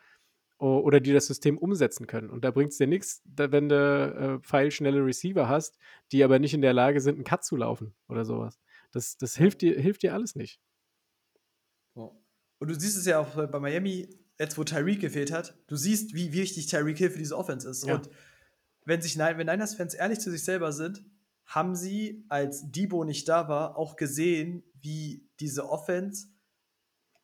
[0.58, 2.30] O oder die das System umsetzen können.
[2.30, 5.78] Und da bringt es dir nichts, wenn du äh, pfeilschnelle Receiver hast,
[6.12, 8.60] die aber nicht in der Lage sind, einen Cut zu laufen oder sowas.
[8.92, 10.60] Das, das hilft, dir, hilft dir alles nicht.
[12.64, 14.08] Und du siehst es ja auch bei Miami,
[14.38, 17.86] jetzt wo Tyreek gefehlt hat, du siehst, wie wichtig Tyreek Hill für diese Offense ist.
[17.86, 17.96] Ja.
[17.96, 18.10] Und
[18.84, 21.04] wenn sich wenn Niners-Fans ehrlich zu sich selber sind,
[21.46, 26.28] haben sie, als Debo nicht da war, auch gesehen, wie diese Offense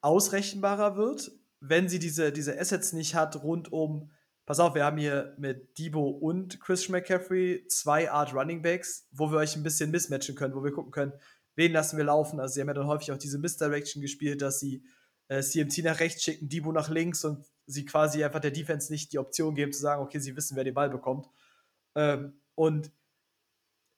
[0.03, 4.11] ausrechenbarer wird, wenn sie diese, diese Assets nicht hat rund um,
[4.47, 9.31] pass auf, wir haben hier mit Debo und Christian McCaffrey zwei Art Running Backs, wo
[9.31, 11.13] wir euch ein bisschen mismatchen können, wo wir gucken können,
[11.55, 12.41] wen lassen wir laufen.
[12.41, 14.83] Also sie haben ja dann häufig auch diese Misdirection gespielt, dass sie
[15.31, 19.13] äh, CMC nach rechts schicken, Debo nach links und sie quasi einfach der Defense nicht
[19.13, 21.29] die Option geben zu sagen, okay, sie wissen, wer den Ball bekommt.
[21.95, 22.91] Ähm, und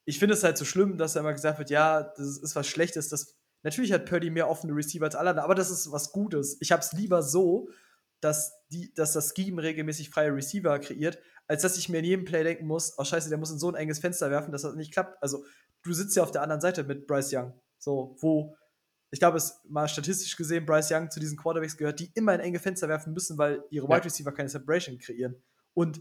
[0.04, 2.68] ich finde es halt so schlimm, dass da immer gesagt wird, ja, das ist was
[2.68, 3.08] Schlechtes.
[3.08, 6.58] Das, natürlich hat Purdy mehr offene Receiver als alle anderen, aber das ist was Gutes.
[6.60, 7.70] Ich habe es lieber so,
[8.20, 12.24] dass, die, dass das Scheme regelmäßig freie Receiver kreiert, als dass ich mir in jedem
[12.26, 14.74] Play denken muss, oh scheiße, der muss in so ein enges Fenster werfen, dass das
[14.74, 15.20] nicht klappt.
[15.22, 15.46] Also,
[15.82, 17.60] du sitzt ja auf der anderen Seite mit Bryce Young.
[17.78, 18.54] So, wo
[19.12, 22.40] ich glaube, es mal statistisch gesehen, Bryce Young zu diesen Quarterbacks gehört, die immer in
[22.40, 23.86] enge Fenster werfen müssen, weil ihre.
[23.86, 25.36] Wide Receiver keine Separation kreieren.
[25.74, 26.00] Und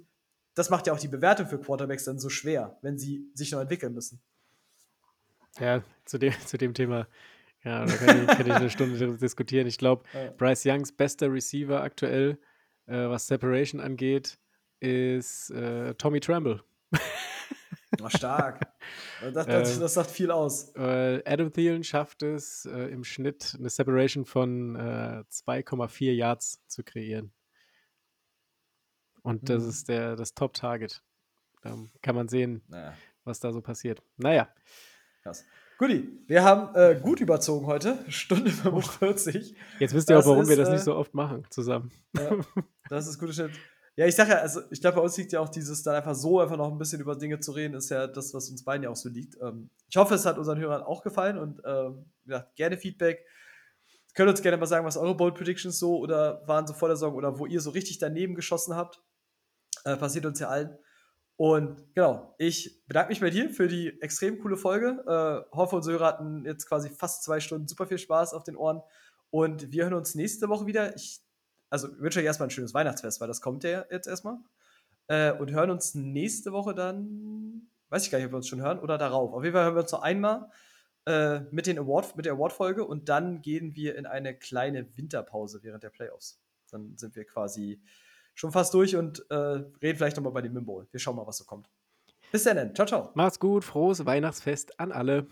[0.56, 3.60] das macht ja auch die Bewertung für Quarterbacks dann so schwer, wenn sie sich noch
[3.60, 4.22] entwickeln müssen.
[5.60, 7.10] Ja, zu dem, zu dem Thema,
[7.66, 9.68] ja, da kann ich, kann ich eine Stunde diskutieren.
[9.68, 10.32] Ich glaube, ja.
[10.32, 12.40] Bryce Youngs bester Receiver aktuell,
[12.86, 14.40] äh, was Separation angeht,
[14.80, 16.64] ist äh, Tommy Tremble.
[18.02, 18.62] Oh, stark.
[19.34, 20.74] Das, das, das, sagt viel aus.
[20.76, 26.84] Äh, Adam Thielen schafft es äh, im Schnitt eine Separation von äh, 2,4 Yards zu
[26.84, 27.34] kreieren.
[29.24, 29.70] Und das mhm.
[29.70, 31.04] ist der, das Top-Target.
[31.62, 32.94] Da kann man sehen, naja.
[33.24, 34.02] was da so passiert.
[34.18, 34.50] Naja.
[35.22, 35.46] Krass.
[35.78, 38.04] Guti, wir haben äh, gut überzogen heute.
[38.08, 39.56] Stunde 45.
[39.80, 41.92] Jetzt wisst ihr auch, warum ist, wir das nicht äh, so oft machen zusammen.
[42.16, 42.38] Ja,
[42.90, 43.52] das ist gute Shit.
[43.98, 46.16] Ja, ich sage ja, also ich glaube, bei uns liegt ja auch dieses, dann einfach
[46.16, 48.84] so einfach noch ein bisschen über Dinge zu reden, ist ja das, was uns beiden
[48.84, 49.36] ja auch so liegt.
[49.42, 53.26] Ähm, ich hoffe, es hat unseren Hörern auch gefallen und ähm, ja, gerne Feedback.
[54.14, 57.18] Könnt uns gerne mal sagen, was eure Bold Predictions so oder waren so voller Sorgen
[57.18, 59.02] oder wo ihr so richtig daneben geschossen habt.
[59.84, 60.78] Äh, passiert uns ja allen.
[61.36, 65.04] Und genau, ich bedanke mich bei dir für die extrem coole Folge.
[65.08, 68.56] Äh, hoffe, unsere Hörer hatten jetzt quasi fast zwei Stunden super viel Spaß auf den
[68.56, 68.82] Ohren.
[69.32, 70.96] Und wir hören uns nächste Woche wieder.
[70.96, 71.22] Ich
[71.72, 74.38] also wünsche euch erstmal ein schönes Weihnachtsfest, weil das kommt ja jetzt erstmal.
[75.08, 78.62] Äh, und hören uns nächste Woche dann, weiß ich gar nicht, ob wir uns schon
[78.62, 79.34] hören oder darauf.
[79.34, 80.52] Auf jeden Fall hören wir uns noch einmal
[81.06, 85.64] äh, mit, den Award, mit der Award-Folge und dann gehen wir in eine kleine Winterpause
[85.64, 86.40] während der Playoffs.
[86.70, 87.82] Dann sind wir quasi
[88.36, 90.86] schon fast durch und äh, reden vielleicht nochmal bei dem Mimbo.
[90.92, 91.70] Wir schauen mal, was so kommt.
[92.32, 93.12] Bis dann, ciao, ciao.
[93.14, 95.28] Macht's gut, frohes Weihnachtsfest an alle.